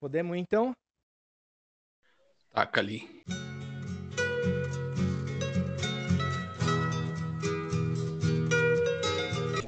Podemos 0.00 0.36
então? 0.36 0.72
Taca 2.52 2.80
ali. 2.80 3.22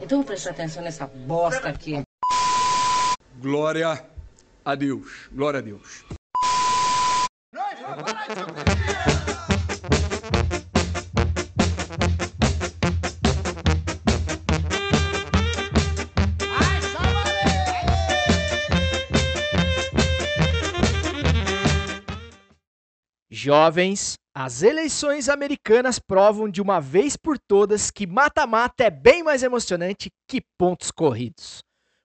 Então 0.03 0.23
presta 0.23 0.51
atenção 0.51 0.83
nessa 0.83 1.07
bosta 1.07 1.69
aqui. 1.69 2.03
Glória 3.37 4.09
a 4.65 4.75
Deus. 4.75 5.29
Glória 5.33 5.61
a 5.61 5.63
Deus. 5.63 6.05
Jovens, 23.49 24.19
as 24.35 24.63
eleições 24.63 25.27
americanas 25.27 25.99
provam 25.99 26.51
de 26.51 26.61
uma 26.61 26.83
vez 26.83 27.17
por 27.17 27.39
todas 27.39 27.91
que 27.91 28.07
mata-mata 28.07 28.85
é 28.85 28.91
bem 28.91 29.23
mais 29.23 29.43
emocionante 29.43 30.11
que 30.29 30.43
pontos 30.59 30.91
corridos. 30.91 31.65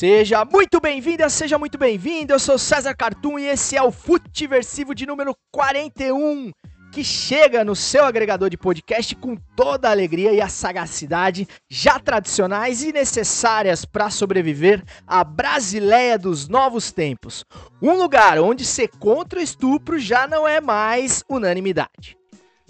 Seja 0.00 0.46
muito 0.46 0.80
bem-vinda, 0.80 1.28
seja 1.28 1.58
muito 1.58 1.76
bem-vindo. 1.76 2.32
Eu 2.32 2.38
sou 2.38 2.56
César 2.56 2.94
Cartoon 2.94 3.38
e 3.38 3.44
esse 3.44 3.76
é 3.76 3.82
o 3.82 3.92
Futiversivo 3.92 4.94
de 4.94 5.04
número 5.04 5.36
41, 5.52 6.50
que 6.90 7.04
chega 7.04 7.62
no 7.62 7.76
seu 7.76 8.06
agregador 8.06 8.48
de 8.48 8.56
podcast 8.56 9.14
com 9.14 9.36
toda 9.54 9.88
a 9.88 9.90
alegria 9.90 10.32
e 10.32 10.40
a 10.40 10.48
sagacidade 10.48 11.46
já 11.68 11.98
tradicionais 11.98 12.82
e 12.82 12.94
necessárias 12.94 13.84
para 13.84 14.08
sobreviver 14.08 14.82
à 15.06 15.22
Brasileia 15.22 16.16
dos 16.16 16.48
novos 16.48 16.90
tempos. 16.90 17.44
Um 17.82 17.92
lugar 17.92 18.38
onde 18.38 18.64
ser 18.64 18.88
contra 18.98 19.38
o 19.38 19.42
estupro 19.42 19.98
já 19.98 20.26
não 20.26 20.48
é 20.48 20.62
mais 20.62 21.22
unanimidade. 21.28 22.16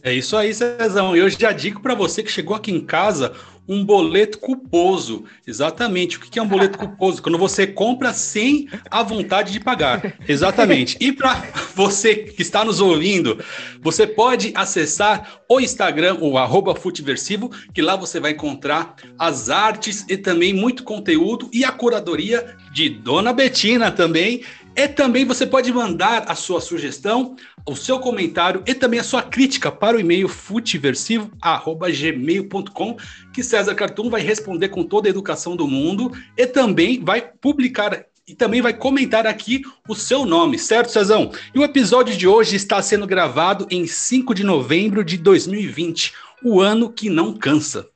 É 0.02 0.12
isso 0.12 0.36
aí, 0.36 0.52
Cezão. 0.52 1.14
Eu 1.14 1.28
já 1.28 1.52
digo 1.52 1.80
para 1.80 1.94
você 1.94 2.24
que 2.24 2.32
chegou 2.32 2.56
aqui 2.56 2.72
em 2.72 2.84
casa 2.84 3.34
um 3.68 3.84
boleto 3.84 4.38
culposo. 4.38 5.24
Exatamente. 5.46 6.16
O 6.16 6.20
que 6.20 6.38
é 6.38 6.42
um 6.42 6.48
boleto 6.48 6.78
culposo? 6.78 7.22
Quando 7.22 7.38
você 7.38 7.66
compra 7.66 8.12
sem 8.12 8.68
a 8.90 9.02
vontade 9.02 9.52
de 9.52 9.60
pagar. 9.60 10.16
Exatamente. 10.28 10.96
E 11.00 11.12
para 11.12 11.34
você 11.74 12.14
que 12.14 12.42
está 12.42 12.64
nos 12.64 12.80
ouvindo, 12.80 13.42
você 13.80 14.06
pode 14.06 14.52
acessar 14.54 15.40
o 15.48 15.60
Instagram, 15.60 16.18
o 16.20 16.36
arroba 16.36 16.74
Futiversivo, 16.74 17.50
que 17.72 17.82
lá 17.82 17.96
você 17.96 18.20
vai 18.20 18.32
encontrar 18.32 18.94
as 19.18 19.48
artes 19.50 20.04
e 20.08 20.16
também 20.16 20.52
muito 20.52 20.82
conteúdo 20.82 21.48
e 21.52 21.64
a 21.64 21.72
curadoria 21.72 22.56
de 22.72 22.88
Dona 22.88 23.32
Betina 23.32 23.90
também. 23.90 24.42
E 24.76 24.86
também 24.88 25.24
você 25.24 25.46
pode 25.46 25.72
mandar 25.72 26.24
a 26.28 26.34
sua 26.34 26.60
sugestão, 26.60 27.36
o 27.66 27.74
seu 27.76 27.98
comentário 27.98 28.62
e 28.66 28.74
também 28.74 29.00
a 29.00 29.04
sua 29.04 29.22
crítica 29.22 29.70
para 29.70 29.96
o 29.96 30.00
e-mail 30.00 30.28
futiversivo@gmail.com, 30.28 32.96
que 33.32 33.42
César 33.42 33.74
Cartoon 33.74 34.08
vai 34.08 34.22
responder 34.22 34.68
com 34.68 34.84
toda 34.84 35.08
a 35.08 35.10
educação 35.10 35.56
do 35.56 35.66
mundo 35.66 36.12
e 36.36 36.46
também 36.46 37.02
vai 37.02 37.20
publicar 37.20 38.06
e 38.28 38.34
também 38.34 38.62
vai 38.62 38.72
comentar 38.72 39.26
aqui 39.26 39.62
o 39.88 39.94
seu 39.94 40.24
nome, 40.24 40.56
certo, 40.56 40.92
Cezão? 40.92 41.32
E 41.52 41.58
o 41.58 41.64
episódio 41.64 42.16
de 42.16 42.28
hoje 42.28 42.54
está 42.54 42.80
sendo 42.80 43.04
gravado 43.04 43.66
em 43.68 43.88
5 43.88 44.32
de 44.34 44.44
novembro 44.44 45.02
de 45.02 45.16
2020, 45.16 46.12
o 46.44 46.60
ano 46.60 46.92
que 46.92 47.10
não 47.10 47.34
cansa. 47.34 47.88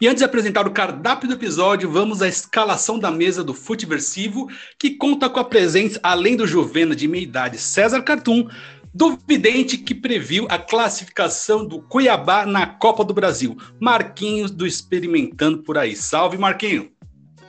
E 0.00 0.06
antes 0.06 0.18
de 0.18 0.24
apresentar 0.24 0.66
o 0.66 0.70
cardápio 0.70 1.28
do 1.28 1.34
episódio, 1.34 1.90
vamos 1.90 2.22
à 2.22 2.28
escalação 2.28 2.98
da 2.98 3.10
mesa 3.10 3.42
do 3.42 3.54
Futiversivo, 3.54 4.48
que 4.78 4.90
conta 4.90 5.28
com 5.28 5.40
a 5.40 5.44
presença, 5.44 5.98
além 6.02 6.36
do 6.36 6.46
Juvena 6.46 6.94
de 6.94 7.08
meia 7.08 7.22
idade 7.22 7.58
César 7.58 8.02
Cartoon, 8.02 8.48
do 8.92 9.18
vidente 9.28 9.76
que 9.76 9.94
previu 9.94 10.46
a 10.48 10.58
classificação 10.58 11.66
do 11.66 11.82
Cuiabá 11.82 12.46
na 12.46 12.66
Copa 12.66 13.04
do 13.04 13.12
Brasil, 13.12 13.56
Marquinhos 13.80 14.50
do 14.50 14.66
Experimentando 14.66 15.62
por 15.62 15.76
aí. 15.76 15.94
Salve, 15.94 16.38
Marquinho! 16.38 16.90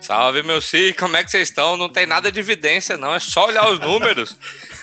Salve, 0.02 0.44
meu 0.44 0.62
filho, 0.62 0.96
como 0.96 1.18
é 1.18 1.24
que 1.24 1.32
vocês 1.32 1.50
estão? 1.50 1.76
Não 1.76 1.90
tem 1.90 2.06
nada 2.06 2.32
de 2.32 2.40
evidência, 2.40 2.98
não, 2.98 3.16
é 3.16 3.20
só 3.20 3.48
olhar 3.48 3.70
os 3.70 3.80
números. 3.80 4.38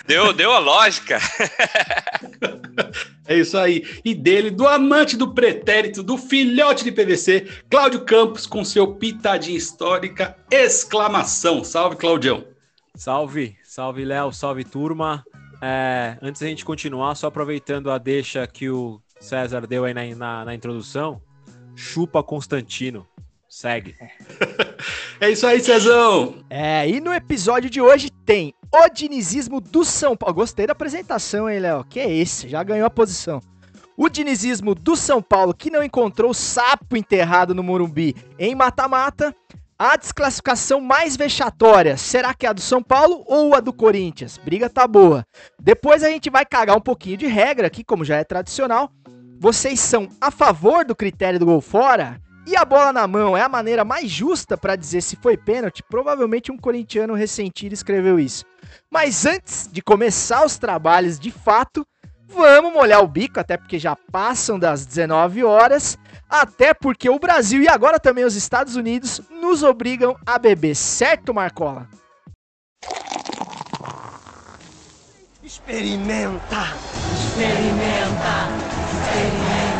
Deu, 0.05 0.33
deu 0.33 0.51
a 0.51 0.59
lógica. 0.59 1.19
É 3.27 3.35
isso 3.37 3.57
aí. 3.57 3.83
E 4.03 4.13
dele, 4.13 4.51
do 4.51 4.67
amante 4.67 5.17
do 5.17 5.33
pretérito, 5.33 6.03
do 6.03 6.17
filhote 6.17 6.83
de 6.83 6.91
PVC, 6.91 7.47
Cláudio 7.69 8.05
Campos, 8.05 8.45
com 8.45 8.63
seu 8.63 8.95
pitadinha 8.95 9.57
histórica, 9.57 10.37
exclamação. 10.51 11.63
Salve, 11.63 11.95
Claudião. 11.95 12.45
Salve, 12.95 13.55
salve, 13.63 14.05
Léo, 14.05 14.31
salve, 14.31 14.63
turma. 14.63 15.25
É, 15.61 16.17
antes 16.21 16.41
da 16.41 16.47
gente 16.47 16.63
continuar, 16.63 17.15
só 17.15 17.27
aproveitando 17.27 17.89
a 17.89 17.97
deixa 17.97 18.45
que 18.45 18.69
o 18.69 19.01
César 19.19 19.65
deu 19.65 19.85
aí 19.85 19.93
na, 19.93 20.05
na, 20.15 20.45
na 20.45 20.55
introdução, 20.55 21.21
chupa 21.75 22.21
Constantino. 22.21 23.07
Segue. 23.49 23.95
É 25.19 25.29
isso 25.29 25.47
aí, 25.47 25.61
Cezão. 25.61 26.35
É, 26.49 26.87
e 26.89 26.99
no 26.99 27.13
episódio 27.13 27.69
de 27.69 27.79
hoje 27.79 28.09
tem 28.25 28.53
o 28.73 28.89
dinizismo 28.89 29.61
do 29.61 29.85
São 29.85 30.15
Paulo. 30.15 30.35
Gostei 30.35 30.67
da 30.67 30.73
apresentação, 30.73 31.49
hein, 31.49 31.59
Léo? 31.59 31.85
Que 31.85 32.01
é 32.01 32.11
esse? 32.11 32.49
Já 32.49 32.61
ganhou 32.63 32.85
a 32.85 32.89
posição. 32.89 33.39
O 33.95 34.09
dinizismo 34.09 34.75
do 34.75 34.95
São 34.97 35.21
Paulo 35.21 35.53
que 35.53 35.71
não 35.71 35.81
encontrou 35.81 36.33
sapo 36.33 36.97
enterrado 36.97 37.55
no 37.55 37.63
Morumbi 37.63 38.13
em 38.37 38.53
mata-mata. 38.53 39.33
A 39.79 39.97
desclassificação 39.97 40.79
mais 40.79 41.17
vexatória, 41.17 41.97
será 41.97 42.33
que 42.33 42.45
é 42.45 42.49
a 42.49 42.53
do 42.53 42.61
São 42.61 42.81
Paulo 42.81 43.23
ou 43.27 43.55
a 43.55 43.59
do 43.59 43.73
Corinthians? 43.73 44.37
Briga 44.37 44.69
tá 44.69 44.87
boa. 44.87 45.25
Depois 45.61 46.01
a 46.01 46.09
gente 46.09 46.29
vai 46.29 46.45
cagar 46.45 46.77
um 46.77 46.81
pouquinho 46.81 47.17
de 47.17 47.27
regra 47.27 47.67
aqui, 47.67 47.83
como 47.83 48.05
já 48.05 48.17
é 48.17 48.23
tradicional. 48.23 48.89
Vocês 49.37 49.79
são 49.79 50.07
a 50.19 50.31
favor 50.31 50.85
do 50.85 50.95
critério 50.95 51.39
do 51.39 51.45
gol 51.45 51.59
fora? 51.59 52.21
E 52.47 52.55
a 52.55 52.63
bola 52.63 52.93
na 52.93 53.07
mão 53.07 53.35
é 53.35 53.41
a 53.41 53.49
maneira 53.49 53.83
mais 53.83 54.09
justa 54.09 54.55
para 54.55 54.75
dizer 54.75 55.01
se 55.01 55.15
foi 55.15 55.35
pênalti? 55.35 55.81
Provavelmente 55.81 56.51
um 56.51 56.57
corintiano 56.57 57.15
ressentido 57.15 57.73
escreveu 57.73 58.19
isso. 58.19 58.45
Mas 58.91 59.25
antes 59.25 59.67
de 59.71 59.81
começar 59.81 60.45
os 60.45 60.57
trabalhos 60.57 61.19
de 61.19 61.31
fato, 61.31 61.85
vamos 62.27 62.71
molhar 62.71 63.03
o 63.03 63.07
bico, 63.07 63.39
até 63.39 63.57
porque 63.57 63.79
já 63.79 63.95
passam 63.95 64.59
das 64.59 64.85
19 64.85 65.43
horas, 65.43 65.97
até 66.29 66.71
porque 66.71 67.09
o 67.09 67.17
Brasil 67.17 67.63
e 67.63 67.67
agora 67.67 67.99
também 67.99 68.23
os 68.23 68.35
Estados 68.35 68.75
Unidos 68.75 69.21
nos 69.31 69.63
obrigam 69.63 70.15
a 70.23 70.37
beber, 70.37 70.75
certo, 70.75 71.33
Marcola? 71.33 71.87
Experimenta! 75.43 76.75
Experimenta! 77.13 78.49
Experimenta! 78.91 79.74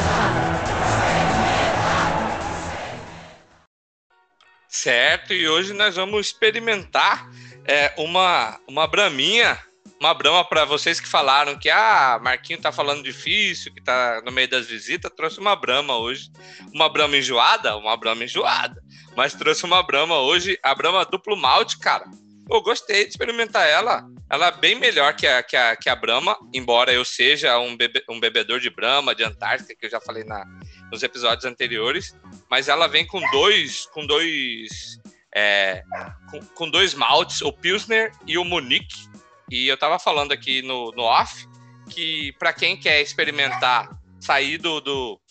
Certo, 4.75 5.33
e 5.33 5.47
hoje 5.47 5.71
nós 5.71 5.95
vamos 5.95 6.27
experimentar 6.27 7.31
é, 7.65 7.93
uma, 7.97 8.59
uma 8.67 8.85
braminha, 8.85 9.57
uma 10.01 10.13
brama 10.13 10.43
para 10.43 10.65
vocês 10.65 10.99
que 10.99 11.07
falaram 11.07 11.57
que 11.57 11.69
ah, 11.69 12.19
Marquinho 12.21 12.59
tá 12.59 12.73
falando 12.73 13.01
difícil, 13.01 13.73
que 13.73 13.81
tá 13.81 14.21
no 14.25 14.33
meio 14.33 14.49
das 14.49 14.67
visitas, 14.67 15.09
trouxe 15.15 15.39
uma 15.39 15.55
brama 15.55 15.97
hoje. 15.97 16.29
Uma 16.73 16.89
brama 16.89 17.15
enjoada? 17.15 17.77
Uma 17.77 17.95
brama 17.95 18.25
enjoada. 18.25 18.75
Mas 19.15 19.33
trouxe 19.33 19.63
uma 19.63 19.81
brama 19.81 20.19
hoje, 20.19 20.59
a 20.61 20.75
brama 20.75 21.05
duplo 21.05 21.37
malte, 21.37 21.79
cara. 21.79 22.03
Eu 22.51 22.61
gostei 22.61 23.05
de 23.05 23.11
experimentar 23.11 23.65
ela. 23.65 24.05
Ela 24.29 24.47
é 24.47 24.51
bem 24.51 24.75
melhor 24.75 25.15
que 25.15 25.25
a, 25.25 25.41
que 25.41 25.55
a, 25.55 25.75
que 25.77 25.87
a 25.87 25.95
Brahma, 25.95 26.37
embora 26.53 26.91
eu 26.91 27.05
seja 27.05 27.57
um, 27.59 27.77
bebe, 27.77 28.03
um 28.09 28.19
bebedor 28.19 28.59
de 28.59 28.69
Brahma, 28.69 29.15
de 29.15 29.23
Antártica, 29.23 29.73
que 29.79 29.85
eu 29.85 29.89
já 29.89 30.01
falei 30.01 30.23
na, 30.23 30.45
nos 30.91 31.01
episódios 31.01 31.45
anteriores. 31.45 32.13
Mas 32.49 32.67
ela 32.67 32.87
vem 32.87 33.05
com 33.05 33.19
dois, 33.31 33.85
com 33.87 34.05
dois, 34.05 34.99
é, 35.33 35.83
com, 36.29 36.45
com, 36.47 36.69
dois 36.69 36.93
maltes, 36.93 37.41
o 37.41 37.51
Pilsner 37.51 38.11
e 38.27 38.37
o 38.37 38.45
Munique. 38.45 39.09
E 39.49 39.67
eu 39.67 39.77
tava 39.77 39.99
falando 39.99 40.31
aqui 40.31 40.61
no, 40.61 40.91
no 40.91 41.03
off 41.03 41.47
que 41.89 42.33
para 42.39 42.53
quem 42.53 42.77
quer 42.77 43.01
experimentar 43.01 43.89
sair 44.19 44.57
do, 44.57 44.81
do 44.81 45.21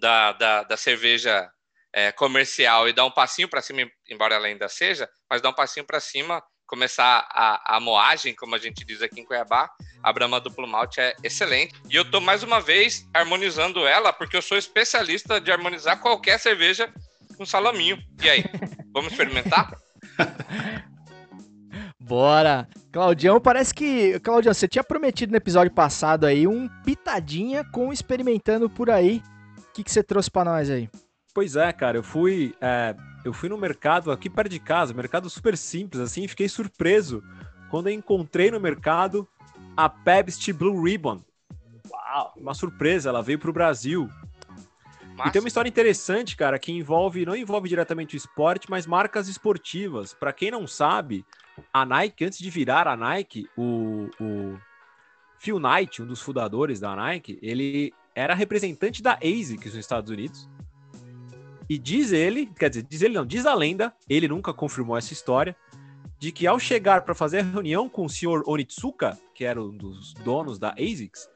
da, 0.00 0.32
da, 0.32 0.62
da 0.62 0.76
cerveja 0.76 1.50
é, 1.92 2.10
comercial 2.12 2.88
e 2.88 2.92
dar 2.92 3.04
um 3.04 3.10
passinho 3.10 3.48
para 3.48 3.60
cima, 3.60 3.82
embora 4.08 4.34
ela 4.34 4.46
ainda 4.46 4.68
seja, 4.68 5.08
mas 5.28 5.42
dar 5.42 5.50
um 5.50 5.54
passinho 5.54 5.84
para 5.84 6.00
cima, 6.00 6.42
começar 6.72 7.28
a, 7.28 7.76
a 7.76 7.80
moagem, 7.80 8.34
como 8.34 8.54
a 8.54 8.58
gente 8.58 8.82
diz 8.82 9.02
aqui 9.02 9.20
em 9.20 9.24
Cuiabá, 9.26 9.70
a 10.02 10.10
Brahma 10.10 10.40
Duplo 10.40 10.66
Malte 10.66 11.02
é 11.02 11.14
excelente. 11.22 11.74
E 11.90 11.94
eu 11.94 12.10
tô 12.10 12.18
mais 12.18 12.42
uma 12.42 12.62
vez 12.62 13.06
harmonizando 13.12 13.86
ela, 13.86 14.10
porque 14.10 14.38
eu 14.38 14.40
sou 14.40 14.56
especialista 14.56 15.38
de 15.38 15.52
harmonizar 15.52 16.00
qualquer 16.00 16.40
cerveja 16.40 16.90
com 17.36 17.44
salaminho. 17.44 18.02
E 18.22 18.30
aí, 18.30 18.44
vamos 18.90 19.12
experimentar? 19.12 19.76
Bora! 22.00 22.66
Claudião, 22.90 23.38
parece 23.38 23.74
que. 23.74 24.18
Claudião, 24.20 24.54
você 24.54 24.66
tinha 24.66 24.82
prometido 24.82 25.30
no 25.30 25.36
episódio 25.36 25.72
passado 25.74 26.24
aí 26.24 26.46
um 26.46 26.68
pitadinha 26.86 27.64
com 27.64 27.92
experimentando 27.92 28.70
por 28.70 28.88
aí. 28.88 29.22
O 29.58 29.72
que, 29.74 29.84
que 29.84 29.92
você 29.92 30.02
trouxe 30.02 30.30
pra 30.30 30.42
nós 30.42 30.70
aí? 30.70 30.88
Pois 31.34 31.54
é, 31.54 31.70
cara, 31.70 31.98
eu 31.98 32.02
fui, 32.02 32.54
é, 32.62 32.94
eu 33.24 33.32
fui 33.32 33.48
no 33.48 33.56
mercado 33.56 34.10
aqui 34.10 34.28
perto 34.28 34.50
de 34.50 34.60
casa, 34.60 34.92
mercado 34.94 35.28
super 35.30 35.56
simples, 35.56 36.00
assim, 36.02 36.24
e 36.24 36.28
fiquei 36.28 36.48
surpreso 36.48 37.22
quando 37.70 37.88
encontrei 37.88 38.50
no 38.50 38.60
mercado 38.60 39.26
a 39.76 39.88
Pepsi 39.88 40.52
Blue 40.52 40.82
Ribbon. 40.82 41.22
Uau! 41.90 42.32
Uma 42.36 42.54
surpresa, 42.54 43.08
ela 43.08 43.22
veio 43.22 43.38
pro 43.38 43.52
Brasil. 43.52 44.08
Massa. 45.16 45.28
E 45.28 45.32
tem 45.32 45.40
uma 45.40 45.48
história 45.48 45.68
interessante, 45.68 46.36
cara, 46.36 46.58
que 46.58 46.72
envolve, 46.72 47.24
não 47.24 47.36
envolve 47.36 47.68
diretamente 47.68 48.16
o 48.16 48.18
esporte, 48.18 48.70
mas 48.70 48.86
marcas 48.86 49.28
esportivas. 49.28 50.14
Para 50.14 50.32
quem 50.32 50.50
não 50.50 50.66
sabe, 50.66 51.24
a 51.72 51.84
Nike, 51.84 52.24
antes 52.24 52.38
de 52.38 52.50
virar 52.50 52.88
a 52.88 52.96
Nike, 52.96 53.48
o, 53.56 54.08
o 54.20 54.58
Phil 55.38 55.58
Knight, 55.58 56.02
um 56.02 56.06
dos 56.06 56.20
fundadores 56.20 56.80
da 56.80 56.94
Nike, 56.96 57.38
ele 57.42 57.92
era 58.14 58.34
representante 58.34 59.02
da 59.02 59.14
ASICS 59.14 59.66
nos 59.66 59.74
Estados 59.74 60.10
Unidos. 60.10 60.48
E 61.72 61.78
diz 61.78 62.12
ele, 62.12 62.44
quer 62.44 62.68
dizer, 62.68 62.82
diz 62.82 63.00
ele 63.00 63.14
não, 63.14 63.24
diz 63.24 63.46
a 63.46 63.54
lenda, 63.54 63.94
ele 64.06 64.28
nunca 64.28 64.52
confirmou 64.52 64.94
essa 64.94 65.14
história, 65.14 65.56
de 66.18 66.30
que 66.30 66.46
ao 66.46 66.58
chegar 66.58 67.00
para 67.00 67.14
fazer 67.14 67.38
a 67.38 67.42
reunião 67.44 67.88
com 67.88 68.04
o 68.04 68.10
senhor 68.10 68.42
Onitsuka, 68.46 69.18
que 69.34 69.42
era 69.42 69.58
um 69.58 69.74
dos 69.74 70.12
donos 70.22 70.58
da 70.58 70.72
ASICS, 70.72 71.30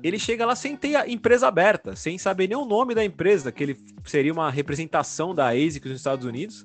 ele 0.00 0.16
chega 0.16 0.46
lá 0.46 0.54
sem 0.54 0.76
ter 0.76 0.94
a 0.94 1.08
empresa 1.08 1.48
aberta, 1.48 1.96
sem 1.96 2.18
saber 2.18 2.46
nem 2.46 2.56
o 2.56 2.64
nome 2.64 2.94
da 2.94 3.04
empresa, 3.04 3.50
que 3.50 3.64
ele 3.64 3.76
seria 4.04 4.32
uma 4.32 4.48
representação 4.48 5.34
da 5.34 5.48
ASICS 5.48 5.90
nos 5.90 5.98
Estados 5.98 6.24
Unidos. 6.24 6.64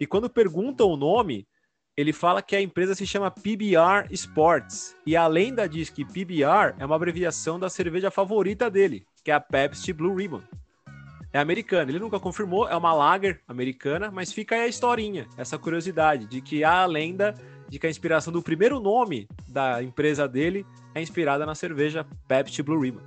E 0.00 0.06
quando 0.06 0.30
perguntam 0.30 0.88
o 0.88 0.96
nome, 0.96 1.46
ele 1.94 2.14
fala 2.14 2.40
que 2.40 2.56
a 2.56 2.62
empresa 2.62 2.94
se 2.94 3.06
chama 3.06 3.30
PBR 3.30 4.10
Sports. 4.12 4.96
E 5.04 5.14
a 5.14 5.26
lenda 5.26 5.68
diz 5.68 5.90
que 5.90 6.02
PBR 6.02 6.76
é 6.78 6.86
uma 6.86 6.96
abreviação 6.96 7.60
da 7.60 7.68
cerveja 7.68 8.10
favorita 8.10 8.70
dele, 8.70 9.04
que 9.22 9.30
é 9.30 9.34
a 9.34 9.40
Pepsi 9.40 9.92
Blue 9.92 10.14
Ribbon. 10.14 10.40
É 11.32 11.38
americana, 11.38 11.90
ele 11.90 11.98
nunca 11.98 12.18
confirmou, 12.18 12.68
é 12.68 12.76
uma 12.76 12.92
lager 12.92 13.40
americana, 13.46 14.10
mas 14.10 14.32
fica 14.32 14.54
aí 14.54 14.62
a 14.62 14.68
historinha, 14.68 15.26
essa 15.36 15.58
curiosidade 15.58 16.26
de 16.26 16.40
que 16.40 16.64
a 16.64 16.86
lenda 16.86 17.34
de 17.68 17.78
que 17.78 17.86
a 17.86 17.90
inspiração 17.90 18.32
do 18.32 18.42
primeiro 18.42 18.80
nome 18.80 19.28
da 19.48 19.82
empresa 19.82 20.28
dele 20.28 20.64
é 20.94 21.02
inspirada 21.02 21.44
na 21.44 21.54
cerveja 21.54 22.06
Pepsi 22.28 22.62
Blue 22.62 22.80
Ribbon. 22.80 23.02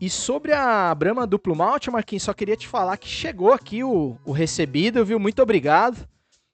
E 0.00 0.10
sobre 0.10 0.52
a 0.52 0.92
Brahma 0.94 1.26
Duplo 1.26 1.54
Malte, 1.54 1.90
Marquinhos, 1.90 2.24
só 2.24 2.34
queria 2.34 2.56
te 2.56 2.66
falar 2.66 2.96
que 2.96 3.06
chegou 3.06 3.52
aqui 3.52 3.84
o, 3.84 4.18
o 4.24 4.32
recebido, 4.32 5.04
viu? 5.04 5.18
Muito 5.20 5.40
obrigado. 5.40 6.08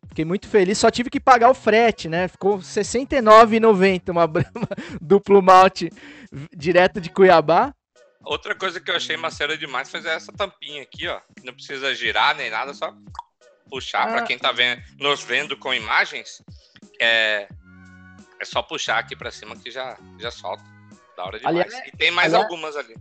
Fiquei 0.08 0.24
muito 0.24 0.46
feliz, 0.46 0.78
só 0.78 0.90
tive 0.90 1.10
que 1.10 1.20
pagar 1.20 1.50
o 1.50 1.54
frete, 1.54 2.08
né? 2.08 2.28
Ficou 2.28 2.56
R$ 2.56 2.62
69,90 2.62 4.10
uma 4.10 4.26
Brahma 4.26 4.68
Duplo 5.00 5.42
Malte 5.42 5.90
direto 6.54 7.00
de 7.00 7.10
Cuiabá. 7.10 7.74
Outra 8.24 8.54
coisa 8.54 8.80
que 8.80 8.90
eu 8.90 8.96
achei 8.96 9.16
maceira 9.16 9.56
demais 9.56 9.90
foi 9.90 10.06
essa 10.06 10.32
tampinha 10.32 10.82
aqui, 10.82 11.06
ó. 11.08 11.20
Não 11.44 11.52
precisa 11.54 11.94
girar 11.94 12.36
nem 12.36 12.50
nada, 12.50 12.74
só 12.74 12.92
puxar. 13.70 14.02
Ah. 14.02 14.12
Pra 14.12 14.22
quem 14.22 14.38
tá 14.38 14.52
vendo, 14.52 14.82
nos 14.98 15.22
vendo 15.22 15.56
com 15.56 15.72
imagens, 15.72 16.42
é, 17.00 17.48
é 18.40 18.44
só 18.44 18.60
puxar 18.62 18.98
aqui 18.98 19.14
pra 19.16 19.30
cima 19.30 19.56
que 19.56 19.70
já, 19.70 19.96
já 20.18 20.30
solta. 20.30 20.62
Da 21.16 21.24
hora 21.24 21.38
demais. 21.38 21.56
Aliás- 21.56 21.88
e 21.88 21.96
tem 21.96 22.10
mais 22.10 22.32
aliás- 22.34 22.44
algumas 22.44 22.76
ali. 22.76 22.94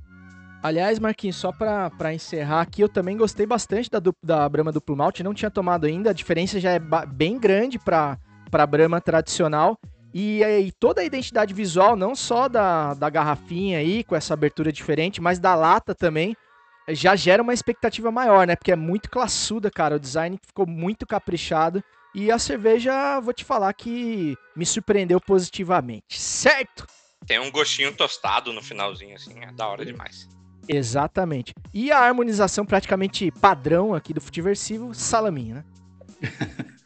Aliás, 0.63 0.97
Marquinhos, 0.97 1.35
só 1.35 1.51
pra, 1.51 1.89
pra 1.91 2.13
encerrar 2.13 2.61
aqui, 2.61 2.81
eu 2.81 2.89
também 2.89 3.15
gostei 3.15 3.45
bastante 3.45 3.89
da, 3.91 4.01
da 4.23 4.49
Brahma 4.49 4.71
Duplo 4.71 4.97
Malte, 4.97 5.21
não 5.23 5.33
tinha 5.33 5.51
tomado 5.51 5.85
ainda, 5.85 6.09
a 6.09 6.13
diferença 6.13 6.59
já 6.59 6.71
é 6.71 6.79
bem 7.07 7.39
grande 7.39 7.77
pra, 7.77 8.17
pra 8.49 8.65
Brahma 8.65 8.99
tradicional. 8.99 9.79
E, 10.13 10.43
aí 10.43 10.71
toda 10.71 11.01
a 11.01 11.05
identidade 11.05 11.53
visual, 11.53 11.95
não 11.95 12.15
só 12.15 12.47
da, 12.47 12.93
da 12.93 13.09
garrafinha 13.09 13.79
aí, 13.79 14.03
com 14.03 14.15
essa 14.15 14.33
abertura 14.33 14.71
diferente, 14.71 15.21
mas 15.21 15.39
da 15.39 15.53
lata 15.55 15.93
também, 15.93 16.35
já 16.89 17.15
gera 17.15 17.43
uma 17.43 17.53
expectativa 17.53 18.11
maior, 18.11 18.47
né? 18.47 18.55
Porque 18.55 18.71
é 18.71 18.75
muito 18.75 19.09
classuda, 19.09 19.69
cara, 19.69 19.95
o 19.95 19.99
design 19.99 20.37
ficou 20.45 20.65
muito 20.65 21.05
caprichado. 21.05 21.83
E 22.15 22.31
a 22.31 22.39
cerveja, 22.39 23.19
vou 23.19 23.33
te 23.33 23.43
falar 23.43 23.71
que 23.73 24.35
me 24.55 24.65
surpreendeu 24.65 25.19
positivamente, 25.19 26.19
certo? 26.19 26.87
Tem 27.25 27.39
um 27.39 27.51
gostinho 27.51 27.93
tostado 27.93 28.53
no 28.53 28.63
finalzinho, 28.63 29.15
assim, 29.15 29.33
é 29.39 29.51
da 29.51 29.67
hora 29.67 29.85
demais. 29.85 30.27
Exatamente. 30.67 31.53
E 31.73 31.91
a 31.91 31.99
harmonização 31.99 32.65
praticamente 32.65 33.31
padrão 33.31 33.93
aqui 33.93 34.13
do 34.13 34.21
Futiversivo, 34.21 34.93
salaminho, 34.93 35.55
né? 35.55 35.65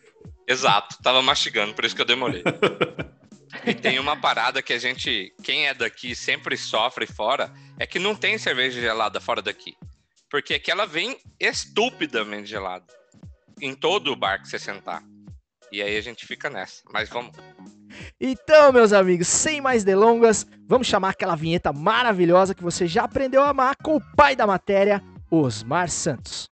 Exato, 0.47 0.97
tava 1.01 1.21
mastigando, 1.21 1.73
por 1.73 1.85
isso 1.85 1.95
que 1.95 2.01
eu 2.01 2.05
demorei. 2.05 2.43
E 3.65 3.73
tem 3.73 3.99
uma 3.99 4.15
parada 4.15 4.61
que 4.61 4.73
a 4.73 4.79
gente, 4.79 5.33
quem 5.43 5.67
é 5.67 5.73
daqui 5.73 6.15
sempre 6.15 6.57
sofre 6.57 7.05
fora, 7.05 7.51
é 7.77 7.85
que 7.85 7.99
não 7.99 8.15
tem 8.15 8.37
cerveja 8.37 8.79
gelada 8.79 9.19
fora 9.19 9.41
daqui. 9.41 9.75
Porque 10.29 10.53
aqui 10.53 10.71
ela 10.71 10.87
vem 10.87 11.17
estupidamente 11.39 12.49
gelada. 12.49 12.85
Em 13.61 13.75
todo 13.75 14.11
o 14.11 14.15
bar 14.15 14.41
que 14.41 14.47
você 14.47 14.57
sentar. 14.57 15.03
E 15.71 15.81
aí 15.81 15.97
a 15.97 16.01
gente 16.01 16.25
fica 16.25 16.49
nessa. 16.49 16.81
Mas 16.91 17.09
vamos. 17.09 17.35
Então, 18.19 18.71
meus 18.71 18.93
amigos, 18.93 19.27
sem 19.27 19.61
mais 19.61 19.83
delongas, 19.83 20.47
vamos 20.67 20.87
chamar 20.87 21.09
aquela 21.09 21.35
vinheta 21.35 21.73
maravilhosa 21.73 22.55
que 22.55 22.63
você 22.63 22.87
já 22.87 23.03
aprendeu 23.03 23.43
a 23.43 23.49
amar 23.49 23.75
com 23.83 23.97
o 23.97 24.15
pai 24.15 24.35
da 24.35 24.47
matéria, 24.47 25.03
Osmar 25.29 25.89
Santos. 25.89 26.50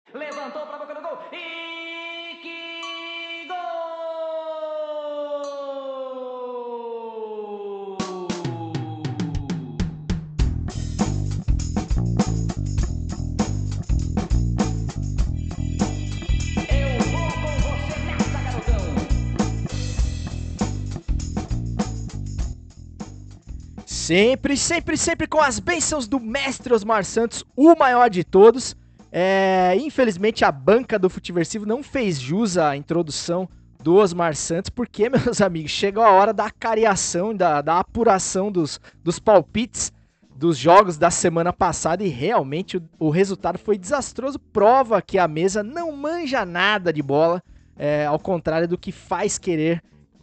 Sempre, 24.16 24.56
sempre, 24.56 24.96
sempre 24.96 25.26
com 25.26 25.42
as 25.42 25.58
bênçãos 25.58 26.08
do 26.08 26.20
mestre 26.20 26.72
Osmar 26.72 27.04
Santos, 27.04 27.44
o 27.56 27.76
maior 27.76 28.12
de 28.12 28.24
todos. 28.24 28.76
É, 29.12 29.76
infelizmente 29.82 30.46
a 30.46 30.52
banca 30.52 31.00
do 31.00 31.10
Futiversivo 31.10 31.66
não 31.66 31.82
fez 31.82 32.22
jus 32.22 32.56
à 32.56 32.78
introdução 32.78 33.50
do 33.82 33.96
Osmar 33.96 34.36
Santos, 34.36 34.70
porque, 34.70 35.10
meus 35.10 35.42
amigos, 35.42 35.72
chegou 35.72 36.04
a 36.04 36.12
hora 36.12 36.32
da 36.32 36.52
cariação, 36.52 37.36
da, 37.36 37.60
da 37.60 37.80
apuração 37.80 38.52
dos, 38.52 38.80
dos 39.04 39.18
palpites 39.18 39.92
dos 40.36 40.60
jogos 40.60 40.96
da 40.96 41.10
semana 41.10 41.52
passada 41.52 42.04
e 42.04 42.08
realmente 42.08 42.78
o, 42.78 42.84
o 43.00 43.10
resultado 43.10 43.58
foi 43.58 43.80
desastroso. 43.80 44.38
Prova 44.38 45.02
que 45.02 45.18
a 45.18 45.28
mesa 45.28 45.64
não 45.64 45.92
manja 45.92 46.46
nada 46.46 46.94
de 46.94 47.02
bola, 47.02 47.42
é, 47.76 48.06
ao 48.06 48.20
contrário 48.20 48.68
do 48.68 48.78
que 48.78 48.92
faz 48.92 49.40
querer 49.40 49.82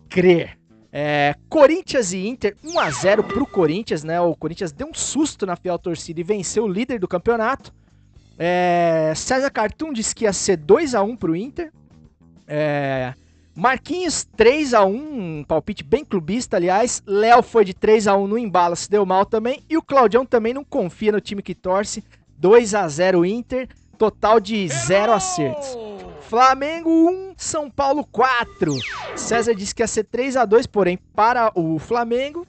crer. 0.08 0.59
É, 0.92 1.36
Corinthians 1.48 2.12
e 2.12 2.26
Inter, 2.26 2.56
1x0 2.64 3.22
pro 3.22 3.46
Corinthians, 3.46 4.02
né? 4.02 4.20
O 4.20 4.34
Corinthians 4.34 4.72
deu 4.72 4.88
um 4.88 4.94
susto 4.94 5.46
na 5.46 5.54
fiel 5.54 5.78
torcida 5.78 6.20
e 6.20 6.24
venceu 6.24 6.64
o 6.64 6.68
líder 6.68 6.98
do 6.98 7.06
campeonato. 7.06 7.72
É, 8.38 9.12
César 9.14 9.50
Cartum 9.50 9.92
disse 9.92 10.14
que 10.14 10.24
ia 10.24 10.32
ser 10.32 10.58
2x1 10.58 11.16
pro 11.16 11.36
Inter. 11.36 11.70
É, 12.48 13.14
Marquinhos, 13.54 14.26
3x1, 14.36 14.86
um 14.86 15.44
palpite 15.44 15.84
bem 15.84 16.04
clubista, 16.04 16.56
aliás. 16.56 17.02
Léo 17.06 17.42
foi 17.42 17.64
de 17.64 17.74
3x1 17.74 18.26
no 18.26 18.38
embalo, 18.38 18.74
se 18.74 18.90
deu 18.90 19.06
mal 19.06 19.26
também. 19.26 19.62
E 19.68 19.76
o 19.76 19.82
Claudião 19.82 20.24
também 20.24 20.54
não 20.54 20.64
confia 20.64 21.12
no 21.12 21.20
time 21.20 21.42
que 21.42 21.54
torce. 21.54 22.02
2x0 22.40 23.28
Inter, 23.28 23.68
total 23.98 24.40
de 24.40 24.66
0 24.66 25.12
acertos. 25.12 25.89
Flamengo 26.30 26.88
1, 27.10 27.34
São 27.36 27.68
Paulo 27.68 28.06
4. 28.06 28.72
César 29.16 29.52
disse 29.52 29.74
que 29.74 29.82
ia 29.82 29.86
ser 29.88 30.04
3 30.04 30.36
a 30.36 30.44
2 30.44 30.64
porém 30.64 30.96
para 31.12 31.50
o 31.56 31.76
Flamengo. 31.80 32.46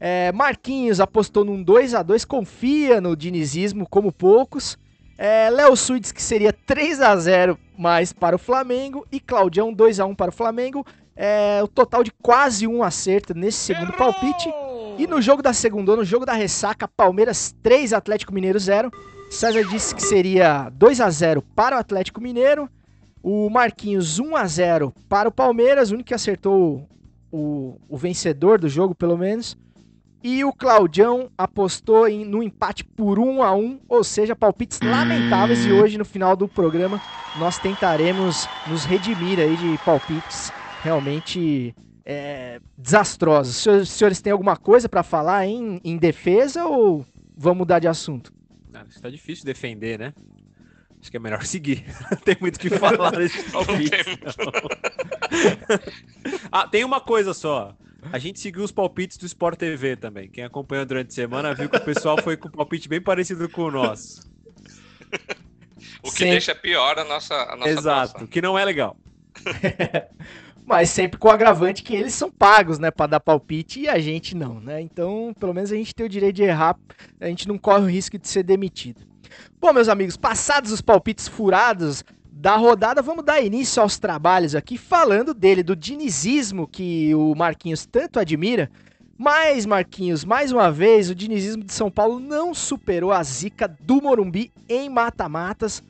É, 0.00 0.32
Marquinhos 0.32 0.98
apostou 0.98 1.44
num 1.44 1.62
2 1.62 1.94
a 1.94 2.02
2 2.02 2.24
confia 2.24 3.00
no 3.00 3.14
dinizismo 3.14 3.88
como 3.88 4.10
poucos. 4.10 4.76
É, 5.16 5.48
Léo 5.48 5.76
Sui 5.76 6.00
disse 6.00 6.12
que 6.12 6.20
seria 6.20 6.52
3 6.52 7.00
a 7.00 7.14
0 7.14 7.56
mais 7.78 8.12
para 8.12 8.34
o 8.34 8.38
Flamengo. 8.38 9.06
E 9.12 9.20
Claudião 9.20 9.72
2 9.72 10.00
a 10.00 10.06
1 10.06 10.14
para 10.16 10.30
o 10.30 10.34
Flamengo. 10.34 10.84
É, 11.14 11.60
o 11.62 11.68
total 11.68 12.02
de 12.02 12.10
quase 12.10 12.66
um 12.66 12.82
acerto 12.82 13.32
nesse 13.32 13.58
segundo 13.58 13.92
palpite. 13.92 14.52
E 14.98 15.06
no 15.06 15.22
jogo 15.22 15.40
da 15.40 15.52
segunda, 15.52 15.94
no 15.94 16.04
jogo 16.04 16.26
da 16.26 16.32
ressaca, 16.32 16.88
Palmeiras 16.88 17.54
3, 17.62 17.92
Atlético 17.92 18.34
Mineiro 18.34 18.58
0. 18.58 18.90
César 19.30 19.62
disse 19.66 19.94
que 19.94 20.02
seria 20.02 20.68
2 20.70 21.00
a 21.00 21.08
0 21.08 21.40
para 21.54 21.76
o 21.76 21.78
Atlético 21.78 22.20
Mineiro. 22.20 22.68
O 23.22 23.50
Marquinhos 23.50 24.18
1 24.18 24.36
a 24.36 24.46
0 24.46 24.94
para 25.08 25.28
o 25.28 25.32
Palmeiras, 25.32 25.90
o 25.90 25.94
único 25.94 26.08
que 26.08 26.14
acertou 26.14 26.88
o, 27.30 27.78
o 27.88 27.96
vencedor 27.96 28.58
do 28.58 28.68
jogo, 28.68 28.94
pelo 28.94 29.16
menos. 29.16 29.56
E 30.22 30.44
o 30.44 30.52
Claudião 30.52 31.30
apostou 31.36 32.06
em, 32.06 32.24
no 32.24 32.42
empate 32.42 32.84
por 32.84 33.18
1 33.18 33.42
a 33.42 33.54
1 33.54 33.80
ou 33.88 34.04
seja, 34.04 34.36
palpites 34.36 34.80
lamentáveis. 34.80 35.64
E 35.64 35.72
hoje, 35.72 35.96
no 35.96 36.04
final 36.04 36.36
do 36.36 36.46
programa, 36.46 37.00
nós 37.38 37.58
tentaremos 37.58 38.46
nos 38.68 38.84
redimir 38.84 39.38
aí 39.38 39.56
de 39.56 39.78
palpites 39.84 40.52
realmente 40.82 41.74
é, 42.04 42.60
desastrosos. 42.76 43.56
Os 43.56 43.62
senhores, 43.62 43.88
senhores 43.88 44.20
têm 44.20 44.32
alguma 44.32 44.56
coisa 44.56 44.88
para 44.88 45.02
falar 45.02 45.46
em, 45.46 45.80
em 45.82 45.96
defesa 45.96 46.66
ou 46.66 47.04
vamos 47.36 47.58
mudar 47.58 47.78
de 47.78 47.88
assunto? 47.88 48.32
Ah, 48.74 48.84
Isso 48.88 49.00
tá 49.00 49.08
difícil 49.08 49.44
defender, 49.44 49.98
né? 49.98 50.12
Acho 51.00 51.10
que 51.10 51.16
é 51.16 51.20
melhor 51.20 51.42
seguir. 51.46 51.84
Não 52.10 52.18
tem 52.18 52.36
muito 52.40 52.56
o 52.56 52.58
que 52.58 52.70
falar 52.70 53.12
nesse 53.18 53.42
palpite. 53.50 53.90
ah, 56.52 56.68
tem 56.68 56.84
uma 56.84 57.00
coisa 57.00 57.32
só. 57.32 57.74
A 58.12 58.18
gente 58.18 58.40
seguiu 58.40 58.62
os 58.62 58.72
palpites 58.72 59.18
do 59.18 59.26
Sport 59.26 59.58
TV 59.58 59.96
também. 59.96 60.28
Quem 60.28 60.44
acompanhou 60.44 60.86
durante 60.86 61.08
a 61.08 61.14
semana 61.14 61.54
viu 61.54 61.68
que 61.68 61.76
o 61.76 61.84
pessoal 61.84 62.16
foi 62.22 62.36
com 62.36 62.48
um 62.48 62.52
palpite 62.52 62.88
bem 62.88 63.00
parecido 63.00 63.48
com 63.48 63.64
o 63.64 63.70
nosso. 63.70 64.30
O 66.02 66.10
que 66.10 66.18
Sempre. 66.18 66.30
deixa 66.30 66.54
pior 66.54 66.98
a 66.98 67.04
nossa, 67.04 67.34
a 67.34 67.56
nossa 67.56 67.68
Exato, 67.68 68.10
atuação. 68.10 68.26
que 68.26 68.40
não 68.40 68.58
é 68.58 68.64
legal. 68.64 68.96
Mas 70.64 70.88
sempre 70.88 71.18
com 71.18 71.28
o 71.28 71.30
agravante 71.30 71.82
que 71.82 71.94
eles 71.94 72.14
são 72.14 72.30
pagos, 72.30 72.78
né, 72.78 72.90
para 72.90 73.06
dar 73.06 73.20
palpite 73.20 73.80
e 73.80 73.88
a 73.88 73.98
gente 73.98 74.34
não, 74.34 74.60
né? 74.60 74.80
Então, 74.80 75.34
pelo 75.38 75.52
menos 75.52 75.70
a 75.72 75.74
gente 75.74 75.94
tem 75.94 76.06
o 76.06 76.08
direito 76.08 76.36
de 76.36 76.44
errar, 76.44 76.78
a 77.20 77.26
gente 77.26 77.48
não 77.48 77.58
corre 77.58 77.84
o 77.84 77.90
risco 77.90 78.18
de 78.18 78.28
ser 78.28 78.44
demitido. 78.44 79.09
Bom, 79.60 79.72
meus 79.72 79.88
amigos, 79.88 80.16
passados 80.16 80.72
os 80.72 80.80
palpites 80.80 81.28
furados 81.28 82.04
da 82.32 82.56
rodada, 82.56 83.02
vamos 83.02 83.24
dar 83.24 83.40
início 83.40 83.82
aos 83.82 83.98
trabalhos 83.98 84.54
aqui, 84.54 84.78
falando 84.78 85.34
dele, 85.34 85.62
do 85.62 85.76
dinizismo 85.76 86.66
que 86.66 87.14
o 87.14 87.34
Marquinhos 87.34 87.84
tanto 87.84 88.18
admira. 88.18 88.70
Mas, 89.18 89.66
Marquinhos, 89.66 90.24
mais 90.24 90.50
uma 90.50 90.72
vez, 90.72 91.10
o 91.10 91.14
dinizismo 91.14 91.62
de 91.62 91.74
São 91.74 91.90
Paulo 91.90 92.18
não 92.18 92.54
superou 92.54 93.12
a 93.12 93.22
zica 93.22 93.68
do 93.68 94.00
Morumbi 94.00 94.50
em 94.66 94.88
mata-matas. 94.88 95.82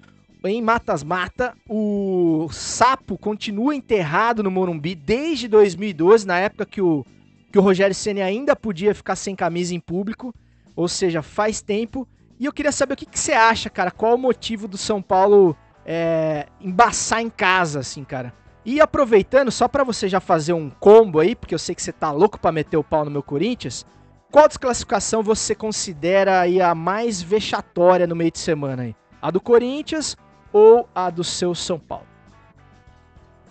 Em 0.43 0.61
matas-mata, 0.61 1.55
o 1.69 2.49
sapo 2.51 3.17
continua 3.17 3.77
enterrado 3.77 4.43
no 4.43 4.51
Morumbi 4.51 4.97
desde 4.97 5.47
2012, 5.47 6.27
na 6.27 6.41
época 6.41 6.67
que 6.67 6.81
o, 6.83 7.07
que 7.53 7.59
o 7.59 7.63
Rogério 7.63 7.95
Ceni 7.95 8.23
ainda 8.23 8.57
podia 8.57 8.93
ficar 8.93 9.15
sem 9.15 9.37
camisa 9.37 9.73
em 9.75 9.79
público, 9.79 10.35
ou 10.75 10.89
seja, 10.89 11.23
faz 11.23 11.63
tempo. 11.63 12.09
E 12.41 12.47
eu 12.47 12.53
queria 12.55 12.73
saber 12.73 12.95
o 12.95 12.97
que, 12.97 13.05
que 13.05 13.19
você 13.19 13.33
acha, 13.33 13.69
cara, 13.69 13.91
qual 13.91 14.15
o 14.15 14.19
motivo 14.19 14.67
do 14.67 14.79
São 14.79 15.03
Paulo 15.03 15.55
é, 15.85 16.47
embaçar 16.59 17.21
em 17.21 17.29
casa, 17.29 17.81
assim, 17.81 18.03
cara. 18.03 18.33
E 18.65 18.81
aproveitando, 18.81 19.51
só 19.51 19.69
pra 19.69 19.85
você 19.85 20.09
já 20.09 20.21
fazer 20.21 20.55
um 20.55 20.71
combo 20.71 21.21
aí, 21.21 21.37
porque 21.37 21.55
eu 21.55 21.59
sei 21.59 21.75
que 21.75 21.83
você 21.83 21.93
tá 21.93 22.11
louco 22.11 22.41
pra 22.41 22.51
meter 22.51 22.79
o 22.79 22.85
pau 22.85 23.05
no 23.05 23.11
meu 23.11 23.23
Corinthians, 23.23 23.85
qual 24.33 24.49
desclassificação 24.49 25.23
você 25.23 25.55
considera 25.55 26.41
aí 26.41 26.63
a 26.63 26.75
mais 26.75 27.21
vexatória 27.21 28.07
no 28.07 28.17
meio 28.17 28.31
de 28.31 28.39
semana 28.39 28.85
aí? 28.85 28.97
A 29.21 29.31
do 29.31 29.41
Corinthians 29.41 30.17
ou 30.51 30.89
a 30.95 31.11
do 31.11 31.23
seu 31.23 31.55
São 31.55 31.79
Paulo? 31.79 32.07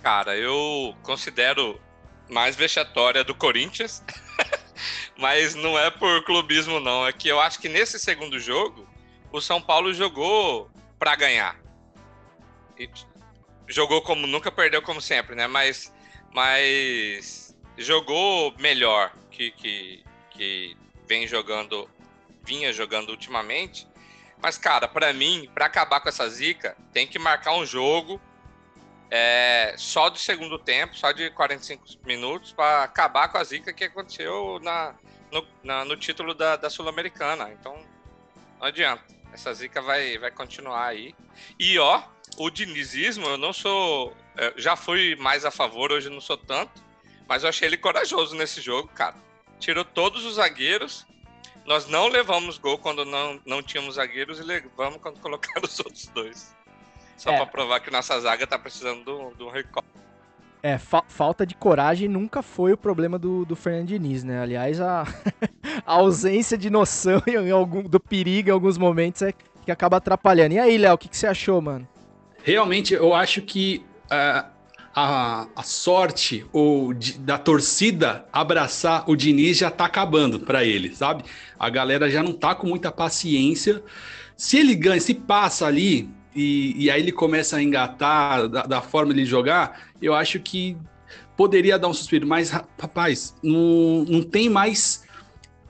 Cara, 0.02 0.36
eu 0.36 0.96
considero 1.04 1.80
mais 2.28 2.56
vexatória 2.56 3.24
do 3.24 3.36
Corinthians, 3.36 4.04
mas 5.18 5.56
não 5.56 5.78
é 5.78 5.90
por 5.90 6.24
clubismo, 6.24 6.80
não. 6.80 7.06
É 7.06 7.14
que 7.14 7.28
eu 7.28 7.40
acho 7.40 7.60
que 7.60 7.70
nesse 7.70 8.00
segundo 8.00 8.40
jogo, 8.40 8.88
o 9.32 9.42
São 9.42 9.62
Paulo 9.62 9.94
jogou 9.94 10.70
pra 10.98 11.16
ganhar. 11.16 11.58
E 12.78 12.90
jogou 13.68 14.02
como 14.02 14.26
nunca 14.26 14.52
perdeu, 14.52 14.82
como 14.82 15.02
sempre, 15.02 15.36
né? 15.36 15.48
Mas, 15.48 15.94
mas 16.34 17.56
jogou 17.78 18.54
melhor 18.58 19.12
que, 19.32 19.52
que, 19.52 20.04
que 20.32 20.78
vem 21.08 21.28
jogando, 21.28 21.90
vinha 22.44 22.74
jogando 22.74 23.10
ultimamente. 23.10 23.88
Mas, 24.42 24.58
cara, 24.58 24.88
pra 24.88 25.12
mim, 25.14 25.50
pra 25.54 25.66
acabar 25.66 26.00
com 26.00 26.10
essa 26.10 26.28
zica, 26.30 26.76
tem 26.94 27.06
que 27.06 27.20
marcar 27.20 27.54
um 27.54 27.66
jogo 27.66 28.20
é, 29.12 29.74
só 29.78 30.10
do 30.10 30.18
segundo 30.20 30.58
tempo, 30.60 30.96
só 30.96 31.12
de 31.12 31.30
45 31.32 31.84
minutos, 32.06 32.52
para 32.52 32.84
acabar 32.84 33.28
com 33.30 33.38
a 33.38 33.44
zica 33.44 33.74
que 33.74 33.84
aconteceu 33.86 34.60
na, 34.62 34.96
no, 35.32 35.46
na- 35.64 35.86
no 35.86 35.96
título 35.98 36.34
da, 36.34 36.56
da 36.56 36.70
Sul-Americana. 36.70 37.50
Então, 37.52 37.76
não 38.60 38.68
adianta. 38.68 39.04
Essa 39.34 39.54
zica 39.54 39.82
vai, 39.82 40.18
vai 40.18 40.32
continuar 40.32 40.88
aí. 40.88 41.14
E, 41.60 41.78
ó, 41.80 42.02
o 42.38 42.50
dinizismo, 42.50 43.28
eu 43.28 43.38
não 43.38 43.54
sou. 43.54 44.16
é, 44.38 44.54
já 44.58 44.76
fui 44.76 45.16
mais 45.16 45.46
a 45.46 45.52
favor, 45.52 45.92
hoje 45.92 46.10
não 46.10 46.22
sou 46.22 46.38
tanto. 46.38 46.82
Mas 47.28 47.44
eu 47.44 47.50
achei 47.50 47.68
ele 47.68 47.78
corajoso 47.78 48.36
nesse 48.36 48.60
jogo, 48.60 48.90
cara. 48.90 49.16
Tirou 49.60 49.86
todos 49.86 50.26
os 50.26 50.36
zagueiros. 50.36 51.06
Nós 51.66 51.86
não 51.88 52.08
levamos 52.08 52.58
gol 52.58 52.80
quando 52.80 53.06
não, 53.06 53.40
não 53.46 53.62
tínhamos 53.62 53.96
zagueiros 53.96 54.40
e 54.40 54.44
levamos 54.44 55.00
quando 55.00 55.20
colocaram 55.22 55.64
os 55.64 55.78
outros 55.80 56.08
dois. 56.08 56.56
Só 57.20 57.32
É. 57.32 57.36
pra 57.36 57.46
provar 57.46 57.80
que 57.82 57.92
nossa 57.92 58.20
zaga 58.20 58.48
tá 58.48 58.58
precisando 58.58 59.04
de 59.38 59.44
um- 59.44 59.50
recall. 59.52 59.84
É, 60.64 60.78
fa- 60.78 61.04
falta 61.08 61.46
de 61.46 61.54
coragem 61.56 62.08
nunca 62.10 62.42
foi 62.42 62.74
o 62.74 62.78
problema 62.78 63.20
do, 63.20 63.46
do 63.46 63.56
Fernando 63.56 63.88
Diniz, 63.88 64.24
né? 64.24 64.42
Aliás, 64.42 64.80
a, 64.82 65.04
a 65.86 65.94
ausência 65.94 66.58
de 66.58 66.70
noção 66.70 67.22
em, 67.28 67.52
algum, 67.52 67.84
do 67.84 68.00
perigo 68.00 68.50
em 68.50 68.52
alguns 68.52 68.78
momentos 68.78 69.22
é 69.22 69.34
que 69.66 69.72
acaba 69.72 69.98
atrapalhando. 69.98 70.56
E 70.56 70.60
aí, 70.60 70.78
Léo, 70.78 70.96
o 70.96 70.98
que, 70.98 71.08
que 71.10 71.18
você 71.18 71.28
achou, 71.28 71.62
mano? 71.62 71.88
Realmente, 72.44 72.94
eu 72.94 73.14
acho 73.14 73.42
que 73.42 73.86
ah, 74.10 74.48
a, 74.96 75.48
a 75.56 75.64
sorte 75.64 76.46
ou 76.54 76.94
de- 76.94 77.20
da 77.20 77.38
torcida 77.38 78.26
abraçar 78.32 79.10
o 79.10 79.16
Diniz 79.16 79.58
já 79.58 79.70
tá 79.70 79.86
acabando 79.86 80.40
para 80.40 80.64
ele, 80.66 80.96
sabe? 80.96 81.24
A 81.60 81.70
galera 81.70 82.10
já 82.10 82.24
não 82.24 82.34
tá 82.34 82.56
com 82.56 82.66
muita 82.68 82.92
paciência. 82.92 83.84
Se 84.36 84.58
ele 84.58 84.74
ganha, 84.76 85.00
se 85.02 85.14
passa 85.14 85.66
ali 85.68 86.10
e, 86.36 86.86
e 86.86 86.92
aí 86.92 87.02
ele 87.02 87.12
começa 87.12 87.58
a 87.58 87.64
engatar 87.64 88.48
da, 88.48 88.64
da 88.64 88.82
forma 88.82 89.14
de 89.14 89.26
jogar, 89.26 89.90
eu 90.02 90.14
acho 90.14 90.40
que 90.40 90.78
poderia 91.36 91.80
dar 91.80 91.88
um 91.88 91.94
suspiro. 91.94 92.28
Mas, 92.28 92.50
ra- 92.50 92.68
rapaz, 92.80 93.36
não, 93.42 94.06
não 94.08 94.22
tem 94.22 94.50
mais 94.50 95.04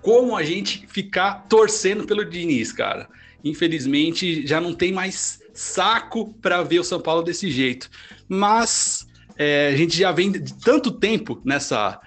como 0.01 0.35
a 0.35 0.43
gente 0.43 0.87
ficar 0.87 1.45
torcendo 1.47 2.05
pelo 2.05 2.25
Diniz, 2.25 2.71
cara. 2.71 3.07
Infelizmente, 3.43 4.45
já 4.45 4.59
não 4.59 4.73
tem 4.73 4.91
mais 4.91 5.41
saco 5.53 6.33
para 6.41 6.63
ver 6.63 6.79
o 6.79 6.83
São 6.83 6.99
Paulo 6.99 7.21
desse 7.21 7.49
jeito. 7.51 7.89
Mas 8.27 9.07
é, 9.37 9.69
a 9.73 9.77
gente 9.77 9.97
já 9.97 10.11
vem 10.11 10.31
de 10.31 10.53
tanto 10.55 10.91
tempo 10.91 11.41
nessa, 11.45 11.99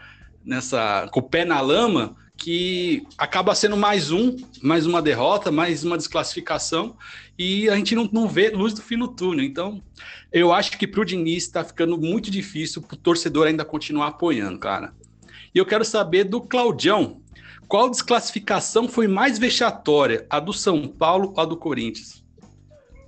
nessa 0.45 1.09
com 1.11 1.21
o 1.21 1.23
pé 1.23 1.45
na 1.45 1.61
lama 1.61 2.17
que 2.37 3.07
acaba 3.17 3.55
sendo 3.55 3.77
mais 3.77 4.11
um, 4.11 4.37
mais 4.63 4.87
uma 4.87 5.03
derrota, 5.03 5.51
mais 5.51 5.85
uma 5.85 5.97
desclassificação 5.97 6.97
e 7.39 7.69
a 7.69 7.77
gente 7.77 7.95
não, 7.95 8.09
não 8.13 8.29
vê 8.29 8.51
luz 8.51 8.75
do 8.75 8.83
fim 8.83 8.97
no 8.97 9.09
túnel. 9.09 9.45
Então, 9.45 9.83
eu 10.33 10.53
acho 10.53 10.77
que 10.79 10.87
pro 10.87 11.05
Diniz 11.05 11.45
está 11.45 11.63
ficando 11.63 11.99
muito 11.99 12.31
difícil 12.31 12.83
pro 12.83 12.97
torcedor 12.97 13.47
ainda 13.47 13.65
continuar 13.65 14.09
apoiando, 14.09 14.59
cara. 14.59 14.95
E 15.55 15.59
eu 15.59 15.67
quero 15.67 15.85
saber 15.85 16.25
do 16.25 16.41
Claudião, 16.41 17.21
qual 17.69 17.91
desclassificação 17.91 18.89
foi 18.89 19.07
mais 19.07 19.39
vexatória, 19.39 20.27
a 20.29 20.41
do 20.41 20.53
São 20.53 20.89
Paulo 20.89 21.33
ou 21.37 21.41
a 21.41 21.45
do 21.45 21.57
Corinthians? 21.57 22.23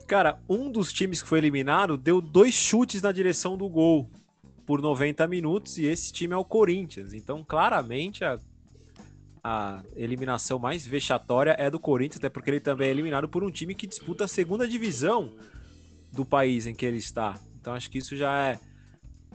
Cara, 0.06 0.38
um 0.48 0.70
dos 0.70 0.92
times 0.92 1.22
que 1.22 1.28
foi 1.28 1.38
eliminado 1.38 1.96
deu 1.96 2.20
dois 2.20 2.54
chutes 2.54 3.00
na 3.00 3.10
direção 3.10 3.56
do 3.56 3.68
gol 3.68 4.10
por 4.66 4.80
90 4.80 5.26
minutos 5.26 5.78
e 5.78 5.86
esse 5.86 6.12
time 6.12 6.34
é 6.34 6.36
o 6.36 6.44
Corinthians. 6.44 7.14
Então, 7.14 7.42
claramente, 7.42 8.24
a, 8.24 8.38
a 9.44 9.82
eliminação 9.94 10.58
mais 10.58 10.86
vexatória 10.86 11.54
é 11.58 11.70
do 11.70 11.78
Corinthians, 11.78 12.16
até 12.16 12.30
porque 12.30 12.48
ele 12.48 12.60
também 12.60 12.88
é 12.88 12.90
eliminado 12.90 13.28
por 13.28 13.44
um 13.44 13.50
time 13.50 13.74
que 13.74 13.86
disputa 13.86 14.24
a 14.24 14.28
segunda 14.28 14.66
divisão 14.66 15.34
do 16.10 16.24
país 16.24 16.66
em 16.66 16.74
que 16.74 16.86
ele 16.86 16.96
está. 16.96 17.38
Então, 17.60 17.74
acho 17.74 17.90
que 17.90 17.98
isso 17.98 18.16
já 18.16 18.48
é, 18.48 18.58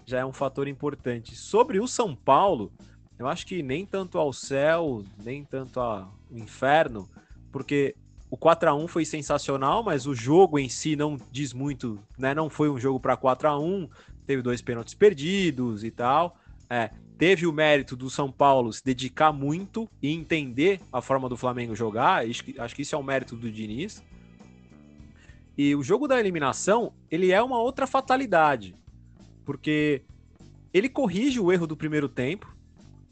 já 0.05 0.19
é 0.19 0.25
um 0.25 0.33
fator 0.33 0.67
importante. 0.67 1.35
Sobre 1.35 1.79
o 1.79 1.87
São 1.87 2.15
Paulo, 2.15 2.71
eu 3.19 3.27
acho 3.27 3.45
que 3.45 3.61
nem 3.61 3.85
tanto 3.85 4.17
ao 4.17 4.33
céu, 4.33 5.03
nem 5.23 5.43
tanto 5.43 5.79
ao 5.79 6.11
inferno, 6.31 7.07
porque 7.51 7.95
o 8.31 8.37
4 8.37 8.69
a 8.69 8.75
1 8.75 8.87
foi 8.87 9.05
sensacional, 9.05 9.83
mas 9.83 10.07
o 10.07 10.15
jogo 10.15 10.57
em 10.57 10.69
si 10.69 10.95
não 10.95 11.17
diz 11.31 11.53
muito, 11.53 11.99
né? 12.17 12.33
Não 12.33 12.49
foi 12.49 12.69
um 12.69 12.79
jogo 12.79 12.99
para 12.99 13.15
4 13.15 13.47
a 13.47 13.59
1 13.59 13.87
teve 14.25 14.43
dois 14.43 14.61
pênaltis 14.61 14.93
perdidos 14.93 15.83
e 15.83 15.89
tal. 15.89 16.37
É, 16.69 16.91
teve 17.19 17.45
o 17.45 17.51
mérito 17.51 17.97
do 17.97 18.09
São 18.09 18.31
Paulo 18.31 18.71
se 18.71 18.81
dedicar 18.83 19.33
muito 19.33 19.89
e 20.01 20.09
entender 20.09 20.79
a 20.91 21.01
forma 21.01 21.27
do 21.27 21.35
Flamengo 21.35 21.75
jogar. 21.75 22.23
Acho 22.25 22.73
que, 22.73 22.81
isso 22.81 22.95
é 22.95 22.97
um 22.97 23.03
mérito 23.03 23.35
do 23.35 23.51
Diniz. 23.51 24.01
E 25.57 25.75
o 25.75 25.83
jogo 25.83 26.07
da 26.07 26.17
eliminação, 26.17 26.93
ele 27.11 27.33
é 27.33 27.43
uma 27.43 27.59
outra 27.59 27.85
fatalidade, 27.85 28.73
porque 29.43 30.01
ele 30.73 30.87
corrige 30.87 31.41
o 31.41 31.51
erro 31.51 31.67
do 31.67 31.75
primeiro 31.75 32.07
tempo. 32.07 32.55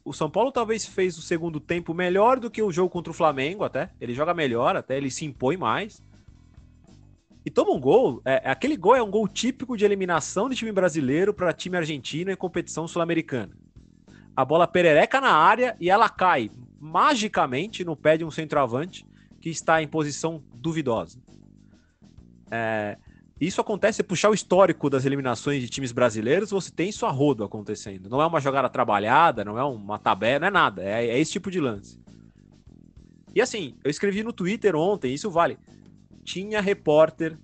O 0.06 0.14
São 0.14 0.30
Paulo 0.30 0.54
talvez 0.54 0.86
fez 0.86 1.18
o 1.18 1.22
segundo 1.22 1.60
tempo 1.60 1.94
melhor 1.94 2.40
do 2.40 2.50
que 2.50 2.62
o 2.62 2.72
jogo 2.72 2.90
contra 2.90 3.12
o 3.12 3.14
Flamengo, 3.14 3.66
até. 3.66 3.90
Ele 4.00 4.14
joga 4.14 4.34
melhor, 4.34 4.78
até 4.78 4.96
ele 4.96 5.12
se 5.12 5.26
impõe 5.26 5.58
mais. 5.58 6.02
E 7.46 7.50
toma 7.50 7.74
um 7.74 7.80
gol. 7.80 8.22
É, 8.24 8.50
aquele 8.50 8.78
gol 8.78 8.96
é 8.96 9.04
um 9.04 9.12
gol 9.12 9.28
típico 9.28 9.76
de 9.76 9.84
eliminação 9.84 10.48
de 10.48 10.56
time 10.56 10.72
brasileiro 10.72 11.34
para 11.34 11.52
time 11.52 11.76
argentino 11.76 12.32
em 12.32 12.38
competição 12.38 12.88
sul-americana. 12.88 13.66
A 14.38 14.46
bola 14.46 14.67
perereca 14.67 15.20
na 15.20 15.32
área 15.32 15.75
e 15.79 15.89
ela 15.89 16.08
cai 16.08 16.51
magicamente 16.79 17.84
no 17.84 17.96
pé 17.96 18.17
de 18.17 18.24
um 18.24 18.29
centroavante 18.29 19.03
que 19.41 19.50
está 19.50 19.82
em 19.82 19.88
posição 19.88 20.44
duvidosa. 20.53 21.20
É, 22.51 23.00
isso 23.41 23.60
acontece, 23.60 24.03
puxar 24.03 24.29
o 24.29 24.36
histórico 24.36 24.91
das 24.91 25.06
eliminações 25.06 25.63
de 25.63 25.70
times 25.70 25.91
brasileiros, 25.91 26.51
você 26.51 26.70
tem 26.70 26.89
isso 26.89 27.03
a 27.08 27.10
rodo 27.10 27.44
acontecendo. 27.44 28.10
Não 28.10 28.22
é 28.22 28.27
uma 28.27 28.39
jogada 28.39 28.70
trabalhada, 28.70 29.44
não 29.44 29.58
é 29.58 29.63
uma 29.63 29.98
tabela, 29.98 30.41
não 30.41 30.48
é 30.48 30.51
nada. 30.51 30.84
É, 30.84 31.08
é 31.08 31.20
esse 31.20 31.32
tipo 31.32 31.50
de 31.50 31.60
lance. 31.60 32.00
E 33.34 33.41
assim, 33.41 33.74
eu 33.84 33.89
escrevi 33.89 34.22
no 34.22 34.32
Twitter 34.32 34.75
ontem, 34.75 35.15
isso 35.15 35.32
vale. 35.32 35.58
Tinha 36.24 36.62
repórter 36.62 37.36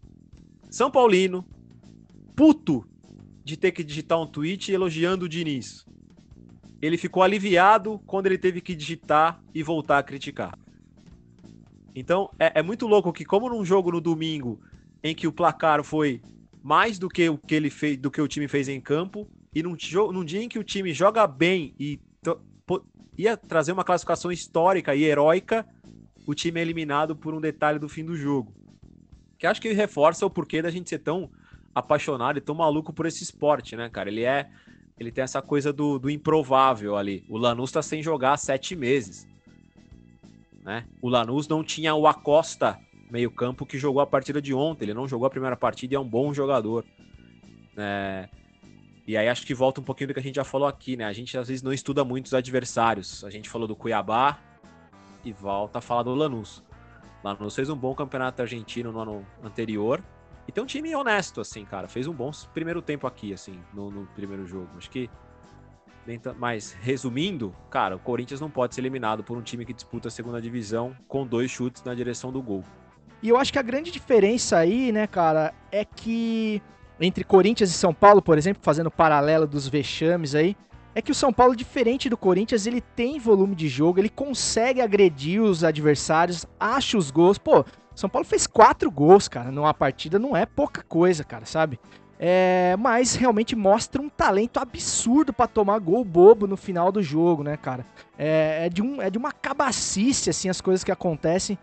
São 0.69 0.91
Paulino, 0.91 1.43
puto 2.35 2.87
de 3.43 3.57
ter 3.57 3.71
que 3.71 3.83
digitar 3.83 4.21
um 4.21 4.27
tweet 4.27 4.71
elogiando 4.71 5.25
o 5.25 5.29
Diniz. 5.29 5.91
Ele 6.85 6.97
ficou 6.97 7.23
aliviado 7.23 7.99
quando 8.05 8.25
ele 8.25 8.37
teve 8.37 8.59
que 8.59 8.75
digitar 8.75 9.41
e 9.53 9.63
voltar 9.63 9.99
a 9.99 10.03
criticar. 10.03 10.57
Então, 11.95 12.29
é, 12.37 12.59
é 12.59 12.61
muito 12.61 12.87
louco 12.87 13.13
que, 13.13 13.23
como 13.23 13.47
num 13.47 13.63
jogo 13.63 13.91
no 13.91 14.01
domingo, 14.01 14.59
em 15.01 15.15
que 15.15 15.25
o 15.25 15.31
placar 15.31 15.81
foi 15.83 16.21
mais 16.61 16.99
do 16.99 17.07
que 17.07 17.29
o 17.29 17.37
que 17.37 17.55
ele 17.55 17.69
fez, 17.69 17.97
do 17.97 18.11
que 18.11 18.19
o 18.19 18.27
time 18.27 18.49
fez 18.49 18.67
em 18.67 18.81
campo, 18.81 19.25
e 19.55 19.63
num, 19.63 19.77
num 20.11 20.25
dia 20.25 20.43
em 20.43 20.49
que 20.49 20.59
o 20.59 20.63
time 20.63 20.93
joga 20.93 21.25
bem 21.25 21.73
e 21.79 21.99
ia 23.17 23.37
trazer 23.37 23.71
uma 23.71 23.83
classificação 23.85 24.29
histórica 24.31 24.93
e 24.93 25.03
heróica, 25.03 25.65
o 26.25 26.33
time 26.33 26.59
é 26.59 26.63
eliminado 26.63 27.15
por 27.15 27.33
um 27.33 27.39
detalhe 27.39 27.79
do 27.79 27.87
fim 27.87 28.03
do 28.03 28.15
jogo. 28.15 28.53
Que 29.37 29.47
acho 29.47 29.61
que 29.61 29.71
reforça 29.71 30.25
o 30.25 30.29
porquê 30.29 30.61
da 30.61 30.69
gente 30.69 30.89
ser 30.89 30.99
tão 30.99 31.29
apaixonado 31.73 32.37
e 32.37 32.41
tão 32.41 32.55
maluco 32.55 32.91
por 32.91 33.05
esse 33.05 33.23
esporte, 33.23 33.75
né, 33.75 33.89
cara? 33.89 34.09
Ele 34.09 34.23
é. 34.23 34.49
Ele 34.99 35.11
tem 35.11 35.23
essa 35.23 35.41
coisa 35.41 35.73
do, 35.73 35.97
do 35.97 36.09
improvável 36.09 36.95
ali. 36.95 37.23
O 37.27 37.37
Lanús 37.37 37.71
tá 37.71 37.81
sem 37.81 38.01
jogar 38.01 38.33
há 38.33 38.37
sete 38.37 38.75
meses. 38.75 39.27
Né? 40.63 40.85
O 41.01 41.09
Lanús 41.09 41.47
não 41.47 41.63
tinha 41.63 41.93
o 41.93 42.07
Acosta 42.07 42.79
meio-campo 43.11 43.65
que 43.65 43.77
jogou 43.77 44.01
a 44.01 44.07
partida 44.07 44.41
de 44.41 44.53
ontem. 44.53 44.85
Ele 44.85 44.93
não 44.93 45.07
jogou 45.07 45.27
a 45.27 45.29
primeira 45.29 45.55
partida 45.55 45.93
e 45.93 45.97
é 45.97 45.99
um 45.99 46.07
bom 46.07 46.33
jogador. 46.33 46.85
É... 47.77 48.29
E 49.05 49.17
aí 49.17 49.27
acho 49.27 49.45
que 49.45 49.53
volta 49.53 49.81
um 49.81 49.83
pouquinho 49.83 50.07
do 50.07 50.13
que 50.13 50.19
a 50.19 50.23
gente 50.23 50.35
já 50.35 50.45
falou 50.45 50.67
aqui, 50.67 50.95
né? 50.95 51.03
A 51.05 51.13
gente 51.13 51.37
às 51.37 51.49
vezes 51.49 51.61
não 51.61 51.73
estuda 51.73 52.05
muito 52.05 52.27
os 52.27 52.33
adversários. 52.33 53.23
A 53.25 53.29
gente 53.29 53.49
falou 53.49 53.67
do 53.67 53.75
Cuiabá 53.75 54.39
e 55.25 55.33
volta 55.33 55.79
a 55.79 55.81
falar 55.81 56.03
do 56.03 56.15
Lanús. 56.15 56.63
Lanús 57.23 57.55
fez 57.55 57.69
um 57.69 57.75
bom 57.75 57.93
campeonato 57.93 58.41
argentino 58.41 58.91
no 58.91 58.99
ano 58.99 59.25
anterior. 59.43 60.01
E 60.47 60.51
tem 60.51 60.63
um 60.63 60.67
time 60.67 60.93
honesto, 60.95 61.41
assim, 61.41 61.65
cara. 61.65 61.87
Fez 61.87 62.07
um 62.07 62.13
bom 62.13 62.31
primeiro 62.53 62.81
tempo 62.81 63.07
aqui, 63.07 63.33
assim, 63.33 63.59
no, 63.73 63.89
no 63.89 64.05
primeiro 64.07 64.45
jogo. 64.45 64.69
Acho 64.77 64.89
que. 64.89 65.09
Mas, 66.37 66.73
resumindo, 66.81 67.55
cara, 67.69 67.95
o 67.95 67.99
Corinthians 67.99 68.41
não 68.41 68.49
pode 68.49 68.75
ser 68.75 68.81
eliminado 68.81 69.23
por 69.23 69.37
um 69.37 69.41
time 69.41 69.65
que 69.65 69.73
disputa 69.73 70.09
a 70.09 70.11
segunda 70.11 70.41
divisão 70.41 70.93
com 71.07 71.25
dois 71.25 71.49
chutes 71.49 71.81
na 71.83 71.95
direção 71.95 72.29
do 72.29 72.41
gol. 72.41 72.61
E 73.21 73.29
eu 73.29 73.37
acho 73.37 73.53
que 73.53 73.59
a 73.59 73.61
grande 73.61 73.89
diferença 73.89 74.57
aí, 74.57 74.91
né, 74.91 75.07
cara, 75.07 75.53
é 75.71 75.85
que 75.85 76.61
entre 76.99 77.23
Corinthians 77.23 77.69
e 77.69 77.73
São 77.73 77.93
Paulo, 77.93 78.21
por 78.21 78.37
exemplo, 78.37 78.61
fazendo 78.61 78.91
paralelo 78.91 79.47
dos 79.47 79.65
vexames 79.67 80.35
aí, 80.35 80.57
é 80.95 81.01
que 81.01 81.11
o 81.11 81.15
São 81.15 81.33
Paulo, 81.33 81.55
diferente 81.55 82.09
do 82.09 82.17
Corinthians, 82.17 82.67
ele 82.67 82.79
tem 82.79 83.17
volume 83.17 83.55
de 83.55 83.67
jogo, 83.67 83.99
ele 83.99 84.09
consegue 84.09 84.79
agredir 84.79 85.41
os 85.41 85.63
adversários, 85.63 86.45
acha 86.59 86.97
os 86.97 87.09
gols. 87.09 87.37
Pô, 87.37 87.65
São 87.95 88.09
Paulo 88.09 88.25
fez 88.25 88.47
quatro 88.47 88.89
gols, 88.89 89.27
cara, 89.27 89.51
numa 89.51 89.73
partida 89.73 90.17
não 90.17 90.35
é 90.35 90.45
pouca 90.45 90.83
coisa, 90.83 91.23
cara, 91.23 91.45
sabe? 91.45 91.79
É, 92.19 92.75
mas 92.79 93.15
realmente 93.15 93.55
mostra 93.55 94.01
um 94.01 94.07
talento 94.07 94.57
absurdo 94.57 95.33
para 95.33 95.47
tomar 95.47 95.79
gol 95.79 96.05
bobo 96.05 96.47
no 96.47 96.55
final 96.55 96.91
do 96.91 97.01
jogo, 97.01 97.43
né, 97.43 97.57
cara? 97.57 97.85
É, 98.17 98.65
é, 98.65 98.69
de 98.69 98.81
um, 98.81 99.01
é 99.01 99.09
de 99.09 99.17
uma 99.17 99.31
cabacice, 99.31 100.29
assim, 100.29 100.47
as 100.47 100.61
coisas 100.61 100.83
que 100.83 100.91
acontecem 100.91 101.57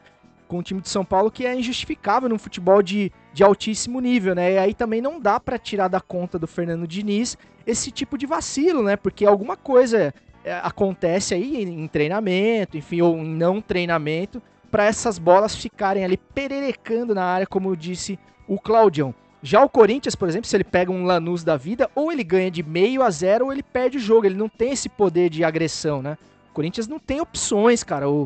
com 0.46 0.58
o 0.58 0.62
time 0.62 0.80
de 0.80 0.88
São 0.88 1.04
Paulo 1.04 1.30
que 1.30 1.46
é 1.46 1.54
injustificável 1.54 2.28
num 2.28 2.38
futebol 2.38 2.82
de, 2.82 3.12
de 3.32 3.44
altíssimo 3.44 4.00
nível, 4.00 4.34
né? 4.34 4.54
E 4.54 4.58
aí 4.58 4.74
também 4.74 5.00
não 5.00 5.20
dá 5.20 5.38
para 5.38 5.58
tirar 5.58 5.88
da 5.88 6.00
conta 6.00 6.38
do 6.38 6.46
Fernando 6.46 6.86
Diniz 6.86 7.38
esse 7.64 7.90
tipo 7.90 8.18
de 8.18 8.26
vacilo, 8.26 8.82
né? 8.82 8.96
Porque 8.96 9.24
alguma 9.24 9.56
coisa 9.56 10.12
é, 10.44 10.52
acontece 10.62 11.34
aí 11.34 11.62
em 11.62 11.86
treinamento, 11.86 12.76
enfim, 12.76 13.00
ou 13.00 13.16
em 13.16 13.34
não 13.34 13.60
treinamento, 13.60 14.42
para 14.70 14.84
essas 14.84 15.18
bolas 15.18 15.54
ficarem 15.54 16.04
ali 16.04 16.16
pererecando 16.16 17.14
na 17.14 17.24
área, 17.24 17.46
como 17.46 17.76
disse 17.76 18.18
o 18.46 18.58
Claudião. 18.58 19.14
Já 19.42 19.64
o 19.64 19.68
Corinthians, 19.68 20.14
por 20.14 20.28
exemplo, 20.28 20.46
se 20.46 20.56
ele 20.56 20.64
pega 20.64 20.92
um 20.92 21.04
Lanús 21.04 21.42
da 21.42 21.56
vida, 21.56 21.90
ou 21.94 22.12
ele 22.12 22.22
ganha 22.22 22.50
de 22.50 22.62
meio 22.62 23.02
a 23.02 23.10
zero, 23.10 23.46
ou 23.46 23.52
ele 23.52 23.62
perde 23.62 23.96
o 23.96 24.00
jogo. 24.00 24.26
Ele 24.26 24.34
não 24.34 24.48
tem 24.48 24.72
esse 24.72 24.88
poder 24.88 25.30
de 25.30 25.42
agressão, 25.42 26.02
né? 26.02 26.18
O 26.50 26.52
Corinthians 26.52 26.86
não 26.86 26.98
tem 26.98 27.20
opções, 27.20 27.82
cara. 27.82 28.08
O, 28.08 28.24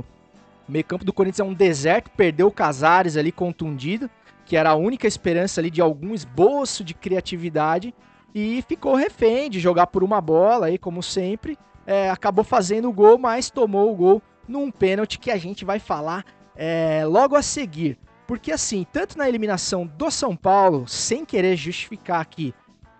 o 0.68 0.72
meio 0.72 0.84
campo 0.84 1.04
do 1.04 1.12
Corinthians 1.12 1.40
é 1.40 1.50
um 1.50 1.54
deserto, 1.54 2.10
perdeu 2.10 2.48
o 2.48 2.52
Casares 2.52 3.16
ali 3.16 3.30
contundido, 3.30 4.10
que 4.44 4.56
era 4.56 4.70
a 4.70 4.74
única 4.74 5.06
esperança 5.06 5.60
ali 5.60 5.70
de 5.70 5.80
algum 5.80 6.14
esboço 6.14 6.82
de 6.82 6.94
criatividade, 6.94 7.94
e 8.34 8.64
ficou 8.66 8.96
refém 8.96 9.48
de 9.48 9.60
jogar 9.60 9.86
por 9.86 10.02
uma 10.02 10.20
bola 10.20 10.66
aí, 10.66 10.78
como 10.78 11.00
sempre. 11.00 11.56
É, 11.86 12.10
acabou 12.10 12.42
fazendo 12.42 12.88
o 12.88 12.92
gol, 12.92 13.18
mas 13.18 13.50
tomou 13.50 13.92
o 13.92 13.94
gol 13.94 14.22
num 14.46 14.70
pênalti 14.70 15.18
que 15.18 15.30
a 15.30 15.36
gente 15.36 15.64
vai 15.64 15.78
falar 15.78 16.24
é, 16.56 17.04
logo 17.04 17.36
a 17.36 17.42
seguir. 17.42 17.98
Porque 18.26 18.52
assim, 18.52 18.86
tanto 18.90 19.18
na 19.18 19.28
eliminação 19.28 19.86
do 19.86 20.10
São 20.10 20.34
Paulo, 20.34 20.88
sem 20.88 21.24
querer 21.24 21.56
justificar 21.56 22.20
aqui, 22.20 22.54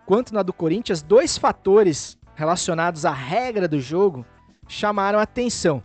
quanto 0.05 0.35
na 0.35 0.43
do 0.43 0.53
Corinthians, 0.53 1.03
dois 1.03 1.39
fatores 1.39 2.19
relacionados 2.35 3.05
à 3.07 3.13
regra 3.13 3.67
do 3.67 3.81
jogo 3.81 4.27
chamaram 4.69 5.19
atenção. 5.19 5.83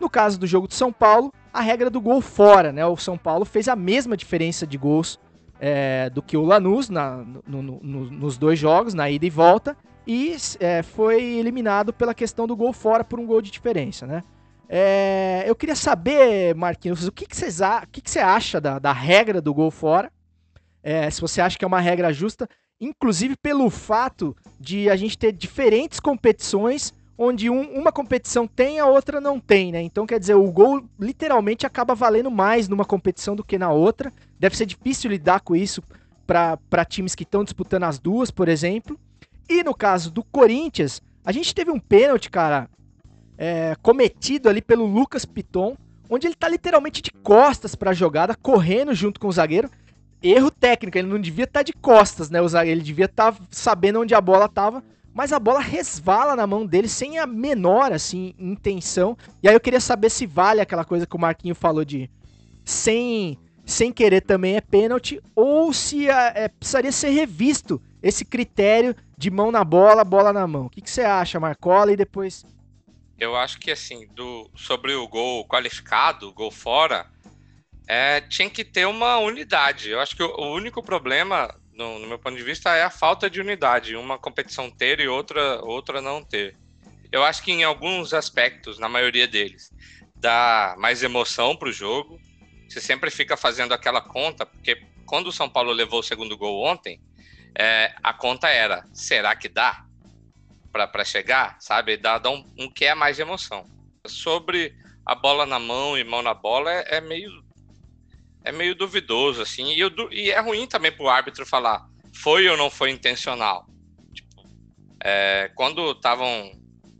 No 0.00 0.08
caso 0.08 0.38
do 0.38 0.46
jogo 0.46 0.66
de 0.66 0.74
São 0.74 0.92
Paulo, 0.92 1.32
a 1.52 1.60
regra 1.60 1.90
do 1.90 2.00
gol 2.00 2.20
fora, 2.20 2.72
né? 2.72 2.84
O 2.86 2.96
São 2.96 3.18
Paulo 3.18 3.44
fez 3.44 3.68
a 3.68 3.76
mesma 3.76 4.16
diferença 4.16 4.66
de 4.66 4.78
gols 4.78 5.20
é, 5.60 6.08
do 6.10 6.22
que 6.22 6.36
o 6.36 6.44
Lanús 6.44 6.88
na, 6.88 7.18
no, 7.46 7.62
no, 7.62 7.80
nos 7.82 8.38
dois 8.38 8.58
jogos, 8.58 8.94
na 8.94 9.10
ida 9.10 9.26
e 9.26 9.30
volta, 9.30 9.76
e 10.06 10.34
é, 10.58 10.82
foi 10.82 11.22
eliminado 11.22 11.92
pela 11.92 12.14
questão 12.14 12.46
do 12.46 12.56
gol 12.56 12.72
fora 12.72 13.04
por 13.04 13.20
um 13.20 13.26
gol 13.26 13.42
de 13.42 13.50
diferença, 13.50 14.06
né? 14.06 14.22
É, 14.72 15.42
eu 15.48 15.56
queria 15.56 15.74
saber, 15.74 16.54
Marquinhos, 16.54 17.04
o 17.04 17.10
que, 17.10 17.26
que, 17.26 17.36
vocês, 17.36 17.60
o 17.60 17.88
que, 17.90 18.00
que 18.00 18.08
você 18.08 18.20
acha 18.20 18.60
da, 18.60 18.78
da 18.78 18.92
regra 18.92 19.40
do 19.40 19.52
gol 19.52 19.68
fora? 19.68 20.12
É, 20.80 21.10
se 21.10 21.20
você 21.20 21.40
acha 21.40 21.58
que 21.58 21.64
é 21.64 21.68
uma 21.68 21.80
regra 21.80 22.12
justa, 22.12 22.48
inclusive 22.80 23.34
pelo 23.36 23.68
fato 23.68 24.34
de 24.60 24.88
a 24.88 24.94
gente 24.94 25.18
ter 25.18 25.32
diferentes 25.32 25.98
competições 25.98 26.94
onde 27.18 27.50
um, 27.50 27.62
uma 27.76 27.90
competição 27.90 28.46
tem, 28.46 28.78
a 28.78 28.86
outra 28.86 29.20
não 29.20 29.40
tem, 29.40 29.72
né? 29.72 29.82
Então, 29.82 30.06
quer 30.06 30.20
dizer, 30.20 30.34
o 30.34 30.52
gol 30.52 30.84
literalmente 31.00 31.66
acaba 31.66 31.92
valendo 31.92 32.30
mais 32.30 32.68
numa 32.68 32.84
competição 32.84 33.34
do 33.34 33.44
que 33.44 33.58
na 33.58 33.72
outra. 33.72 34.12
Deve 34.38 34.56
ser 34.56 34.66
difícil 34.66 35.10
lidar 35.10 35.40
com 35.40 35.56
isso 35.56 35.82
para 36.24 36.84
times 36.88 37.16
que 37.16 37.24
estão 37.24 37.42
disputando 37.42 37.82
as 37.82 37.98
duas, 37.98 38.30
por 38.30 38.48
exemplo. 38.48 38.98
E 39.48 39.64
no 39.64 39.74
caso 39.74 40.12
do 40.12 40.22
Corinthians, 40.22 41.02
a 41.24 41.32
gente 41.32 41.52
teve 41.52 41.72
um 41.72 41.80
pênalti, 41.80 42.30
cara, 42.30 42.70
é, 43.40 43.74
cometido 43.80 44.50
ali 44.50 44.60
pelo 44.60 44.84
Lucas 44.84 45.24
Piton, 45.24 45.74
onde 46.10 46.26
ele 46.26 46.34
tá 46.34 46.46
literalmente 46.46 47.00
de 47.00 47.10
costas 47.10 47.74
para 47.74 47.90
a 47.90 47.94
jogada, 47.94 48.36
correndo 48.36 48.94
junto 48.94 49.18
com 49.18 49.28
o 49.28 49.32
zagueiro. 49.32 49.70
Erro 50.22 50.50
técnico, 50.50 50.98
ele 50.98 51.08
não 51.08 51.18
devia 51.18 51.44
estar 51.44 51.60
tá 51.60 51.64
de 51.64 51.72
costas, 51.72 52.28
né? 52.28 52.38
Ele 52.66 52.82
devia 52.82 53.06
estar 53.06 53.32
tá 53.32 53.38
sabendo 53.50 54.02
onde 54.02 54.14
a 54.14 54.20
bola 54.20 54.46
tava 54.46 54.84
mas 55.12 55.32
a 55.32 55.38
bola 55.38 55.60
resvala 55.60 56.36
na 56.36 56.46
mão 56.46 56.64
dele 56.64 56.88
sem 56.88 57.18
a 57.18 57.26
menor 57.26 57.92
assim 57.92 58.32
intenção. 58.38 59.16
E 59.42 59.48
aí 59.48 59.54
eu 59.54 59.60
queria 59.60 59.80
saber 59.80 60.10
se 60.10 60.26
vale 60.26 60.60
aquela 60.60 60.84
coisa 60.84 61.06
que 61.06 61.16
o 61.16 61.20
Marquinho 61.20 61.54
falou 61.54 61.84
de 61.84 62.08
sem 62.64 63.36
sem 63.64 63.92
querer 63.92 64.20
também 64.20 64.56
é 64.56 64.60
pênalti 64.60 65.20
ou 65.34 65.72
se 65.72 66.08
é, 66.08 66.32
é, 66.34 66.48
precisaria 66.48 66.90
ser 66.90 67.10
revisto 67.10 67.80
esse 68.02 68.24
critério 68.24 68.96
de 69.16 69.30
mão 69.30 69.52
na 69.52 69.62
bola, 69.62 70.02
bola 70.02 70.32
na 70.32 70.46
mão. 70.46 70.66
O 70.66 70.70
que, 70.70 70.80
que 70.80 70.90
você 70.90 71.02
acha, 71.02 71.38
Marcola? 71.38 71.92
E 71.92 71.96
depois 71.96 72.44
eu 73.20 73.36
acho 73.36 73.60
que 73.60 73.70
assim, 73.70 74.08
do, 74.08 74.50
sobre 74.56 74.94
o 74.94 75.06
gol 75.06 75.46
qualificado, 75.46 76.32
gol 76.32 76.50
fora, 76.50 77.06
é, 77.86 78.20
tinha 78.22 78.50
que 78.50 78.64
ter 78.64 78.86
uma 78.86 79.18
unidade. 79.18 79.90
Eu 79.90 80.00
acho 80.00 80.16
que 80.16 80.22
o, 80.22 80.28
o 80.28 80.54
único 80.54 80.82
problema 80.82 81.54
no, 81.80 81.98
no, 81.98 82.06
meu 82.06 82.18
ponto 82.18 82.36
de 82.36 82.42
vista, 82.42 82.74
é 82.76 82.82
a 82.82 82.90
falta 82.90 83.30
de 83.30 83.40
unidade. 83.40 83.96
Uma 83.96 84.18
competição 84.18 84.70
ter 84.70 85.00
e 85.00 85.08
outra, 85.08 85.64
outra 85.64 86.02
não 86.02 86.22
ter. 86.22 86.54
Eu 87.10 87.24
acho 87.24 87.42
que 87.42 87.50
em 87.50 87.64
alguns 87.64 88.12
aspectos, 88.12 88.78
na 88.78 88.88
maioria 88.88 89.26
deles, 89.26 89.72
dá 90.14 90.74
mais 90.78 91.02
emoção 91.02 91.56
para 91.56 91.70
o 91.70 91.72
jogo. 91.72 92.20
Você 92.68 92.80
sempre 92.80 93.10
fica 93.10 93.36
fazendo 93.36 93.72
aquela 93.72 94.02
conta, 94.02 94.44
porque 94.44 94.82
quando 95.06 95.28
o 95.28 95.32
São 95.32 95.48
Paulo 95.48 95.72
levou 95.72 96.00
o 96.00 96.04
segundo 96.04 96.36
gol 96.36 96.62
ontem, 96.62 97.00
é, 97.58 97.94
a 98.02 98.12
conta 98.12 98.48
era: 98.48 98.84
será 98.92 99.34
que 99.34 99.48
dá 99.48 99.84
para 100.72 101.04
chegar? 101.04 101.56
Sabe? 101.60 101.96
Dá, 101.96 102.18
dá 102.18 102.30
um, 102.30 102.44
um 102.58 102.70
que 102.70 102.84
é 102.84 102.94
mais 102.94 103.16
de 103.16 103.22
emoção. 103.22 103.66
Sobre 104.06 104.74
a 105.04 105.14
bola 105.14 105.44
na 105.44 105.58
mão 105.58 105.96
e 105.98 106.04
mão 106.04 106.22
na 106.22 106.34
bola, 106.34 106.70
é, 106.72 106.96
é 106.96 107.00
meio 107.00 107.30
é 108.42 108.50
meio 108.50 108.74
duvidoso, 108.74 109.42
assim. 109.42 109.72
E, 109.72 109.80
eu, 109.80 109.90
e 110.10 110.30
é 110.30 110.40
ruim 110.40 110.66
também 110.66 110.90
pro 110.90 111.08
árbitro 111.08 111.44
falar 111.44 111.86
foi 112.12 112.48
ou 112.48 112.56
não 112.56 112.70
foi 112.70 112.90
intencional. 112.90 113.66
Tipo, 114.12 114.48
é, 115.02 115.50
quando 115.54 115.92
estavam 115.92 116.52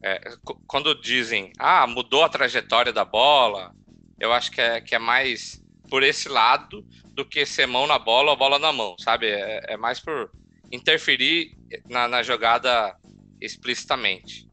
é, 0.03 0.35
quando 0.67 0.95
dizem, 0.95 1.53
ah, 1.59 1.87
mudou 1.87 2.25
a 2.25 2.29
trajetória 2.29 2.93
da 2.93 3.05
bola, 3.05 3.75
eu 4.19 4.33
acho 4.33 4.51
que 4.51 4.61
é, 4.61 4.81
que 4.81 4.95
é 4.95 4.99
mais 4.99 5.63
por 5.89 6.03
esse 6.03 6.29
lado 6.29 6.85
do 7.13 7.25
que 7.25 7.45
ser 7.45 7.67
mão 7.67 7.87
na 7.87 7.99
bola 7.99 8.31
ou 8.31 8.37
bola 8.37 8.59
na 8.59 8.73
mão, 8.73 8.97
sabe? 8.99 9.27
É, 9.27 9.75
é 9.75 9.77
mais 9.77 10.01
por 10.01 10.31
interferir 10.73 11.57
na, 11.89 12.07
na 12.09 12.23
jogada 12.23 12.97
explicitamente. 13.41 14.49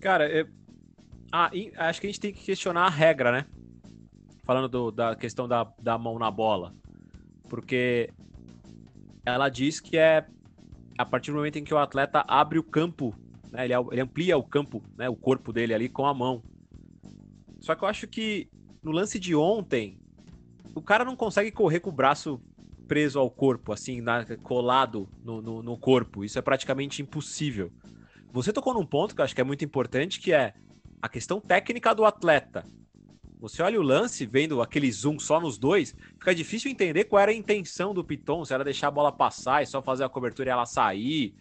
Cara, 0.00 0.30
eu- 0.30 0.48
ah, 1.32 1.50
e 1.54 1.72
acho 1.76 2.00
que 2.00 2.06
a 2.06 2.10
gente 2.10 2.20
tem 2.20 2.32
que 2.32 2.44
questionar 2.44 2.86
a 2.86 2.90
regra, 2.90 3.32
né? 3.32 3.46
Falando 4.46 4.68
do- 4.68 4.90
da 4.90 5.16
questão 5.16 5.46
da, 5.48 5.72
da 5.80 5.98
mão 5.98 6.18
na 6.18 6.30
bola. 6.30 6.74
Porque 7.48 8.12
ela 9.24 9.48
diz 9.48 9.80
que 9.80 9.96
é 9.96 10.26
a 10.98 11.04
partir 11.06 11.30
do 11.30 11.36
momento 11.38 11.56
em 11.58 11.64
que 11.64 11.74
o 11.74 11.78
atleta 11.78 12.24
abre 12.28 12.58
o 12.58 12.64
campo, 12.64 13.14
né? 13.52 13.64
Ele, 13.64 13.74
ele 13.92 14.00
amplia 14.00 14.36
o 14.38 14.44
campo, 14.44 14.84
né? 14.96 15.08
O 15.08 15.16
corpo 15.16 15.52
dele 15.52 15.74
ali 15.74 15.88
com 15.88 16.06
a 16.06 16.14
mão. 16.14 16.44
Só 17.60 17.74
que 17.74 17.84
eu 17.84 17.88
acho 17.88 18.08
que 18.08 18.50
no 18.82 18.92
lance 18.92 19.18
de 19.18 19.34
ontem, 19.34 19.98
o 20.74 20.82
cara 20.82 21.04
não 21.04 21.16
consegue 21.16 21.52
correr 21.52 21.80
com 21.80 21.90
o 21.90 21.94
braço 21.94 22.42
preso 22.88 23.18
ao 23.18 23.30
corpo, 23.30 23.72
assim, 23.72 24.00
na- 24.00 24.26
colado 24.42 25.10
no, 25.22 25.42
no, 25.42 25.62
no 25.62 25.78
corpo. 25.78 26.24
Isso 26.24 26.38
é 26.38 26.42
praticamente 26.42 27.02
impossível. 27.02 27.72
Você 28.32 28.52
tocou 28.52 28.74
num 28.74 28.86
ponto 28.86 29.14
que 29.14 29.20
eu 29.20 29.24
acho 29.24 29.34
que 29.34 29.40
é 29.40 29.44
muito 29.44 29.64
importante, 29.64 30.20
que 30.20 30.32
é 30.32 30.54
a 31.02 31.08
questão 31.08 31.40
técnica 31.40 31.94
do 31.94 32.04
atleta. 32.04 32.64
Você 33.40 33.62
olha 33.62 33.80
o 33.80 33.82
lance, 33.82 34.26
vendo 34.26 34.60
aquele 34.60 34.90
zoom 34.92 35.18
só 35.18 35.40
nos 35.40 35.58
dois, 35.58 35.94
fica 36.18 36.34
difícil 36.34 36.70
entender 36.70 37.04
qual 37.04 37.22
era 37.22 37.30
a 37.30 37.34
intenção 37.34 37.94
do 37.94 38.04
Piton, 38.04 38.44
se 38.44 38.52
era 38.52 38.62
deixar 38.62 38.88
a 38.88 38.92
bola 38.92 39.10
passar 39.10 39.62
e 39.62 39.66
só 39.66 39.80
fazer 39.82 40.04
a 40.04 40.08
cobertura 40.10 40.50
e 40.50 40.52
ela 40.52 40.66
sair. 40.66 41.34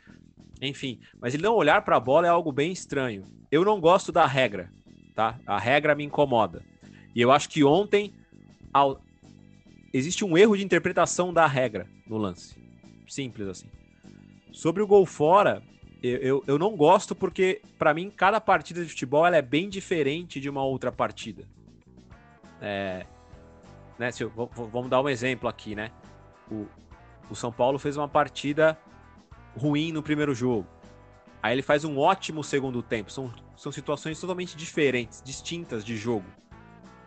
Enfim, 0.62 1.00
mas 1.22 1.34
ele 1.34 1.44
não 1.44 1.56
olhar 1.56 1.84
para 1.84 1.98
a 1.98 2.00
bola 2.00 2.26
é 2.26 2.30
algo 2.30 2.52
bem 2.52 2.72
estranho. 2.72 3.24
Eu 3.52 3.66
não 3.66 3.80
gosto 3.82 4.12
da 4.12 4.26
regra, 4.26 4.72
tá? 5.14 5.38
A 5.46 5.60
regra 5.60 5.94
me 5.94 6.06
incomoda. 6.06 6.64
E 7.14 7.22
eu 7.22 7.32
acho 7.32 7.50
que 7.50 7.64
ontem 7.64 8.14
ao- 8.74 9.02
existe 9.94 10.24
um 10.24 10.38
erro 10.38 10.56
de 10.56 10.64
interpretação 10.64 11.34
da 11.34 11.46
regra 11.48 11.86
no 12.08 12.18
lance. 12.18 12.56
Simples 13.08 13.48
assim. 13.48 13.68
Sobre 14.54 14.82
o 14.82 14.88
gol 14.88 15.06
fora, 15.06 15.62
eu, 16.02 16.18
eu, 16.18 16.44
eu 16.48 16.60
não 16.60 16.76
gosto 16.76 17.14
porque, 17.16 17.62
pra 17.78 17.94
mim, 17.94 18.10
cada 18.10 18.40
partida 18.40 18.84
de 18.84 18.90
futebol 18.90 19.26
ela 19.26 19.38
é 19.38 19.42
bem 19.42 19.70
diferente 19.70 20.40
de 20.40 20.50
uma 20.50 20.64
outra 20.64 20.92
partida. 20.92 21.44
É, 22.62 23.06
né, 23.98 24.10
eu- 24.20 24.32
vamos 24.72 24.90
dar 24.90 25.02
um 25.02 25.10
exemplo 25.10 25.48
aqui, 25.50 25.76
né? 25.76 25.92
O, 26.50 26.66
o 27.30 27.36
São 27.36 27.52
Paulo 27.52 27.78
fez 27.78 27.98
uma 27.98 28.08
partida 28.08 28.78
ruim 29.58 29.92
no 29.92 30.02
primeiro 30.02 30.34
jogo. 30.34 30.66
Aí 31.42 31.54
ele 31.54 31.62
faz 31.62 31.84
um 31.86 31.98
ótimo 31.98 32.44
segundo 32.44 32.82
tempo. 32.82 33.12
São, 33.12 33.34
são 33.56 33.72
situações 33.72 34.20
totalmente 34.20 34.56
diferentes, 34.58 35.22
distintas 35.22 35.86
de 35.86 35.96
jogo, 35.96 36.26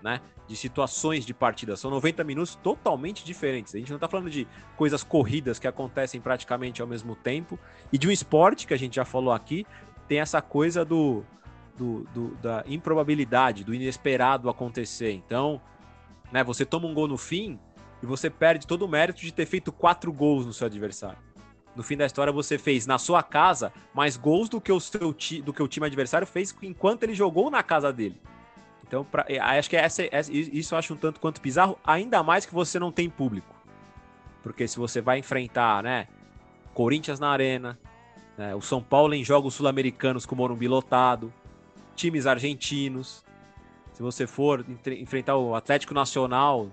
né? 0.02 0.20
De 0.48 0.56
situações 0.56 1.24
de 1.24 1.32
partida. 1.32 1.76
São 1.76 1.90
90 1.90 2.24
minutos 2.24 2.54
totalmente 2.56 3.24
diferentes. 3.24 3.74
A 3.74 3.78
gente 3.78 3.92
não 3.92 3.98
tá 3.98 4.08
falando 4.08 4.28
de 4.30 4.46
coisas 4.76 5.02
corridas 5.02 5.58
que 5.58 5.68
acontecem 5.68 6.20
praticamente 6.20 6.82
ao 6.82 6.88
mesmo 6.88 7.14
tempo. 7.14 7.58
E 7.92 7.98
de 7.98 8.08
um 8.08 8.10
esporte, 8.10 8.66
que 8.66 8.74
a 8.74 8.78
gente 8.78 8.96
já 8.96 9.04
falou 9.04 9.32
aqui, 9.32 9.64
tem 10.08 10.20
essa 10.20 10.42
coisa 10.42 10.84
do, 10.84 11.24
do, 11.76 12.00
do- 12.12 12.34
da 12.36 12.64
improbabilidade, 12.66 13.64
do 13.64 13.72
inesperado 13.74 14.50
acontecer. 14.50 15.12
Então, 15.12 15.60
né, 16.32 16.42
você 16.42 16.64
toma 16.66 16.86
um 16.88 16.94
gol 16.94 17.06
no 17.08 17.16
fim 17.16 17.58
e 18.02 18.06
você 18.06 18.28
perde 18.28 18.66
todo 18.66 18.82
o 18.82 18.88
mérito 18.88 19.20
de 19.20 19.32
ter 19.32 19.46
feito 19.46 19.70
quatro 19.70 20.12
gols 20.12 20.44
no 20.44 20.52
seu 20.52 20.66
adversário. 20.66 21.18
No 21.74 21.82
fim 21.82 21.96
da 21.96 22.04
história, 22.04 22.30
você 22.32 22.58
fez 22.58 22.86
na 22.86 22.98
sua 22.98 23.22
casa 23.22 23.72
mais 23.94 24.16
gols 24.16 24.48
do 24.48 24.60
que 24.60 24.70
o, 24.70 24.78
seu 24.78 25.14
do 25.42 25.52
que 25.52 25.62
o 25.62 25.68
time 25.68 25.86
adversário 25.86 26.26
fez 26.26 26.54
enquanto 26.62 27.04
ele 27.04 27.14
jogou 27.14 27.50
na 27.50 27.62
casa 27.62 27.90
dele. 27.90 28.20
Então, 28.92 29.06
pra, 29.06 29.24
eh, 29.26 29.38
acho 29.38 29.70
que 29.70 29.76
essa, 29.78 30.06
essa- 30.14 30.30
isso 30.30 30.74
eu 30.74 30.78
acho 30.78 30.92
um 30.92 30.96
tanto 30.98 31.18
quanto 31.18 31.40
bizarro, 31.40 31.78
ainda 31.82 32.22
mais 32.22 32.44
que 32.44 32.52
você 32.52 32.78
não 32.78 32.92
tem 32.92 33.08
público. 33.08 33.56
Porque 34.42 34.68
se 34.68 34.76
você 34.76 35.00
vai 35.00 35.18
enfrentar, 35.18 35.82
né, 35.82 36.06
Corinthians 36.74 37.18
na 37.18 37.30
arena, 37.30 37.78
né, 38.36 38.54
o 38.54 38.60
São 38.60 38.82
Paulo 38.82 39.14
em 39.14 39.24
jogos 39.24 39.54
sul-americanos 39.54 40.26
com 40.26 40.34
o 40.34 40.38
Morumbi 40.38 40.68
lotado, 40.68 41.32
times 41.96 42.26
argentinos. 42.26 43.24
Se 43.94 44.02
você 44.02 44.26
for 44.26 44.62
entre- 44.68 45.00
enfrentar 45.00 45.38
o 45.38 45.54
Atlético 45.54 45.94
Nacional 45.94 46.68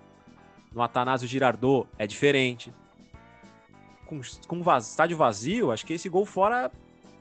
no 0.74 0.82
Atanásio 0.82 1.26
Girardot, 1.26 1.88
é 1.98 2.06
diferente. 2.06 2.74
Com, 4.06 4.20
com 4.46 4.62
vaz- 4.62 4.90
estádio 4.90 5.16
vazio, 5.16 5.72
acho 5.72 5.86
que 5.86 5.94
esse 5.94 6.10
gol 6.10 6.26
fora, 6.26 6.70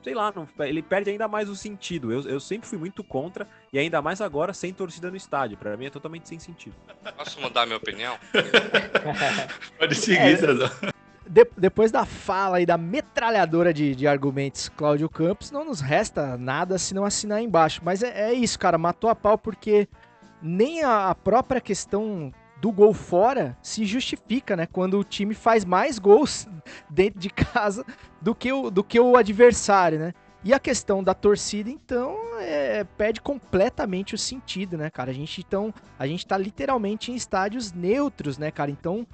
sei 0.03 0.15
lá, 0.15 0.33
não- 0.35 0.49
ele 0.67 0.83
perde 0.83 1.11
ainda 1.11 1.27
mais 1.29 1.49
o 1.49 1.57
sentido. 1.57 2.13
Eu, 2.13 2.23
eu 2.23 2.41
sempre 2.41 2.69
fui 2.69 2.79
muito 2.79 3.03
contra, 3.05 3.47
e 3.73 3.79
ainda 3.79 4.01
mais 4.03 4.21
agora 4.21 4.53
sem 4.53 4.73
torcida 4.73 5.11
no 5.11 5.17
estádio. 5.17 5.57
Pra 5.57 5.77
mim 5.77 5.87
é 5.87 5.91
totalmente 5.91 6.29
sem 6.29 6.39
sentido. 6.39 6.75
Posso 7.17 7.41
mudar 7.41 7.67
minha 7.67 7.77
opinião? 7.79 8.17
Pode 9.79 9.95
seguir, 9.95 10.19
É. 10.19 10.37
César. 10.37 10.73
De- 11.27 11.51
depois 11.59 11.91
da 11.93 12.07
fala 12.07 12.57
aí 12.57 12.65
da 12.65 12.79
metralhadora 12.79 13.73
de, 13.75 13.95
de 13.95 14.07
argumentos 14.07 14.69
Cláudio 14.71 15.09
Campos, 15.11 15.51
não 15.51 15.63
nos 15.65 15.81
resta 15.81 16.39
nada 16.39 16.79
se 16.79 16.95
não 16.95 17.05
assinar 17.05 17.43
embaixo. 17.43 17.81
Mas 17.85 18.03
é, 18.03 18.31
é 18.31 18.33
isso, 18.33 18.59
cara, 18.59 18.79
matou 18.79 19.11
a 19.11 19.15
pau 19.15 19.37
porque 19.37 19.87
nem 20.41 20.83
a, 20.83 21.11
a 21.11 21.15
própria 21.15 21.61
questão 21.61 22.33
do 22.61 22.73
gol 22.73 22.92
fora 22.92 23.57
se 23.62 23.85
justifica, 23.85 24.57
né? 24.57 24.66
Quando 24.66 24.99
o 24.99 25.05
time 25.05 25.35
faz 25.35 25.64
mais 25.64 25.99
gols 25.99 26.47
dentro 26.90 27.21
de 27.21 27.31
casa 27.31 27.85
do 28.21 28.35
que 28.35 28.53
o, 28.53 28.71
do 28.71 28.83
que 28.83 28.99
o 28.99 29.16
adversário, 29.16 29.99
né? 29.99 30.14
E 30.44 30.55
a 30.55 30.61
questão 30.61 31.03
da 31.03 31.14
torcida, 31.14 31.68
então, 31.68 32.16
é, 32.38 32.85
perde 32.85 33.21
completamente 33.21 34.14
o 34.14 34.18
sentido, 34.18 34.79
né, 34.79 34.88
cara? 34.88 35.11
A 35.11 35.14
gente, 35.14 35.40
então, 35.40 35.75
a 35.99 36.07
gente 36.07 36.25
tá 36.25 36.38
literalmente 36.38 37.11
em 37.11 37.16
estádios 37.16 37.73
neutros, 37.73 38.38
né, 38.38 38.51
cara? 38.51 38.71
Então, 38.71 39.05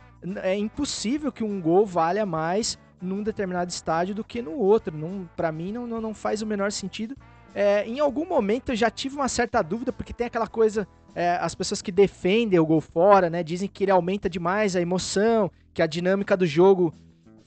é 0.43 0.55
impossível 0.55 1.33
que 1.33 1.43
um 1.43 1.61
gol 1.61 1.87
valha 1.87 2.27
mais 2.27 2.79
num 3.01 3.23
determinado 3.23 3.71
estádio 3.71 4.15
do 4.15 4.23
que 4.23 4.43
no 4.43 4.53
outro. 4.53 4.97
Não, 4.97 5.29
para 5.35 5.51
mim 5.51 5.73
não, 5.73 5.87
não, 5.87 6.01
não 6.01 6.15
faz 6.15 6.43
o 6.43 6.47
menor 6.47 6.71
sentido. 6.71 7.17
É, 7.55 7.87
em 7.87 8.01
algum 8.01 8.27
momento 8.27 8.73
eu 8.73 8.77
já 8.77 8.91
tive 8.91 9.15
uma 9.15 9.29
certa 9.29 9.63
dúvida, 9.63 9.93
porque 9.93 10.13
tem 10.13 10.27
aquela 10.27 10.49
coisa, 10.49 10.89
é, 11.15 11.37
as 11.41 11.55
pessoas 11.55 11.81
que 11.81 11.93
defendem 11.93 12.59
o 12.59 12.67
gol 12.67 12.81
fora, 12.81 13.31
né, 13.31 13.43
dizem 13.43 13.69
que 13.69 13.85
ele 13.85 13.93
aumenta 13.93 14.29
demais 14.29 14.75
a 14.75 14.81
emoção, 14.81 15.51
que 15.73 15.81
a 15.81 15.87
dinâmica 15.87 16.37
do 16.37 16.47
jogo 16.47 16.93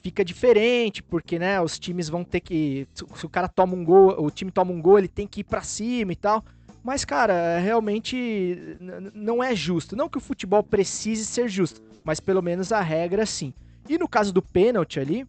fica 0.02 0.24
diferente, 0.24 1.04
porque, 1.04 1.38
né, 1.38 1.60
os 1.60 1.78
times 1.78 2.08
vão 2.08 2.24
ter 2.24 2.40
que, 2.40 2.88
se 2.94 3.26
o 3.26 3.30
cara 3.30 3.50
toma 3.50 3.76
um 3.76 3.84
gol, 3.84 4.16
o 4.24 4.32
time 4.32 4.50
toma 4.50 4.72
um 4.72 4.82
gol, 4.82 4.98
ele 4.98 5.10
tem 5.10 5.28
que 5.28 5.42
ir 5.42 5.44
pra 5.44 5.62
cima 5.62 6.14
e 6.14 6.16
tal. 6.16 6.44
Mas, 6.82 7.04
cara, 7.04 7.60
realmente 7.60 8.78
não 9.14 9.44
é 9.44 9.54
justo. 9.54 9.94
Não 9.94 10.08
que 10.08 10.18
o 10.18 10.22
futebol 10.22 10.64
precise 10.64 11.26
ser 11.26 11.50
justo, 11.50 11.82
mas 12.02 12.22
pelo 12.22 12.42
menos 12.42 12.72
a 12.72 12.80
regra 12.80 13.26
sim. 13.26 13.54
E 13.90 13.98
no 13.98 14.08
caso 14.08 14.32
do 14.32 14.42
pênalti 14.42 14.98
ali, 14.98 15.28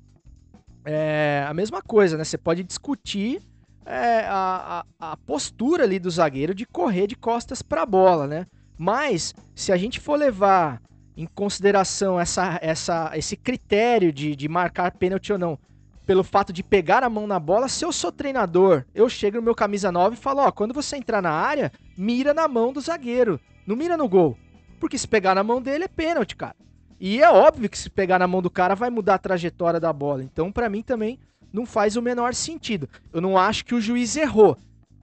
é 0.84 1.44
a 1.48 1.52
mesma 1.52 1.82
coisa, 1.82 2.16
né? 2.16 2.22
Você 2.22 2.38
pode 2.38 2.62
discutir 2.62 3.42
é, 3.88 4.26
a, 4.28 4.84
a, 5.00 5.12
a 5.12 5.16
postura 5.16 5.84
ali 5.84 5.98
do 5.98 6.10
zagueiro 6.10 6.54
de 6.54 6.66
correr 6.66 7.06
de 7.06 7.16
costas 7.16 7.62
para 7.62 7.82
a 7.82 7.86
bola, 7.86 8.26
né? 8.26 8.46
Mas 8.76 9.34
se 9.54 9.72
a 9.72 9.76
gente 9.78 9.98
for 9.98 10.18
levar 10.18 10.82
em 11.16 11.26
consideração 11.26 12.20
essa, 12.20 12.58
essa, 12.62 13.10
esse 13.14 13.34
critério 13.34 14.12
de, 14.12 14.36
de 14.36 14.48
marcar 14.48 14.92
pênalti 14.92 15.32
ou 15.32 15.38
não, 15.38 15.58
pelo 16.04 16.22
fato 16.22 16.52
de 16.52 16.62
pegar 16.62 17.02
a 17.02 17.08
mão 17.08 17.26
na 17.26 17.40
bola, 17.40 17.66
se 17.66 17.84
eu 17.84 17.90
sou 17.90 18.12
treinador, 18.12 18.84
eu 18.94 19.08
chego 19.08 19.38
no 19.38 19.42
meu 19.42 19.54
camisa 19.54 19.90
9 19.90 20.14
e 20.14 20.18
falo, 20.18 20.42
ó, 20.42 20.52
quando 20.52 20.74
você 20.74 20.96
entrar 20.96 21.22
na 21.22 21.32
área, 21.32 21.72
mira 21.96 22.34
na 22.34 22.46
mão 22.46 22.72
do 22.72 22.80
zagueiro, 22.80 23.40
não 23.66 23.74
mira 23.74 23.96
no 23.96 24.08
gol. 24.08 24.36
Porque 24.78 24.98
se 24.98 25.08
pegar 25.08 25.34
na 25.34 25.42
mão 25.42 25.60
dele 25.60 25.84
é 25.84 25.88
pênalti, 25.88 26.36
cara. 26.36 26.54
E 27.00 27.22
é 27.22 27.30
óbvio 27.30 27.68
que 27.68 27.78
se 27.78 27.88
pegar 27.88 28.18
na 28.18 28.26
mão 28.26 28.42
do 28.42 28.50
cara 28.50 28.74
vai 28.74 28.90
mudar 28.90 29.14
a 29.14 29.18
trajetória 29.18 29.80
da 29.80 29.92
bola. 29.92 30.22
Então, 30.22 30.52
pra 30.52 30.68
mim 30.68 30.82
também 30.82 31.18
não 31.52 31.66
faz 31.66 31.96
o 31.96 32.02
menor 32.02 32.34
sentido. 32.34 32.88
Eu 33.12 33.20
não 33.20 33.36
acho 33.36 33.64
que 33.64 33.74
o 33.74 33.80
juiz 33.80 34.16
errou. 34.16 34.56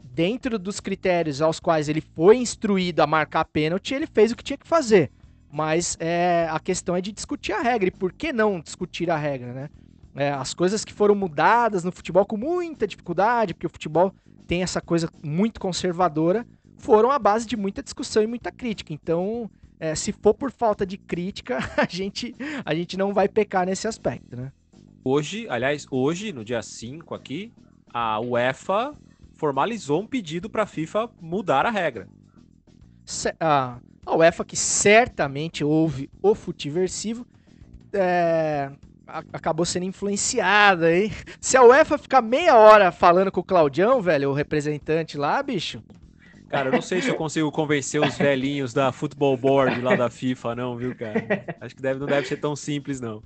Dentro 0.04 0.58
dos 0.58 0.80
critérios 0.80 1.42
aos 1.42 1.60
quais 1.60 1.90
ele 1.90 2.02
foi 2.02 2.38
instruído 2.38 3.02
a 3.02 3.08
marcar 3.08 3.46
pênalti, 3.46 3.94
ele 3.94 4.08
fez 4.08 4.32
o 4.32 4.36
que 4.36 4.44
tinha 4.44 4.58
que 4.58 4.68
fazer. 4.68 5.12
Mas 5.52 5.98
é, 6.00 6.48
a 6.50 6.60
questão 6.60 6.96
é 6.96 7.02
de 7.02 7.12
discutir 7.12 7.52
a 7.52 7.62
regra. 7.62 7.90
E 7.90 7.92
por 7.92 8.14
que 8.14 8.32
não 8.32 8.60
discutir 8.60 9.10
a 9.10 9.18
regra, 9.18 9.54
né? 9.54 9.70
É, 10.16 10.32
as 10.32 10.54
coisas 10.54 10.86
que 10.86 10.94
foram 10.94 11.14
mudadas 11.14 11.84
no 11.84 11.92
futebol 11.92 12.26
com 12.26 12.38
muita 12.38 12.88
dificuldade, 12.88 13.54
porque 13.54 13.68
o 13.68 13.70
futebol 13.70 14.14
tem 14.48 14.64
essa 14.64 14.80
coisa 14.80 15.10
muito 15.22 15.60
conservadora, 15.60 16.46
foram 16.78 17.12
à 17.12 17.20
base 17.20 17.46
de 17.46 17.58
muita 17.58 17.84
discussão 17.84 18.24
e 18.24 18.28
muita 18.28 18.52
crítica. 18.52 18.94
Então, 18.94 19.50
é, 19.80 19.94
se 19.96 20.12
for 20.12 20.34
por 20.34 20.52
falta 20.52 20.86
de 20.86 20.98
crítica, 20.98 21.58
a 21.76 21.86
gente, 21.90 22.34
a 22.64 22.74
gente 22.74 22.98
não 22.98 23.14
vai 23.14 23.28
pecar 23.28 23.66
nesse 23.66 23.88
aspecto, 23.88 24.36
né? 24.36 24.52
Hoje, 25.08 25.46
aliás, 25.50 25.86
hoje, 25.92 26.34
no 26.34 26.44
dia 26.44 26.64
5 26.64 27.14
aqui, 27.14 27.54
a 27.94 28.20
UEFA 28.20 28.96
formalizou 29.36 30.02
um 30.02 30.08
pedido 30.08 30.50
para 30.50 30.64
a 30.64 30.66
FIFA 30.66 31.08
mudar 31.22 31.64
a 31.64 31.70
regra. 31.70 32.08
A, 33.40 33.78
UEFA, 34.10 34.44
que 34.44 34.56
certamente 34.56 35.64
ouve 35.64 36.10
o 36.24 36.34
Futiversivo, 36.34 37.24
é, 37.94 38.72
acabou 39.32 39.64
sendo 39.64 39.86
influenciada, 39.86 40.92
hein? 40.92 41.12
Se 41.40 41.56
a 41.56 41.62
UEFA 41.62 42.00
ficar 42.00 42.24
meia 42.24 42.56
hora 42.56 42.92
falando 42.92 43.32
com 43.32 43.42
o 43.42 43.44
Claudião, 43.44 44.02
velho, 44.02 44.32
o 44.32 44.34
representante 44.34 45.20
lá, 45.20 45.44
bicho. 45.44 45.84
Cara, 46.50 46.70
eu 46.70 46.74
não 46.74 46.82
sei 46.82 47.04
se 47.04 47.10
eu 47.10 47.16
consigo 47.16 47.52
convencer 47.52 48.02
os 48.02 48.18
velhinhos 48.18 48.74
da 48.74 48.92
Football 48.92 49.38
Board 49.38 49.82
lá 49.82 49.96
da 49.96 50.10
FIFA, 50.10 50.56
não, 50.56 50.76
viu, 50.76 50.96
cara? 50.96 51.46
Acho 51.62 51.76
que 51.76 51.82
deve, 51.84 52.00
não 52.00 52.08
deve 52.08 52.28
ser 52.28 52.38
tão 52.38 52.56
simples, 52.56 53.00
não. 53.00 53.22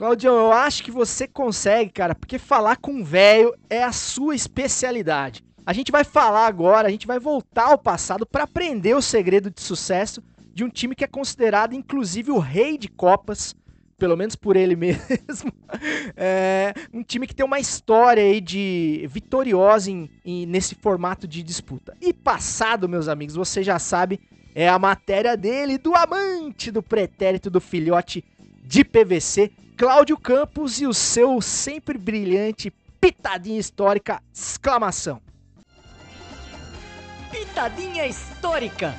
Claudião, 0.00 0.34
eu 0.34 0.50
acho 0.50 0.82
que 0.82 0.90
você 0.90 1.28
consegue, 1.28 1.90
cara, 1.92 2.14
porque 2.14 2.38
falar 2.38 2.76
com 2.76 3.04
velho 3.04 3.54
é 3.68 3.82
a 3.84 3.92
sua 3.92 4.34
especialidade. 4.34 5.44
A 5.66 5.74
gente 5.74 5.92
vai 5.92 6.04
falar 6.04 6.46
agora, 6.46 6.88
a 6.88 6.90
gente 6.90 7.06
vai 7.06 7.18
voltar 7.18 7.66
ao 7.66 7.76
passado 7.76 8.24
para 8.24 8.44
aprender 8.44 8.94
o 8.96 9.02
segredo 9.02 9.50
de 9.50 9.60
sucesso 9.60 10.22
de 10.54 10.64
um 10.64 10.70
time 10.70 10.94
que 10.94 11.04
é 11.04 11.06
considerado, 11.06 11.74
inclusive, 11.74 12.30
o 12.30 12.38
rei 12.38 12.78
de 12.78 12.88
Copas, 12.88 13.54
pelo 13.98 14.16
menos 14.16 14.34
por 14.34 14.56
ele 14.56 14.72
mesmo. 14.80 15.52
É, 16.16 16.72
um 16.94 17.02
time 17.02 17.26
que 17.26 17.34
tem 17.34 17.44
uma 17.44 17.60
história 17.60 18.22
aí 18.22 18.40
de 18.40 19.06
vitoriosa 19.06 19.90
em- 19.90 20.08
em- 20.24 20.46
nesse 20.46 20.74
formato 20.76 21.28
de 21.28 21.42
disputa. 21.42 21.94
E 22.00 22.14
passado, 22.14 22.88
meus 22.88 23.06
amigos, 23.06 23.34
você 23.34 23.62
já 23.62 23.78
sabe, 23.78 24.18
é 24.54 24.66
a 24.66 24.78
matéria 24.78 25.36
dele, 25.36 25.76
do 25.76 25.94
amante 25.94 26.70
do 26.70 26.82
pretérito 26.82 27.50
do 27.50 27.60
filhote 27.60 28.24
de 28.64 28.82
PVC, 28.82 29.50
Cláudio 29.80 30.18
Campos 30.18 30.78
e 30.78 30.86
o 30.86 30.92
seu 30.92 31.40
sempre 31.40 31.96
brilhante 31.96 32.70
pitadinha 33.00 33.58
histórica, 33.58 34.22
exclamação. 34.30 35.22
Pitadinha 37.30 38.06
histórica. 38.06 38.94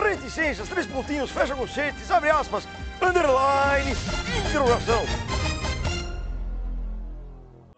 Reticências, 0.00 0.68
três 0.68 0.86
pontinhos, 0.86 1.32
fecha 1.32 1.56
conchetes, 1.56 2.08
abre 2.12 2.30
aspas, 2.30 2.62
underline, 3.02 3.90
interrogação. 4.38 5.02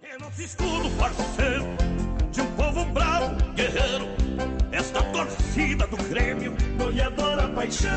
É 0.02 0.18
nosso 0.18 0.42
escudo 0.42 0.90
parceiro 0.98 1.64
de 2.32 2.42
um 2.42 2.52
povo 2.52 2.84
bravo, 2.92 3.34
guerreiro. 3.54 4.08
Esta 4.72 5.02
torcida 5.04 5.86
do 5.86 5.96
Grêmio, 6.10 6.54
goleadora 6.76 7.48
paixão. 7.48 7.88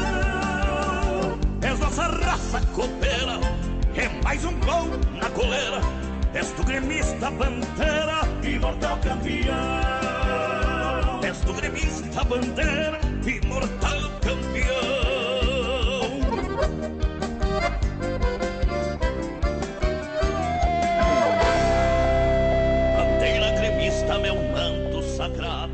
És 1.62 1.78
nossa 1.78 2.04
raça 2.04 2.62
copeira, 2.68 3.38
mais 4.30 4.46
um 4.46 4.54
gol 4.60 4.86
na 5.20 5.28
coleira. 5.32 5.82
És 6.36 6.52
tu 6.52 6.64
gremista 6.64 7.32
bandeira, 7.32 8.22
imortal 8.44 9.00
campeão. 9.00 9.56
És 11.24 11.40
tu 11.40 11.52
gremista 11.54 12.24
bandeira, 12.26 13.00
imortal 13.26 14.02
campeão. 14.22 14.70
Bandeira 22.98 23.52
gremista, 23.60 24.20
meu 24.20 24.36
manto 24.36 25.02
sagrado. 25.18 25.74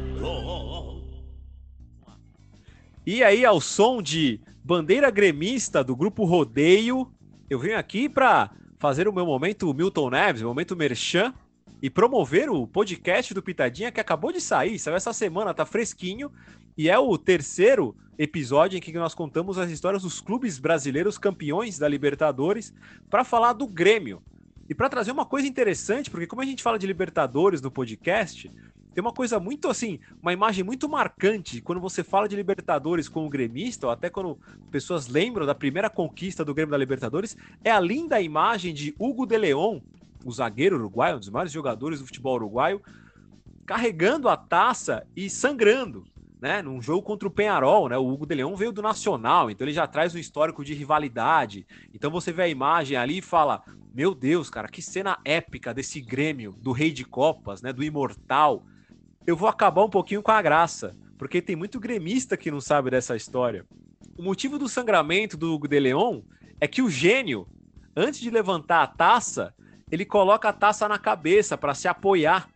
E 3.06 3.22
aí, 3.22 3.44
ao 3.44 3.60
som 3.60 4.02
de 4.02 4.39
bandeira 4.63 5.12
gremista 5.12 5.84
do 5.84 5.94
grupo 5.94 6.24
Rodeio, 6.24 7.12
eu 7.50 7.60
venho 7.60 7.78
aqui 7.78 8.10
para 8.10 8.52
fazer 8.80 9.08
o 9.08 9.14
meu 9.14 9.26
momento 9.26 9.74
Milton 9.74 10.10
Neves, 10.10 10.42
o 10.42 10.48
momento 10.48 10.76
Merchan, 10.76 11.34
e 11.82 11.90
promover 11.90 12.50
o 12.50 12.66
podcast 12.66 13.34
do 13.34 13.44
Pitadinha 13.44 13.92
que 13.92 14.00
acabou 14.00 14.32
de 14.32 14.42
sair, 14.42 14.80
saiu 14.80 14.96
essa 14.96 15.14
semana, 15.14 15.54
tá 15.54 15.66
fresquinho, 15.66 16.32
e 16.78 16.90
é 16.90 16.98
o 16.98 17.18
terceiro 17.18 17.96
episódio 18.18 18.78
em 18.78 18.82
que 18.82 18.92
nós 18.94 19.14
contamos 19.14 19.58
as 19.58 19.70
histórias 19.70 20.04
dos 20.04 20.22
clubes 20.22 20.58
brasileiros 20.58 21.18
campeões 21.18 21.78
da 21.78 21.88
Libertadores 21.88 22.74
para 23.10 23.24
falar 23.24 23.54
do 23.54 23.68
Grêmio. 23.68 24.22
E 24.68 24.74
para 24.74 24.90
trazer 24.90 25.12
uma 25.12 25.26
coisa 25.26 25.48
interessante, 25.48 26.10
porque 26.10 26.26
como 26.26 26.42
a 26.42 26.46
gente 26.46 26.64
fala 26.64 26.80
de 26.80 26.88
Libertadores 26.88 27.62
no 27.62 27.70
podcast, 27.70 28.52
tem 28.96 29.02
uma 29.02 29.12
coisa 29.12 29.42
muito 29.42 29.68
assim, 29.68 30.00
uma 30.22 30.32
imagem 30.32 30.64
muito 30.64 30.88
marcante 30.88 31.60
quando 31.60 31.82
você 31.82 32.02
fala 32.02 32.30
de 32.30 32.36
Libertadores 32.38 33.10
com 33.10 33.26
o 33.26 33.30
gremista, 33.30 33.88
ou 33.88 33.92
até 33.92 34.10
quando 34.10 34.40
pessoas 34.72 35.10
lembram 35.10 35.46
da 35.46 35.54
primeira 35.54 35.90
conquista 35.90 36.46
do 36.46 36.54
Grêmio 36.54 36.72
da 36.72 36.78
Libertadores, 36.78 37.36
é 37.62 37.70
a 37.70 37.80
linda 37.80 38.22
imagem 38.22 38.74
de 38.74 38.96
Hugo 38.98 39.26
de 39.26 39.38
Leon, 39.38 39.82
o 40.24 40.32
zagueiro 40.32 40.78
uruguaio, 40.78 41.18
um 41.18 41.20
dos 41.20 41.28
maiores 41.28 41.52
jogadores 41.52 42.00
do 42.00 42.06
futebol 42.06 42.36
uruguaio, 42.36 42.82
carregando 43.66 44.30
a 44.30 44.38
taça 44.38 45.06
e 45.14 45.30
sangrando, 45.30 46.06
né? 46.40 46.62
Num 46.62 46.82
jogo 46.82 47.02
contra 47.02 47.28
o 47.28 47.32
Penharol, 47.32 47.90
né? 47.90 47.98
O 47.98 48.08
Hugo 48.08 48.26
de 48.26 48.36
Leon 48.36 48.56
veio 48.56 48.72
do 48.72 48.82
Nacional, 48.82 49.52
então 49.52 49.68
ele 49.68 49.74
já 49.74 49.86
traz 49.86 50.16
um 50.16 50.20
histórico 50.20 50.64
de 50.64 50.74
rivalidade. 50.74 51.68
Então 51.94 52.10
você 52.10 52.32
vê 52.32 52.44
a 52.44 52.48
imagem 52.48 52.96
ali 52.96 53.18
e 53.18 53.22
fala: 53.22 53.62
Meu 53.94 54.16
Deus, 54.16 54.50
cara, 54.50 54.70
que 54.70 54.82
cena 54.82 55.20
épica 55.26 55.74
desse 55.74 56.00
Grêmio, 56.00 56.56
do 56.62 56.72
Rei 56.72 56.94
de 56.94 57.04
Copas, 57.04 57.62
né? 57.62 57.74
Do 57.74 57.84
Imortal 57.84 58.64
eu 59.26 59.36
vou 59.36 59.48
acabar 59.50 59.84
um 59.84 59.90
pouquinho 59.90 60.22
com 60.22 60.32
a 60.32 60.42
graça, 60.42 60.96
porque 61.18 61.42
tem 61.42 61.56
muito 61.56 61.80
gremista 61.80 62.38
que 62.38 62.52
não 62.52 62.62
sabe 62.62 62.90
dessa 62.92 63.16
história. 63.16 63.66
O 64.18 64.24
motivo 64.24 64.58
do 64.60 64.70
sangramento 64.70 65.36
do 65.36 65.54
Hugo 65.54 65.68
de 65.68 65.80
Leon 65.80 66.22
é 66.60 66.68
que 66.68 66.82
o 66.82 66.90
gênio, 66.90 67.48
antes 67.96 68.20
de 68.20 68.30
levantar 68.30 68.84
a 68.84 68.88
taça, 68.88 69.54
ele 69.92 70.06
coloca 70.06 70.50
a 70.50 70.54
taça 70.54 70.88
na 70.88 70.98
cabeça 70.98 71.58
para 71.58 71.74
se 71.74 71.88
apoiar 71.88 72.48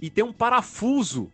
e 0.00 0.08
tem 0.10 0.24
um 0.24 0.32
parafuso 0.32 1.30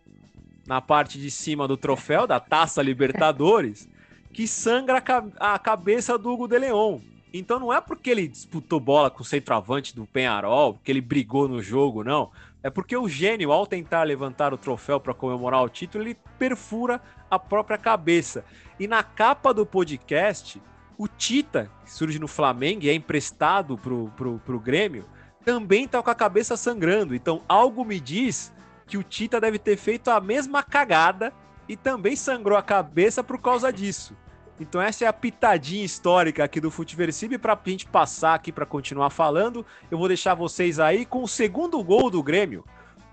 na 0.67 0.81
parte 0.81 1.19
de 1.19 1.29
cima 1.29 1.67
do 1.67 1.77
troféu 1.77 2.25
da 2.25 2.39
Taça 2.39 2.81
Libertadores 2.81 3.87
que 4.33 4.47
sangra 4.47 4.97
a, 4.97 5.01
ca- 5.01 5.27
a 5.39 5.59
cabeça 5.59 6.17
do 6.17 6.31
Hugo 6.31 6.47
de 6.47 6.57
Leon. 6.57 6.99
Então 7.37 7.59
não 7.59 7.73
é 7.73 7.81
porque 7.81 8.09
ele 8.09 8.29
disputou 8.29 8.79
bola 8.79 9.09
com 9.11 9.21
o 9.21 9.25
centroavante 9.25 9.93
do 9.93 10.05
Penharol, 10.05 10.79
que 10.81 10.89
ele 10.89 11.01
brigou 11.01 11.49
no 11.49 11.61
jogo, 11.61 12.01
não. 12.01 12.31
É 12.63 12.69
porque 12.69 12.95
o 12.95 13.09
gênio, 13.09 13.51
ao 13.51 13.67
tentar 13.67 14.03
levantar 14.03 14.53
o 14.53 14.57
troféu 14.57 15.01
para 15.01 15.13
comemorar 15.13 15.61
o 15.61 15.67
título, 15.67 16.05
ele 16.05 16.17
perfura 16.39 17.01
a 17.29 17.37
própria 17.37 17.77
cabeça. 17.77 18.45
E 18.79 18.87
na 18.87 19.03
capa 19.03 19.53
do 19.53 19.65
podcast, 19.65 20.61
o 20.97 21.09
Tita, 21.09 21.69
que 21.83 21.91
surge 21.91 22.19
no 22.19 22.27
Flamengo 22.27 22.85
e 22.85 22.89
é 22.89 22.93
emprestado 22.93 23.77
pro, 23.77 24.09
pro, 24.15 24.39
pro 24.39 24.59
Grêmio, 24.59 25.03
também 25.43 25.89
tá 25.89 26.01
com 26.01 26.09
a 26.09 26.15
cabeça 26.15 26.55
sangrando. 26.55 27.13
Então 27.13 27.41
algo 27.49 27.83
me 27.83 27.99
diz 27.99 28.53
que 28.87 28.97
o 28.97 29.03
Tita 29.03 29.41
deve 29.41 29.59
ter 29.59 29.75
feito 29.75 30.09
a 30.09 30.21
mesma 30.21 30.63
cagada 30.63 31.33
e 31.67 31.75
também 31.75 32.15
sangrou 32.15 32.57
a 32.57 32.63
cabeça 32.63 33.21
por 33.21 33.41
causa 33.41 33.73
disso. 33.73 34.15
Então 34.59 34.81
essa 34.81 35.03
é 35.03 35.07
a 35.07 35.13
pitadinha 35.13 35.83
histórica 35.83 36.43
aqui 36.43 36.61
do 36.61 36.71
Futeversib 36.71 37.37
para 37.37 37.53
a 37.53 37.69
gente 37.69 37.85
passar 37.85 38.35
aqui 38.35 38.51
para 38.51 38.65
continuar 38.65 39.09
falando. 39.09 39.65
Eu 39.91 39.97
vou 39.97 40.07
deixar 40.07 40.33
vocês 40.33 40.79
aí 40.79 41.05
com 41.05 41.23
o 41.23 41.27
segundo 41.27 41.83
gol 41.83 42.09
do 42.09 42.23
Grêmio. 42.23 42.63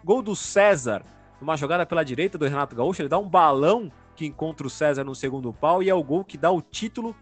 Gol 0.05 0.22
do 0.22 0.37
César, 0.37 1.02
numa 1.40 1.57
jogada 1.57 1.85
pela 1.85 2.05
direita 2.05 2.38
do 2.38 2.46
Renato 2.46 2.76
Gaúcho, 2.76 3.02
ele 3.02 3.09
dá 3.09 3.18
um 3.18 3.28
balão 3.28 3.90
que 4.14 4.26
encontra 4.26 4.66
o 4.66 4.70
César 4.70 5.02
no 5.02 5.14
segundo 5.14 5.52
pau 5.52 5.83
e 5.83 5.90
é 5.90 5.94
o 5.94 6.02
gol 6.02 6.24
que 6.24 6.38
dá 6.38 6.50
o 6.50 6.62
título 6.62 7.14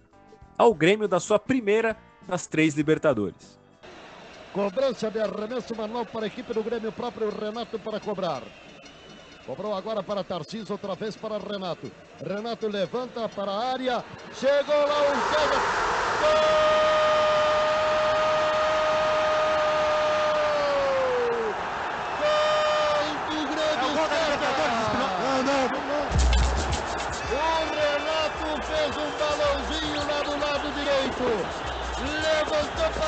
ao 0.59 0.75
Grêmio 0.75 1.09
da 1.09 1.19
sua 1.19 1.39
primeira 1.39 1.97
das 2.29 2.47
três 2.47 2.75
Libertadores. 2.75 3.59
Cobrança 4.53 5.11
de 5.11 5.21
arremesso 5.21 5.75
manual 5.75 6.05
para 6.05 6.25
a 6.25 6.27
equipe 6.27 6.53
do 6.53 6.63
Grêmio, 6.63 6.93
próprio 6.93 7.31
Renato 7.31 7.79
para 7.79 8.01
cobrar. 8.01 8.43
Cobrou 9.51 9.75
agora 9.75 10.01
para 10.01 10.23
Tarcísio, 10.23 10.75
outra 10.75 10.95
vez 10.95 11.17
para 11.17 11.37
Renato. 11.37 11.91
Renato 12.25 12.69
levanta 12.69 13.29
para 13.29 13.51
a 13.51 13.73
área. 13.73 14.05
Chegou 14.33 14.77
lá 14.77 15.03
o 15.03 15.15
César. 15.29 15.61
Gol! 16.21 17.30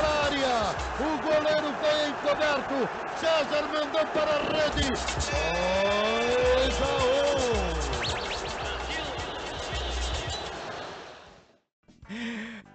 Para 0.03 0.09
a 0.09 0.25
área. 0.25 0.75
O 0.99 1.17
goleiro 1.23 1.69
foi 1.81 2.09
encoberto. 2.09 2.77
César 3.17 3.65
mandou 3.73 4.05
para 4.07 4.33
a 4.33 4.43
rede. 4.43 4.89
2 4.89 6.83
a 6.83 6.85
1. 6.89 7.63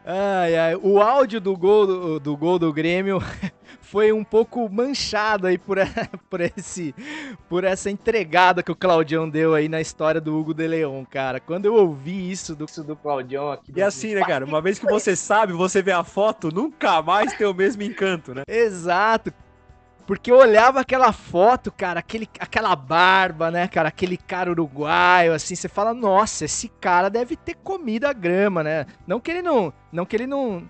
Ai, 0.10 0.56
ai, 0.56 0.76
o 0.76 1.02
áudio 1.02 1.42
do 1.42 1.58
gol 1.58 1.86
do, 1.86 2.18
do 2.20 2.38
gol 2.38 2.58
do 2.58 2.72
Grêmio 2.72 3.22
foi 3.90 4.12
um 4.12 4.24
pouco 4.24 4.68
manchado 4.70 5.48
aí 5.48 5.58
por, 5.58 5.78
por, 6.30 6.42
esse, 6.42 6.94
por 7.48 7.64
essa 7.64 7.90
entregada 7.90 8.62
que 8.62 8.72
o 8.72 8.76
Claudião 8.76 9.30
deu 9.30 9.54
aí 9.54 9.70
na 9.70 9.80
história 9.80 10.20
do 10.20 10.38
Hugo 10.38 10.54
de 10.54 10.68
Leon, 10.68 11.06
cara. 11.06 11.40
Quando 11.40 11.66
eu 11.66 11.76
ouvi 11.76 12.30
isso 12.30 12.56
do, 12.56 12.66
isso 12.66 12.84
do 12.84 12.96
Claudião 12.96 13.52
aqui. 13.52 13.72
E 13.76 13.82
assim, 13.82 14.14
né, 14.14 14.22
cara? 14.26 14.46
Uma 14.46 14.62
vez 14.62 14.78
que 14.78 14.86
você 14.86 15.16
sabe, 15.16 15.54
você 15.54 15.82
vê 15.82 15.92
a 15.92 16.04
foto, 16.04 16.52
nunca 16.52 17.02
mais 17.02 17.34
tem 17.34 17.48
o 17.48 17.54
mesmo 17.54 17.82
encanto, 17.82 18.36
né? 18.36 18.44
Exato. 18.48 19.34
Porque 20.06 20.32
eu 20.32 20.38
olhava 20.38 20.80
aquela 20.80 21.12
foto, 21.12 21.72
cara, 21.72 22.00
aquele, 22.00 22.30
aquela 22.40 22.74
barba, 22.78 23.52
né, 23.52 23.68
cara, 23.68 23.90
aquele 23.90 24.16
cara 24.16 24.50
uruguaio, 24.50 25.34
assim, 25.34 25.54
você 25.54 25.68
fala, 25.68 25.94
nossa, 25.94 26.46
esse 26.46 26.70
cara 26.70 27.10
deve 27.10 27.36
ter 27.36 27.56
comido 27.56 28.06
a 28.06 28.14
grama, 28.14 28.64
né? 28.64 28.86
Não 29.06 29.20
que 29.20 29.32
ele 29.32 29.42
não, 29.42 29.74
não 29.92 30.06
que 30.06 30.16
ele 30.16 30.26
não 30.26 30.64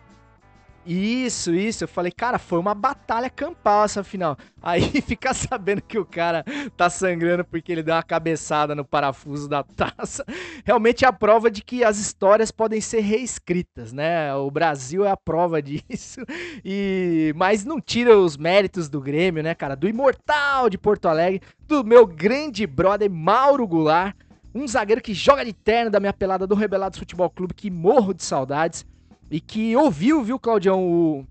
Isso, 0.87 1.53
isso. 1.53 1.83
Eu 1.83 1.87
falei, 1.87 2.13
cara, 2.13 2.39
foi 2.39 2.57
uma 2.57 2.73
batalha 2.73 3.29
campal 3.29 3.83
essa 3.83 4.05
final. 4.05 4.37
Aí 4.63 4.81
ficar 5.01 5.33
sabendo 5.33 5.81
que 5.81 5.99
o 5.99 6.05
cara 6.05 6.45
tá 6.77 6.89
sangrando 6.89 7.43
porque 7.43 7.71
ele 7.71 7.83
deu 7.83 7.93
uma 7.93 8.03
cabeçada 8.03 8.73
no 8.73 8.85
parafuso 8.85 9.49
da 9.49 9.63
taça, 9.63 10.25
realmente 10.65 11.03
é 11.03 11.07
a 11.07 11.13
prova 11.13 11.51
de 11.51 11.61
que 11.61 11.83
as 11.83 11.99
histórias 11.99 12.51
podem 12.51 12.79
ser 12.79 13.01
reescritas, 13.01 13.91
né? 13.91 14.33
O 14.35 14.49
Brasil 14.49 15.05
é 15.05 15.11
a 15.11 15.17
prova 15.17 15.61
disso. 15.61 16.21
E 16.63 17.33
mas 17.35 17.65
não 17.65 17.81
tira 17.81 18.17
os 18.17 18.37
méritos 18.37 18.87
do 18.87 19.01
Grêmio, 19.01 19.43
né, 19.43 19.53
cara? 19.53 19.75
Do 19.75 19.89
imortal 19.89 20.69
de 20.69 20.77
Porto 20.77 21.07
Alegre, 21.07 21.41
do 21.67 21.83
meu 21.83 22.07
grande 22.07 22.65
brother 22.65 23.09
Mauro 23.09 23.67
Goulart, 23.67 24.15
um 24.55 24.67
zagueiro 24.67 25.01
que 25.01 25.13
joga 25.13 25.43
de 25.43 25.53
terno 25.53 25.91
da 25.91 25.99
minha 25.99 26.13
pelada 26.13 26.47
do 26.47 26.55
Rebelados 26.55 26.97
Futebol 26.97 27.29
Clube, 27.29 27.53
que 27.53 27.69
morro 27.69 28.13
de 28.13 28.23
saudades 28.23 28.85
e 29.29 29.39
que 29.39 29.75
ouviu, 29.75 30.23
viu, 30.23 30.39
Claudião, 30.39 30.83
o, 30.83 31.25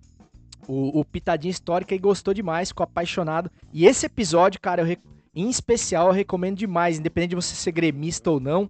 o, 0.69 1.01
o 1.01 1.05
Pitadinha 1.05 1.51
Histórica 1.51 1.95
e 1.95 1.99
gostou 1.99 2.35
demais, 2.35 2.69
ficou 2.69 2.85
apaixonado. 2.85 3.51
E 3.73 3.87
esse 3.87 4.07
episódio, 4.07 4.61
cara, 4.61 4.83
eu, 4.83 4.97
em 5.35 5.49
especial, 5.49 6.09
eu 6.09 6.13
recomendo 6.13 6.57
demais, 6.57 6.99
independente 6.99 7.31
de 7.31 7.37
você 7.37 7.55
ser 7.55 7.73
gremista 7.73 8.31
ou 8.31 8.41
não. 8.41 8.69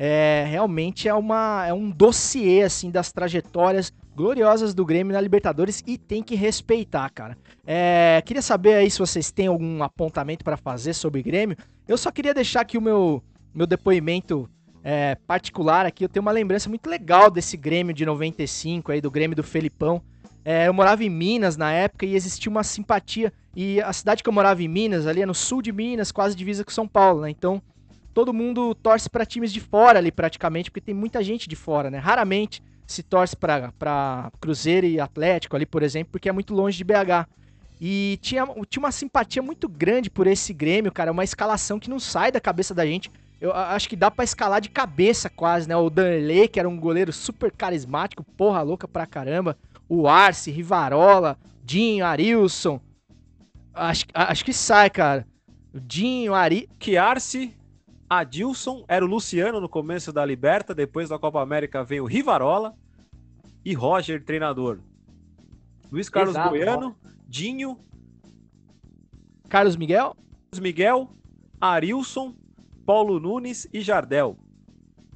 É, 0.00 0.46
realmente 0.48 1.08
é, 1.08 1.14
uma, 1.14 1.66
é 1.66 1.72
um 1.72 1.90
dossiê, 1.90 2.62
assim, 2.62 2.90
das 2.90 3.10
trajetórias 3.10 3.92
gloriosas 4.14 4.74
do 4.74 4.84
Grêmio 4.84 5.12
na 5.12 5.20
Libertadores 5.20 5.82
e 5.86 5.96
tem 5.96 6.22
que 6.22 6.34
respeitar, 6.34 7.08
cara. 7.10 7.38
É, 7.64 8.20
queria 8.24 8.42
saber 8.42 8.74
aí 8.74 8.90
se 8.90 8.98
vocês 8.98 9.30
têm 9.30 9.46
algum 9.46 9.82
apontamento 9.82 10.44
para 10.44 10.56
fazer 10.56 10.92
sobre 10.92 11.22
Grêmio. 11.22 11.56
Eu 11.86 11.96
só 11.96 12.10
queria 12.10 12.34
deixar 12.34 12.62
aqui 12.62 12.76
o 12.76 12.82
meu, 12.82 13.22
meu 13.54 13.66
depoimento 13.66 14.48
é, 14.90 15.16
particular 15.26 15.84
aqui, 15.84 16.02
eu 16.02 16.08
tenho 16.08 16.22
uma 16.22 16.32
lembrança 16.32 16.66
muito 16.66 16.88
legal 16.88 17.30
desse 17.30 17.58
Grêmio 17.58 17.92
de 17.92 18.06
95, 18.06 18.90
aí, 18.90 19.02
do 19.02 19.10
Grêmio 19.10 19.36
do 19.36 19.42
Felipão. 19.42 20.00
É, 20.42 20.66
eu 20.66 20.72
morava 20.72 21.04
em 21.04 21.10
Minas 21.10 21.58
na 21.58 21.70
época 21.70 22.06
e 22.06 22.14
existia 22.14 22.50
uma 22.50 22.64
simpatia. 22.64 23.30
E 23.54 23.82
a 23.82 23.92
cidade 23.92 24.22
que 24.22 24.28
eu 24.30 24.32
morava 24.32 24.62
em 24.62 24.68
Minas, 24.68 25.06
ali 25.06 25.20
é 25.20 25.26
no 25.26 25.34
sul 25.34 25.60
de 25.60 25.70
Minas, 25.72 26.10
quase 26.10 26.34
divisa 26.34 26.64
com 26.64 26.70
São 26.70 26.88
Paulo, 26.88 27.20
né? 27.20 27.28
Então, 27.28 27.60
todo 28.14 28.32
mundo 28.32 28.74
torce 28.76 29.10
para 29.10 29.26
times 29.26 29.52
de 29.52 29.60
fora 29.60 29.98
ali 29.98 30.10
praticamente, 30.10 30.70
porque 30.70 30.80
tem 30.80 30.94
muita 30.94 31.22
gente 31.22 31.50
de 31.50 31.54
fora, 31.54 31.90
né? 31.90 31.98
Raramente 31.98 32.62
se 32.86 33.02
torce 33.02 33.36
para 33.36 34.32
Cruzeiro 34.40 34.86
e 34.86 34.98
Atlético 34.98 35.54
ali, 35.54 35.66
por 35.66 35.82
exemplo, 35.82 36.12
porque 36.12 36.30
é 36.30 36.32
muito 36.32 36.54
longe 36.54 36.78
de 36.78 36.84
BH. 36.84 37.28
E 37.78 38.18
tinha, 38.22 38.46
tinha 38.70 38.82
uma 38.82 38.90
simpatia 38.90 39.42
muito 39.42 39.68
grande 39.68 40.08
por 40.08 40.26
esse 40.26 40.54
Grêmio, 40.54 40.90
cara, 40.90 41.12
uma 41.12 41.24
escalação 41.24 41.78
que 41.78 41.90
não 41.90 42.00
sai 42.00 42.32
da 42.32 42.40
cabeça 42.40 42.74
da 42.74 42.86
gente. 42.86 43.10
Eu 43.40 43.52
acho 43.52 43.88
que 43.88 43.94
dá 43.94 44.10
para 44.10 44.24
escalar 44.24 44.60
de 44.60 44.68
cabeça 44.68 45.30
quase, 45.30 45.68
né? 45.68 45.76
O 45.76 45.88
Danley, 45.88 46.48
que 46.48 46.58
era 46.58 46.68
um 46.68 46.78
goleiro 46.78 47.12
super 47.12 47.52
carismático, 47.52 48.24
porra 48.36 48.62
louca 48.62 48.88
pra 48.88 49.06
caramba. 49.06 49.56
O 49.88 50.08
Arce, 50.08 50.50
Rivarola, 50.50 51.38
Dinho, 51.62 52.04
Arilson. 52.04 52.80
Acho, 53.72 54.04
acho 54.12 54.44
que 54.44 54.52
sai, 54.52 54.90
cara. 54.90 55.26
Dinho, 55.72 56.34
Ari... 56.34 56.68
Que 56.78 56.96
Arce, 56.96 57.54
Adilson, 58.10 58.84
era 58.88 59.04
o 59.04 59.08
Luciano 59.08 59.60
no 59.60 59.68
começo 59.68 60.12
da 60.12 60.24
Liberta, 60.24 60.74
depois 60.74 61.08
da 61.08 61.18
Copa 61.18 61.40
América 61.40 61.84
vem 61.84 62.00
o 62.00 62.06
Rivarola 62.06 62.74
e 63.64 63.74
Roger, 63.74 64.24
treinador. 64.24 64.80
Luiz 65.92 66.08
Carlos 66.08 66.34
Exato, 66.34 66.50
Goiano, 66.50 66.96
Dinho, 67.26 67.78
Carlos 69.48 69.76
Miguel? 69.76 70.16
Carlos 70.50 70.60
Miguel, 70.60 71.10
Arilson, 71.60 72.34
Paulo 72.88 73.20
Nunes 73.20 73.68
e 73.70 73.82
Jardel. 73.82 74.38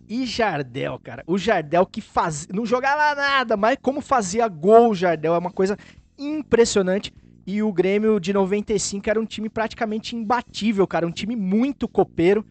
E 0.07 0.27
Jardel, 0.27 1.01
cara. 1.03 1.25
O 1.27 1.39
Jardel 1.39 1.87
que 1.87 2.03
faz... 2.03 2.47
não 2.49 2.67
jogava 2.67 3.15
nada, 3.15 3.57
mas 3.57 3.79
como 3.81 4.03
fazia 4.03 4.47
gol 4.47 4.91
o 4.91 4.95
Jardel 4.95 5.35
é 5.35 5.39
uma 5.39 5.51
coisa 5.51 5.79
impressionante. 6.19 7.11
E 7.47 7.63
o 7.63 7.73
Grêmio 7.73 8.21
de 8.21 8.31
95 8.31 9.09
era 9.09 9.19
um 9.19 9.25
time 9.25 9.49
praticamente 9.49 10.15
imbatível, 10.15 10.87
cara. 10.87 11.07
Um 11.07 11.11
time 11.11 11.35
muito 11.35 11.89
copeiro. 11.89 12.45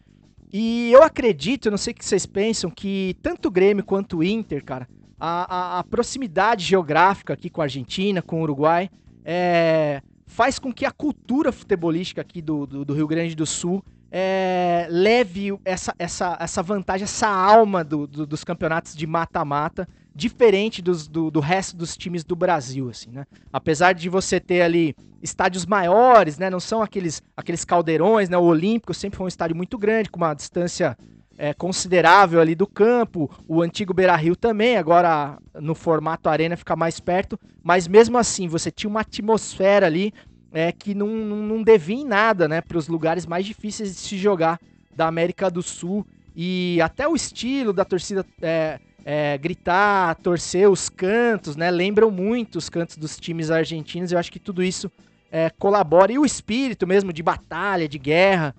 E 0.52 0.90
eu 0.90 1.04
acredito, 1.04 1.70
não 1.70 1.78
sei 1.78 1.92
o 1.92 1.94
que 1.94 2.04
vocês 2.04 2.26
pensam, 2.26 2.68
que 2.68 3.16
tanto 3.22 3.46
o 3.46 3.50
Grêmio 3.52 3.84
quanto 3.84 4.18
o 4.18 4.24
Inter, 4.24 4.64
cara, 4.64 4.88
a, 5.20 5.76
a, 5.76 5.78
a 5.78 5.84
proximidade 5.84 6.64
geográfica 6.64 7.32
aqui 7.32 7.48
com 7.48 7.60
a 7.60 7.64
Argentina, 7.66 8.22
com 8.22 8.40
o 8.40 8.42
Uruguai, 8.42 8.90
é, 9.24 10.02
faz 10.26 10.58
com 10.58 10.72
que 10.72 10.84
a 10.84 10.90
cultura 10.90 11.52
futebolística 11.52 12.20
aqui 12.20 12.42
do, 12.42 12.66
do, 12.66 12.84
do 12.84 12.92
Rio 12.92 13.06
Grande 13.06 13.36
do 13.36 13.46
Sul 13.46 13.84
é, 14.14 14.86
leve 14.90 15.58
essa, 15.64 15.94
essa, 15.98 16.36
essa 16.38 16.62
vantagem, 16.62 17.04
essa 17.04 17.28
alma 17.28 17.82
do, 17.82 18.06
do, 18.06 18.26
dos 18.26 18.44
campeonatos 18.44 18.94
de 18.94 19.06
mata-mata, 19.06 19.88
diferente 20.14 20.82
dos, 20.82 21.08
do, 21.08 21.30
do 21.30 21.40
resto 21.40 21.74
dos 21.74 21.96
times 21.96 22.22
do 22.22 22.36
Brasil, 22.36 22.90
assim, 22.90 23.10
né? 23.10 23.24
Apesar 23.50 23.94
de 23.94 24.10
você 24.10 24.38
ter 24.38 24.60
ali 24.60 24.94
estádios 25.22 25.64
maiores, 25.64 26.36
né? 26.36 26.50
Não 26.50 26.60
são 26.60 26.82
aqueles, 26.82 27.22
aqueles 27.34 27.64
caldeirões, 27.64 28.28
né? 28.28 28.36
O 28.36 28.42
Olímpico 28.42 28.92
sempre 28.92 29.16
foi 29.16 29.24
um 29.24 29.28
estádio 29.28 29.56
muito 29.56 29.78
grande, 29.78 30.10
com 30.10 30.18
uma 30.18 30.34
distância 30.34 30.94
é, 31.38 31.54
considerável 31.54 32.38
ali 32.38 32.54
do 32.54 32.66
campo. 32.66 33.30
O 33.48 33.62
antigo 33.62 33.94
Beira-Rio 33.94 34.36
também, 34.36 34.76
agora 34.76 35.38
no 35.54 35.74
formato 35.74 36.28
arena 36.28 36.54
fica 36.54 36.76
mais 36.76 37.00
perto. 37.00 37.40
Mas 37.62 37.88
mesmo 37.88 38.18
assim, 38.18 38.46
você 38.46 38.70
tinha 38.70 38.90
uma 38.90 39.00
atmosfera 39.00 39.86
ali 39.86 40.12
é, 40.52 40.70
que 40.70 40.94
não, 40.94 41.08
não, 41.08 41.62
devia 41.62 41.96
em 41.96 42.04
nada, 42.04 42.46
né? 42.46 42.60
Para 42.60 42.78
os 42.78 42.88
lugares 42.88 43.26
mais 43.26 43.46
difíceis 43.46 43.94
de 43.94 44.00
se 44.00 44.18
jogar 44.18 44.60
da 44.94 45.06
América 45.06 45.50
do 45.50 45.62
Sul. 45.62 46.06
E 46.36 46.78
até 46.82 47.08
o 47.08 47.14
estilo 47.14 47.72
da 47.72 47.84
torcida 47.84 48.24
é, 48.40 48.78
é, 49.04 49.38
gritar, 49.38 50.14
torcer, 50.16 50.68
os 50.68 50.88
cantos, 50.88 51.56
né? 51.56 51.70
Lembram 51.70 52.10
muito 52.10 52.56
os 52.56 52.68
cantos 52.68 52.96
dos 52.96 53.16
times 53.16 53.50
argentinos. 53.50 54.12
Eu 54.12 54.18
acho 54.18 54.30
que 54.30 54.38
tudo 54.38 54.62
isso 54.62 54.90
é, 55.30 55.50
colabora. 55.50 56.12
E 56.12 56.18
o 56.18 56.26
espírito 56.26 56.86
mesmo 56.86 57.12
de 57.12 57.22
batalha, 57.22 57.88
de 57.88 57.98
guerra, 57.98 58.54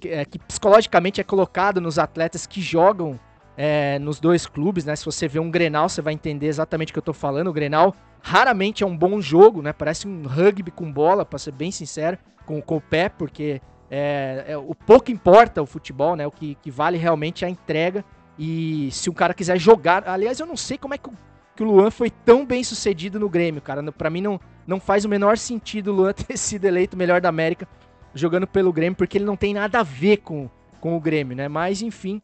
que, 0.00 0.08
é, 0.08 0.24
que 0.24 0.38
psicologicamente 0.38 1.20
é 1.20 1.24
colocado 1.24 1.80
nos 1.80 1.98
atletas 1.98 2.46
que 2.46 2.60
jogam 2.60 3.18
é, 3.56 3.98
nos 3.98 4.20
dois 4.20 4.46
clubes, 4.46 4.84
né? 4.84 4.94
Se 4.94 5.04
você 5.04 5.26
vê 5.26 5.38
um 5.38 5.50
Grenal, 5.50 5.88
você 5.88 6.02
vai 6.02 6.12
entender 6.12 6.46
exatamente 6.46 6.90
o 6.90 6.92
que 6.92 6.98
eu 6.98 7.02
tô 7.02 7.12
falando. 7.12 7.48
O 7.48 7.52
Grenal 7.52 7.94
raramente 8.20 8.84
é 8.84 8.86
um 8.86 8.96
bom 8.96 9.20
jogo, 9.20 9.62
né? 9.62 9.72
Parece 9.72 10.06
um 10.06 10.26
rugby 10.26 10.70
com 10.70 10.92
bola, 10.92 11.24
para 11.24 11.38
ser 11.38 11.52
bem 11.52 11.70
sincero, 11.70 12.18
com, 12.44 12.60
com 12.60 12.76
o 12.76 12.80
pé, 12.80 13.08
porque 13.08 13.60
é, 13.90 14.44
é, 14.48 14.58
o 14.58 14.74
pouco 14.74 15.10
importa 15.10 15.62
o 15.62 15.66
futebol, 15.66 16.16
né? 16.16 16.26
O 16.26 16.30
que, 16.30 16.56
que 16.56 16.70
vale 16.70 16.98
realmente 16.98 17.44
é 17.44 17.48
a 17.48 17.50
entrega. 17.50 18.04
E 18.38 18.90
se 18.92 19.08
um 19.08 19.14
cara 19.14 19.32
quiser 19.32 19.58
jogar. 19.58 20.06
Aliás, 20.06 20.38
eu 20.38 20.46
não 20.46 20.56
sei 20.56 20.76
como 20.76 20.92
é 20.94 20.98
que 20.98 21.08
o, 21.08 21.12
que 21.54 21.62
o 21.62 21.66
Luan 21.66 21.90
foi 21.90 22.10
tão 22.10 22.44
bem 22.44 22.62
sucedido 22.62 23.18
no 23.18 23.28
Grêmio, 23.28 23.62
cara. 23.62 23.82
Para 23.90 24.10
mim 24.10 24.20
não, 24.20 24.38
não 24.66 24.78
faz 24.78 25.04
o 25.06 25.08
menor 25.08 25.38
sentido 25.38 25.92
o 25.92 25.94
Luan 25.94 26.12
ter 26.14 26.36
sido 26.36 26.66
eleito 26.66 26.94
o 26.94 26.98
melhor 26.98 27.20
da 27.20 27.30
América 27.30 27.66
jogando 28.14 28.46
pelo 28.46 28.72
Grêmio, 28.72 28.96
porque 28.96 29.18
ele 29.18 29.24
não 29.24 29.36
tem 29.36 29.52
nada 29.52 29.80
a 29.80 29.82
ver 29.82 30.18
com, 30.18 30.48
com 30.80 30.96
o 30.96 31.00
Grêmio, 31.00 31.36
né? 31.36 31.48
Mas 31.48 31.82
enfim, 31.82 32.20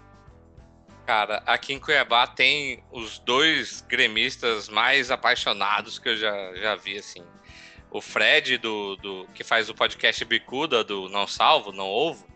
Cara, 1.12 1.42
aqui 1.44 1.74
em 1.74 1.78
Cuiabá 1.78 2.26
tem 2.26 2.82
os 2.90 3.18
dois 3.18 3.82
gremistas 3.82 4.70
mais 4.70 5.10
apaixonados 5.10 5.98
que 5.98 6.08
eu 6.08 6.16
já, 6.16 6.54
já 6.54 6.74
vi, 6.74 6.96
assim. 6.96 7.22
O 7.90 8.00
Fred, 8.00 8.56
do, 8.56 8.96
do 8.96 9.28
que 9.34 9.44
faz 9.44 9.68
o 9.68 9.74
podcast 9.74 10.24
Bicuda, 10.24 10.82
do 10.82 11.10
Não 11.10 11.26
Salvo, 11.26 11.70
Não 11.70 11.86
Ovo, 11.86 12.26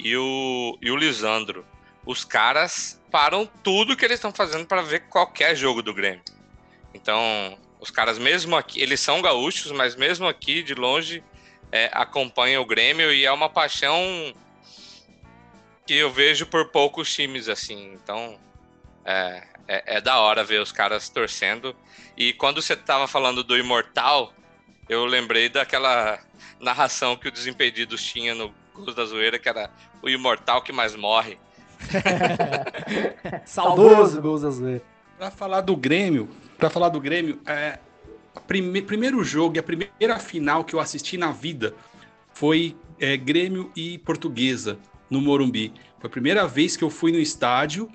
e 0.00 0.16
o, 0.16 0.76
e 0.82 0.90
o 0.90 0.96
Lisandro. 0.96 1.64
Os 2.04 2.24
caras 2.24 3.00
param 3.08 3.46
tudo 3.62 3.96
que 3.96 4.04
eles 4.04 4.16
estão 4.16 4.32
fazendo 4.32 4.66
para 4.66 4.82
ver 4.82 5.06
qualquer 5.08 5.54
jogo 5.54 5.80
do 5.80 5.94
Grêmio. 5.94 6.24
Então, 6.92 7.56
os 7.78 7.92
caras, 7.92 8.18
mesmo 8.18 8.56
aqui, 8.56 8.80
eles 8.80 8.98
são 8.98 9.22
gaúchos, 9.22 9.70
mas 9.70 9.94
mesmo 9.94 10.26
aqui, 10.26 10.60
de 10.60 10.74
longe, 10.74 11.22
é, 11.70 11.88
acompanham 11.92 12.64
o 12.64 12.66
Grêmio 12.66 13.12
e 13.12 13.24
é 13.24 13.30
uma 13.30 13.48
paixão 13.48 14.02
que 15.88 15.94
eu 15.94 16.12
vejo 16.12 16.44
por 16.44 16.66
poucos 16.66 17.10
times 17.14 17.48
assim. 17.48 17.94
Então 17.94 18.38
é, 19.06 19.42
é, 19.66 19.96
é, 19.96 20.00
da 20.02 20.18
hora 20.18 20.44
ver 20.44 20.60
os 20.60 20.70
caras 20.70 21.08
torcendo. 21.08 21.74
E 22.14 22.34
quando 22.34 22.60
você 22.60 22.76
tava 22.76 23.08
falando 23.08 23.42
do 23.42 23.56
Imortal, 23.56 24.34
eu 24.86 25.06
lembrei 25.06 25.48
daquela 25.48 26.18
narração 26.60 27.16
que 27.16 27.26
o 27.26 27.32
Desimpedidos 27.32 28.04
tinha 28.04 28.34
no 28.34 28.52
Gols 28.74 28.94
da 28.94 29.06
Zoeira, 29.06 29.38
que 29.38 29.48
era 29.48 29.70
o 30.02 30.10
Imortal 30.10 30.60
que 30.60 30.72
mais 30.72 30.94
morre. 30.94 31.38
Saudoso 33.46 34.20
Gols 34.20 34.42
da 34.42 34.50
Zoeira. 34.50 34.82
Pra 35.16 35.30
falar 35.30 35.62
do 35.62 35.74
Grêmio, 35.74 36.28
para 36.58 36.68
falar 36.68 36.90
do 36.90 37.00
Grêmio, 37.00 37.40
é, 37.46 37.78
prime, 38.46 38.82
primeiro 38.82 39.24
jogo 39.24 39.56
e 39.56 39.58
a 39.58 39.62
primeira 39.62 40.18
final 40.18 40.64
que 40.64 40.74
eu 40.74 40.80
assisti 40.80 41.16
na 41.16 41.32
vida 41.32 41.74
foi 42.34 42.76
é, 43.00 43.16
Grêmio 43.16 43.72
e 43.74 43.96
Portuguesa 43.96 44.78
no 45.10 45.20
Morumbi. 45.20 45.72
Foi 45.98 46.08
a 46.08 46.10
primeira 46.10 46.46
vez 46.46 46.76
que 46.76 46.84
eu 46.84 46.90
fui 46.90 47.12
no 47.12 47.18
estádio 47.18 47.90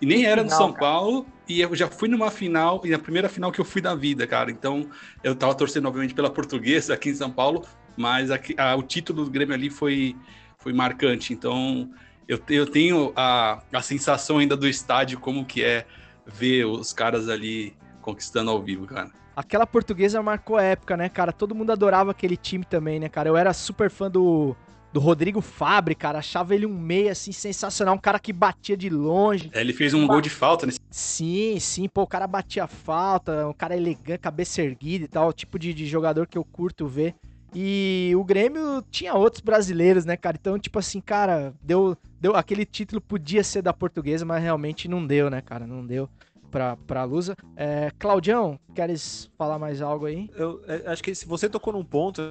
e 0.00 0.06
nem 0.06 0.24
era 0.24 0.42
no 0.42 0.50
São 0.50 0.72
cara. 0.72 0.80
Paulo 0.80 1.26
e 1.48 1.60
eu 1.60 1.74
já 1.74 1.88
fui 1.88 2.08
numa 2.08 2.30
final 2.30 2.80
e 2.84 2.94
a 2.94 2.98
primeira 2.98 3.28
final 3.28 3.52
que 3.52 3.60
eu 3.60 3.64
fui 3.64 3.80
da 3.80 3.94
vida, 3.94 4.26
cara. 4.26 4.50
Então 4.50 4.88
eu 5.22 5.34
tava 5.34 5.54
torcendo 5.54 5.86
obviamente 5.86 6.14
pela 6.14 6.30
Portuguesa 6.30 6.94
aqui 6.94 7.10
em 7.10 7.14
São 7.14 7.30
Paulo, 7.30 7.64
mas 7.96 8.30
aqui, 8.30 8.54
a, 8.58 8.74
o 8.74 8.82
título 8.82 9.24
do 9.24 9.30
Grêmio 9.30 9.54
ali 9.54 9.70
foi 9.70 10.16
foi 10.58 10.72
marcante. 10.72 11.32
Então 11.32 11.90
eu, 12.26 12.40
eu 12.48 12.66
tenho 12.66 13.12
a, 13.16 13.62
a 13.72 13.82
sensação 13.82 14.38
ainda 14.38 14.56
do 14.56 14.68
estádio 14.68 15.18
como 15.18 15.44
que 15.44 15.62
é 15.62 15.86
ver 16.26 16.64
os 16.64 16.92
caras 16.92 17.28
ali 17.28 17.74
conquistando 18.00 18.50
ao 18.50 18.60
vivo, 18.62 18.86
cara. 18.86 19.10
aquela 19.36 19.66
portuguesa 19.66 20.22
marcou 20.22 20.58
época, 20.58 20.96
né, 20.96 21.08
cara? 21.08 21.32
Todo 21.32 21.54
mundo 21.54 21.70
adorava 21.70 22.10
aquele 22.10 22.36
time 22.36 22.64
também, 22.64 22.98
né, 22.98 23.08
cara? 23.08 23.28
Eu 23.28 23.36
era 23.36 23.52
super 23.52 23.90
fã 23.90 24.10
do, 24.10 24.56
do 24.92 25.00
Rodrigo 25.00 25.40
Fabre, 25.40 25.94
cara. 25.94 26.18
Achava 26.18 26.54
ele 26.54 26.66
um 26.66 26.78
meia, 26.78 27.12
assim, 27.12 27.32
sensacional. 27.32 27.94
Um 27.94 27.98
cara 27.98 28.18
que 28.18 28.32
batia 28.32 28.76
de 28.76 28.90
longe. 28.90 29.50
É, 29.52 29.60
ele 29.60 29.72
fez 29.72 29.94
um 29.94 30.06
gol 30.06 30.20
de 30.20 30.30
falta 30.30 30.66
nesse. 30.66 30.80
Sim, 30.90 31.58
sim, 31.58 31.88
pô, 31.88 32.02
o 32.02 32.06
cara 32.06 32.26
batia 32.26 32.66
falta, 32.66 33.48
um 33.48 33.52
cara 33.52 33.76
elegante, 33.76 34.18
cabeça 34.18 34.62
erguida 34.62 35.04
e 35.06 35.08
tal, 35.08 35.28
o 35.28 35.32
tipo 35.32 35.58
de, 35.58 35.72
de 35.72 35.86
jogador 35.86 36.26
que 36.26 36.36
eu 36.36 36.44
curto 36.44 36.86
ver. 36.86 37.14
E 37.54 38.12
o 38.16 38.24
Grêmio 38.24 38.82
tinha 38.90 39.14
outros 39.14 39.42
brasileiros, 39.42 40.04
né, 40.04 40.16
cara? 40.16 40.38
Então, 40.40 40.58
tipo 40.58 40.78
assim, 40.78 41.00
cara, 41.00 41.52
deu, 41.62 41.96
deu 42.20 42.34
aquele 42.34 42.64
título 42.64 43.00
podia 43.00 43.44
ser 43.44 43.60
da 43.60 43.74
portuguesa, 43.74 44.24
mas 44.24 44.42
realmente 44.42 44.88
não 44.88 45.06
deu, 45.06 45.28
né, 45.28 45.42
cara? 45.42 45.66
Não 45.66 45.84
deu 45.84 46.08
pra, 46.50 46.76
pra 46.76 47.04
Lusa. 47.04 47.36
É, 47.56 47.90
Claudião, 47.98 48.58
queres 48.74 49.30
falar 49.36 49.58
mais 49.58 49.82
algo 49.82 50.06
aí? 50.06 50.30
Eu 50.34 50.62
é, 50.66 50.84
acho 50.86 51.02
que 51.02 51.14
se 51.14 51.26
você 51.26 51.48
tocou 51.48 51.72
num 51.72 51.84
ponto 51.84 52.22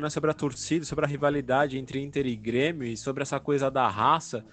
né, 0.00 0.10
sobre 0.10 0.30
a 0.30 0.34
torcida, 0.34 0.84
sobre 0.84 1.04
a 1.04 1.08
rivalidade 1.08 1.78
entre 1.78 2.00
Inter 2.00 2.26
e 2.26 2.36
Grêmio 2.36 2.86
e 2.86 2.96
sobre 2.96 3.22
essa 3.22 3.38
coisa 3.38 3.70
da 3.70 3.88
raça. 3.88 4.44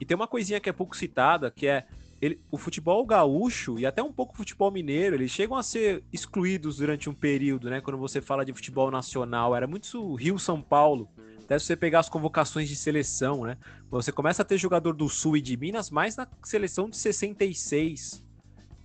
E 0.00 0.04
tem 0.04 0.14
uma 0.14 0.28
coisinha 0.28 0.60
que 0.60 0.68
é 0.68 0.72
pouco 0.72 0.96
citada, 0.96 1.50
que 1.50 1.66
é 1.66 1.86
ele, 2.20 2.40
o 2.52 2.56
futebol 2.56 3.04
gaúcho 3.04 3.80
e 3.80 3.84
até 3.84 4.00
um 4.00 4.12
pouco 4.12 4.32
o 4.32 4.36
futebol 4.36 4.70
mineiro, 4.70 5.16
eles 5.16 5.32
chegam 5.32 5.56
a 5.56 5.62
ser 5.62 6.04
excluídos 6.12 6.76
durante 6.76 7.10
um 7.10 7.14
período, 7.14 7.68
né? 7.68 7.80
Quando 7.80 7.98
você 7.98 8.20
fala 8.20 8.44
de 8.44 8.52
futebol 8.52 8.92
nacional, 8.92 9.56
era 9.56 9.66
muito 9.66 10.14
Rio-São 10.14 10.62
Paulo. 10.62 11.08
Até 11.44 11.58
se 11.58 11.66
você 11.66 11.74
pegar 11.74 11.98
as 11.98 12.08
convocações 12.08 12.68
de 12.68 12.76
seleção, 12.76 13.42
né? 13.42 13.56
Você 13.90 14.12
começa 14.12 14.42
a 14.42 14.44
ter 14.44 14.56
jogador 14.56 14.92
do 14.92 15.08
Sul 15.08 15.36
e 15.36 15.40
de 15.40 15.56
Minas 15.56 15.90
mais 15.90 16.14
na 16.14 16.28
seleção 16.44 16.88
de 16.88 16.96
66, 16.96 18.24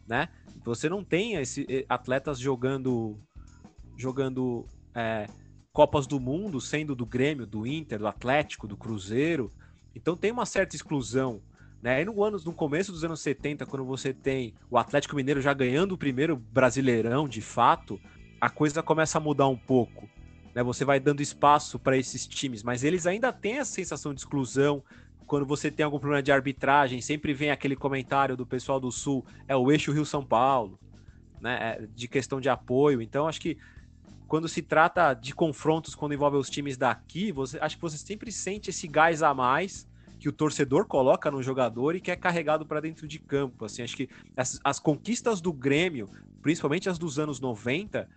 né? 0.08 0.30
Você 0.66 0.90
não 0.90 1.04
tem 1.04 1.36
esse, 1.36 1.64
eh, 1.70 1.86
atletas 1.88 2.40
jogando 2.40 3.20
jogando 3.96 4.66
é, 4.96 5.28
Copas 5.78 6.08
do 6.08 6.20
Mundo 6.20 6.60
sendo 6.60 6.96
do 6.96 7.06
Grêmio, 7.06 7.46
do 7.46 7.68
Inter, 7.68 8.00
do 8.00 8.08
Atlético, 8.08 8.68
do 8.68 8.76
Cruzeiro. 8.76 9.54
Então 9.96 10.18
tem 10.18 10.32
uma 10.32 10.44
certa 10.44 10.76
exclusão. 10.76 11.40
Né? 11.84 12.04
No, 12.04 12.24
anos, 12.24 12.44
no 12.44 12.52
começo 12.52 12.92
dos 12.92 13.04
anos 13.04 13.20
70, 13.20 13.64
quando 13.68 13.86
você 13.86 14.12
tem 14.12 14.56
o 14.72 14.78
Atlético 14.80 15.16
Mineiro 15.16 15.40
já 15.40 15.54
ganhando 15.54 15.92
o 15.92 15.98
primeiro 15.98 16.36
brasileirão 16.36 17.28
de 17.28 17.42
fato, 17.42 18.02
a 18.42 18.50
coisa 18.50 18.82
começa 18.82 19.20
a 19.20 19.22
mudar 19.22 19.48
um 19.50 19.56
pouco. 19.56 20.10
Né? 20.56 20.64
Você 20.64 20.84
vai 20.84 21.00
dando 21.00 21.22
espaço 21.22 21.78
para 21.78 21.96
esses 21.96 22.26
times, 22.26 22.64
mas 22.64 22.84
eles 22.84 23.06
ainda 23.06 23.32
têm 23.32 23.60
a 23.60 23.66
sensação 23.66 24.16
de 24.16 24.22
exclusão. 24.22 24.84
Quando 25.28 25.46
você 25.46 25.70
tem 25.70 25.84
algum 25.84 26.00
problema 26.00 26.24
de 26.24 26.32
arbitragem, 26.32 27.02
sempre 27.02 27.36
vem 27.36 27.52
aquele 27.52 27.76
comentário 27.76 28.36
do 28.36 28.48
pessoal 28.48 28.80
do 28.80 28.92
Sul, 28.92 29.24
é 29.48 29.56
o 29.56 29.72
eixo 29.72 29.92
Rio-São 29.92 30.26
Paulo, 30.26 30.80
né? 31.40 31.60
É, 31.62 31.88
de 31.94 32.08
questão 32.08 32.42
de 32.42 32.50
apoio. 32.50 33.00
Então, 33.00 33.28
acho 33.28 33.40
que 33.40 33.60
quando 34.28 34.48
se 34.48 34.62
trata 34.62 35.14
de 35.14 35.34
confrontos, 35.34 35.96
quando 35.96 36.14
envolve 36.14 36.38
os 36.38 36.50
times 36.50 36.78
daqui, 36.78 37.32
você 37.32 37.58
acho 37.60 37.76
que 37.76 37.82
você 37.82 37.98
sempre 37.98 38.32
sente 38.32 38.70
esse 38.70 38.88
gás 38.88 39.24
a 39.24 39.34
mais 39.34 39.88
que 40.20 40.28
o 40.28 40.32
torcedor 40.32 40.86
coloca 40.86 41.30
no 41.30 41.42
jogador 41.42 41.96
e 41.96 42.02
que 42.02 42.12
é 42.12 42.16
carregado 42.16 42.66
para 42.66 42.82
dentro 42.82 43.08
de 43.08 43.20
campo. 43.20 43.66
Assim, 43.66 43.84
acho 43.84 43.96
que 43.96 44.10
as, 44.36 44.60
as, 44.64 44.80
conquistas 44.80 45.40
do 45.40 45.54
Grêmio, 45.54 46.10
principalmente 46.42 46.90
as 46.90 46.98
dos 46.98 47.20
anos 47.20 47.40
90, 47.40 48.10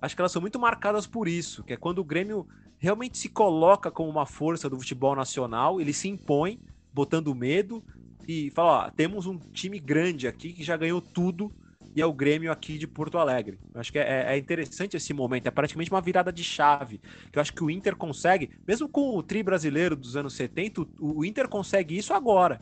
acho 0.00 0.14
que 0.14 0.22
elas 0.22 0.32
são 0.32 0.40
muito 0.40 0.58
marcadas 0.58 1.06
por 1.06 1.28
isso, 1.28 1.62
que 1.64 1.72
é 1.72 1.76
quando 1.76 1.98
o 1.98 2.04
Grêmio 2.04 2.46
realmente 2.78 3.18
se 3.18 3.28
coloca 3.28 3.90
como 3.90 4.08
uma 4.08 4.26
força 4.26 4.70
do 4.70 4.78
futebol 4.78 5.14
nacional, 5.14 5.80
ele 5.80 5.92
se 5.92 6.08
impõe, 6.08 6.58
botando 6.92 7.34
medo 7.34 7.82
e 8.26 8.50
fala: 8.52 8.86
ó, 8.86 8.90
temos 8.90 9.26
um 9.26 9.38
time 9.38 9.78
grande 9.78 10.26
aqui 10.26 10.52
que 10.52 10.62
já 10.62 10.76
ganhou 10.76 11.00
tudo 11.00 11.52
e 11.94 12.00
é 12.00 12.06
o 12.06 12.12
Grêmio 12.12 12.52
aqui 12.52 12.78
de 12.78 12.86
Porto 12.86 13.18
Alegre. 13.18 13.58
Eu 13.74 13.80
acho 13.80 13.90
que 13.90 13.98
é, 13.98 14.34
é, 14.34 14.38
interessante 14.38 14.96
esse 14.96 15.12
momento, 15.12 15.46
é 15.46 15.50
praticamente 15.50 15.90
uma 15.90 16.00
virada 16.00 16.32
de 16.32 16.44
chave, 16.44 17.00
que 17.30 17.38
eu 17.38 17.42
acho 17.42 17.52
que 17.52 17.64
o 17.64 17.70
Inter 17.70 17.96
consegue, 17.96 18.50
mesmo 18.66 18.88
com 18.88 19.16
o 19.16 19.22
tri 19.22 19.42
brasileiro 19.42 19.96
dos 19.96 20.16
anos 20.16 20.34
70, 20.34 20.86
o 20.98 21.24
Inter 21.24 21.48
consegue 21.48 21.96
isso 21.96 22.12
agora, 22.12 22.60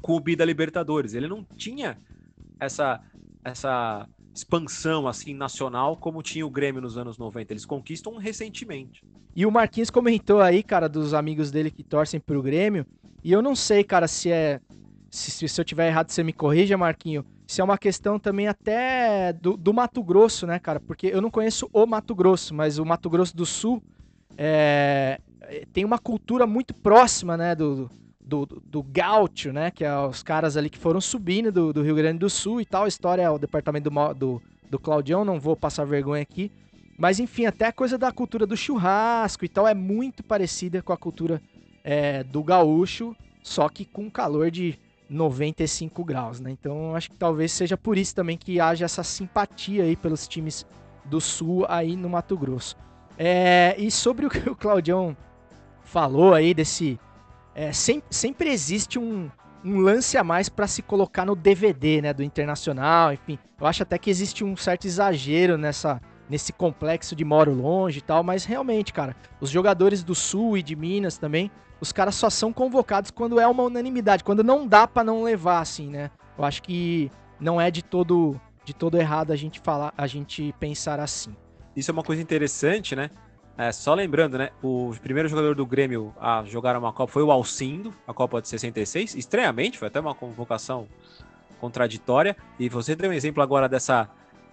com 0.00 0.16
o 0.16 0.20
Bida 0.20 0.44
Libertadores. 0.44 1.14
Ele 1.14 1.28
não 1.28 1.44
tinha 1.44 1.98
essa, 2.58 3.00
essa 3.44 4.08
expansão 4.34 5.06
assim 5.06 5.34
nacional 5.34 5.96
como 5.96 6.22
tinha 6.22 6.46
o 6.46 6.50
Grêmio 6.50 6.80
nos 6.80 6.96
anos 6.96 7.18
90. 7.18 7.52
Eles 7.52 7.66
conquistam 7.66 8.16
recentemente. 8.16 9.04
E 9.36 9.44
o 9.44 9.50
Marquinhos 9.50 9.90
comentou 9.90 10.40
aí, 10.40 10.62
cara, 10.62 10.88
dos 10.88 11.14
amigos 11.14 11.50
dele 11.50 11.70
que 11.70 11.84
torcem 11.84 12.18
pro 12.18 12.42
Grêmio, 12.42 12.86
e 13.22 13.30
eu 13.30 13.42
não 13.42 13.54
sei, 13.54 13.84
cara, 13.84 14.08
se 14.08 14.30
é 14.30 14.60
se, 15.10 15.48
se 15.48 15.60
eu 15.60 15.64
tiver 15.64 15.88
errado, 15.88 16.10
você 16.10 16.22
me 16.22 16.32
corrija, 16.32 16.78
Marquinho 16.78 17.24
se 17.50 17.60
é 17.60 17.64
uma 17.64 17.76
questão 17.76 18.16
também 18.16 18.46
até 18.46 19.32
do, 19.32 19.56
do, 19.56 19.74
Mato 19.74 20.04
Grosso, 20.04 20.46
né, 20.46 20.60
cara? 20.60 20.78
Porque 20.78 21.08
eu 21.08 21.20
não 21.20 21.32
conheço 21.32 21.68
o 21.72 21.84
Mato 21.84 22.14
Grosso, 22.14 22.54
mas 22.54 22.78
o 22.78 22.84
Mato 22.84 23.10
Grosso 23.10 23.36
do 23.36 23.44
Sul 23.44 23.82
é, 24.38 25.20
tem 25.72 25.84
uma 25.84 25.98
cultura 25.98 26.46
muito 26.46 26.72
próxima, 26.72 27.36
né, 27.36 27.56
do, 27.56 27.90
do, 28.20 28.46
do 28.46 28.84
gaúcho, 28.84 29.52
né, 29.52 29.72
que 29.72 29.84
é 29.84 29.98
os 29.98 30.22
caras 30.22 30.56
ali 30.56 30.70
que 30.70 30.78
foram 30.78 31.00
subindo 31.00 31.50
do, 31.50 31.72
do 31.72 31.82
Rio 31.82 31.96
Grande 31.96 32.20
do 32.20 32.30
Sul 32.30 32.60
e 32.60 32.64
tal. 32.64 32.84
A 32.84 32.88
história 32.88 33.22
é 33.22 33.30
o 33.30 33.36
departamento 33.36 33.90
do, 33.90 34.14
do, 34.14 34.42
do 34.70 34.78
Claudião, 34.78 35.24
não 35.24 35.40
vou 35.40 35.56
passar 35.56 35.84
vergonha 35.84 36.22
aqui. 36.22 36.52
Mas 36.96 37.18
enfim, 37.18 37.46
até 37.46 37.66
a 37.66 37.72
coisa 37.72 37.98
da 37.98 38.12
cultura 38.12 38.46
do 38.46 38.56
churrasco 38.56 39.44
e 39.44 39.48
tal 39.48 39.66
é 39.66 39.74
muito 39.74 40.22
parecida 40.22 40.80
com 40.82 40.92
a 40.92 40.96
cultura 40.96 41.42
é, 41.82 42.22
do 42.22 42.44
gaúcho, 42.44 43.16
só 43.42 43.68
que 43.68 43.84
com 43.84 44.08
calor 44.08 44.52
de 44.52 44.78
95 45.10 46.04
graus, 46.04 46.40
né? 46.40 46.50
Então 46.50 46.94
acho 46.94 47.10
que 47.10 47.16
talvez 47.16 47.50
seja 47.52 47.76
por 47.76 47.98
isso 47.98 48.14
também 48.14 48.38
que 48.38 48.60
haja 48.60 48.84
essa 48.84 49.02
simpatia 49.02 49.82
aí 49.82 49.96
pelos 49.96 50.28
times 50.28 50.64
do 51.04 51.20
Sul 51.20 51.66
aí 51.68 51.96
no 51.96 52.08
Mato 52.08 52.36
Grosso. 52.36 52.76
É, 53.18 53.74
e 53.76 53.90
sobre 53.90 54.24
o 54.24 54.30
que 54.30 54.48
o 54.48 54.56
Claudião 54.56 55.16
falou 55.82 56.32
aí 56.32 56.54
desse... 56.54 56.98
É, 57.54 57.72
sempre, 57.72 58.06
sempre 58.10 58.50
existe 58.50 58.98
um, 58.98 59.28
um 59.64 59.80
lance 59.80 60.16
a 60.16 60.22
mais 60.22 60.48
para 60.48 60.68
se 60.68 60.80
colocar 60.80 61.26
no 61.26 61.34
DVD, 61.34 62.00
né, 62.00 62.14
do 62.14 62.22
Internacional, 62.22 63.12
enfim. 63.12 63.38
Eu 63.60 63.66
acho 63.66 63.82
até 63.82 63.98
que 63.98 64.08
existe 64.08 64.44
um 64.44 64.56
certo 64.56 64.86
exagero 64.86 65.58
nessa 65.58 66.00
nesse 66.30 66.52
complexo 66.52 67.14
de 67.14 67.24
moro 67.24 67.52
longe 67.52 67.98
e 67.98 68.02
tal, 68.02 68.22
mas 68.22 68.44
realmente, 68.44 68.92
cara, 68.92 69.14
os 69.40 69.50
jogadores 69.50 70.02
do 70.02 70.14
Sul 70.14 70.56
e 70.56 70.62
de 70.62 70.74
Minas 70.76 71.18
também 71.18 71.50
os 71.80 71.92
caras 71.92 72.14
só 72.14 72.28
são 72.28 72.52
convocados 72.52 73.10
quando 73.10 73.40
é 73.40 73.46
uma 73.46 73.62
unanimidade, 73.62 74.22
quando 74.22 74.44
não 74.44 74.66
dá 74.66 74.86
para 74.86 75.02
não 75.02 75.22
levar, 75.22 75.60
assim, 75.60 75.88
né? 75.88 76.10
Eu 76.36 76.44
acho 76.44 76.62
que 76.62 77.10
não 77.40 77.60
é 77.60 77.70
de 77.70 77.82
todo, 77.82 78.38
de 78.64 78.74
todo 78.74 78.98
errado 78.98 79.32
a 79.32 79.36
gente 79.36 79.58
falar, 79.60 79.92
a 79.96 80.06
gente 80.06 80.54
pensar 80.60 81.00
assim. 81.00 81.34
Isso 81.74 81.90
é 81.90 81.92
uma 81.92 82.02
coisa 82.02 82.20
interessante, 82.20 82.94
né? 82.94 83.10
É, 83.56 83.72
só 83.72 83.94
lembrando, 83.94 84.38
né? 84.38 84.50
O 84.62 84.94
primeiro 85.02 85.28
jogador 85.28 85.54
do 85.54 85.66
Grêmio 85.66 86.14
a 86.20 86.44
jogar 86.44 86.76
uma 86.76 86.92
Copa 86.92 87.12
foi 87.12 87.22
o 87.22 87.30
Alcindo, 87.30 87.94
a 88.06 88.12
Copa 88.12 88.40
de 88.40 88.48
66. 88.48 89.14
Estranhamente, 89.14 89.78
foi 89.78 89.88
até 89.88 90.00
uma 90.00 90.14
convocação 90.14 90.86
contraditória. 91.60 92.36
E 92.58 92.68
você 92.68 92.94
deu 92.94 93.10
um 93.10 93.12
exemplo 93.12 93.42
agora 93.42 93.68
dessa. 93.68 94.08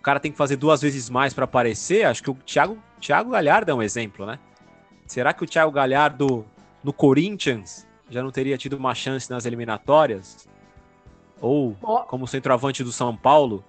O 0.07 0.09
cara 0.09 0.21
tem 0.21 0.31
que 0.31 0.37
fazer 0.37 0.55
duas 0.55 0.81
vezes 0.81 1.09
mais 1.09 1.33
para 1.33 1.43
aparecer. 1.43 2.05
Acho 2.05 2.23
que 2.23 2.31
o 2.31 2.33
Thiago, 2.33 2.77
Thiago 2.97 3.29
Galhardo 3.29 3.71
é 3.71 3.73
um 3.73 3.81
exemplo, 3.81 4.25
né? 4.25 4.39
Será 5.05 5.33
que 5.33 5.43
o 5.43 5.45
Thiago 5.45 5.69
Galhardo 5.69 6.45
no 6.81 6.93
Corinthians 6.93 7.85
já 8.09 8.23
não 8.23 8.31
teria 8.31 8.57
tido 8.57 8.77
uma 8.77 8.95
chance 8.95 9.29
nas 9.29 9.45
eliminatórias? 9.45 10.47
Ou 11.41 11.75
como 12.07 12.25
centroavante 12.25 12.85
do 12.85 12.91
São 12.93 13.17
Paulo? 13.17 13.65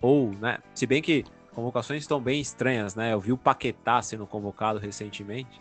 Ou, 0.00 0.30
né? 0.30 0.58
Se 0.76 0.86
bem 0.86 1.02
que 1.02 1.24
convocações 1.52 2.02
estão 2.02 2.20
bem 2.20 2.40
estranhas, 2.40 2.94
né? 2.94 3.12
Eu 3.12 3.18
vi 3.18 3.32
o 3.32 3.36
Paquetá 3.36 4.00
sendo 4.00 4.28
convocado 4.28 4.78
recentemente. 4.78 5.60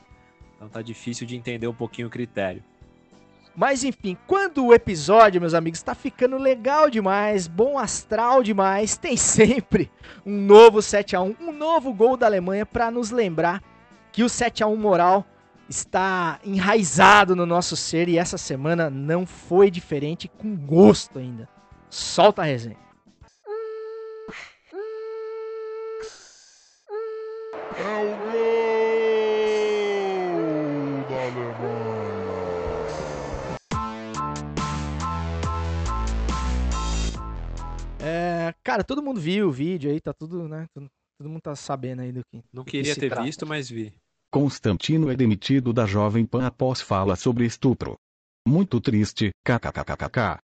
Então 0.58 0.70
tá 0.70 0.84
difícil 0.84 1.26
de 1.26 1.36
entender 1.36 1.68
um 1.68 1.74
pouquinho 1.74 2.08
o 2.08 2.12
critério. 2.12 2.64
Mas 3.56 3.84
enfim, 3.84 4.18
quando 4.28 4.66
o 4.66 4.74
episódio, 4.74 5.41
meus 5.41 5.54
amigos, 5.54 5.80
está 5.80 5.93
ficando 5.93 6.38
legal 6.38 6.89
demais, 6.89 7.47
bom 7.47 7.78
astral 7.78 8.41
demais, 8.41 8.97
tem 8.97 9.16
sempre 9.18 9.91
um 10.26 10.41
novo 10.41 10.82
7 10.82 11.16
a 11.16 11.22
1, 11.22 11.36
um 11.41 11.52
novo 11.52 11.93
gol 11.93 12.16
da 12.16 12.26
Alemanha 12.26 12.66
para 12.66 12.89
nos 12.89 13.12
lembrar 13.12 13.62
que 14.12 14.24
o 14.24 14.30
7 14.30 14.64
a 14.64 14.68
1 14.68 14.76
moral 14.76 15.26
está 15.68 16.39
enraizado 16.43 17.36
no 17.36 17.45
nosso 17.45 17.76
ser 17.76 18.10
e 18.10 18.18
essa 18.18 18.38
semana 18.38 18.89
não 18.89 19.26
foi 19.26 19.72
diferente, 19.72 20.28
com 20.28 20.56
gosto 20.56 21.20
ainda. 21.20 21.47
Solta 21.89 22.41
a 22.41 22.45
resenha. 22.45 22.78
É 27.78 28.21
cara, 38.64 38.84
todo 38.84 39.03
mundo 39.03 39.20
viu 39.20 39.47
o 39.47 39.51
vídeo 39.51 39.91
aí, 39.91 39.99
tá 39.99 40.14
tudo, 40.14 40.47
né? 40.47 40.66
Todo, 40.74 40.88
todo 41.20 41.30
mundo 41.30 41.41
tá 41.41 41.55
sabendo 41.55 42.01
aí 42.01 42.12
do 42.12 42.22
que. 42.32 42.41
Não 42.53 42.64
que 42.64 42.72
queria 42.72 42.93
se 42.93 42.99
ter 42.99 43.09
trata. 43.09 43.24
visto, 43.24 43.45
mas 43.45 43.70
vi. 43.70 43.93
Constantino 44.32 45.12
é 45.12 45.16
demitido 45.16 45.74
da 45.74 45.86
Jovem 45.86 46.26
Pan 46.26 46.45
após 46.45 46.82
fala 46.82 47.16
sobre 47.16 47.45
estupro. 47.45 47.95
Muito 48.47 48.80
triste, 48.80 49.32
kkkkkk. 49.45 50.39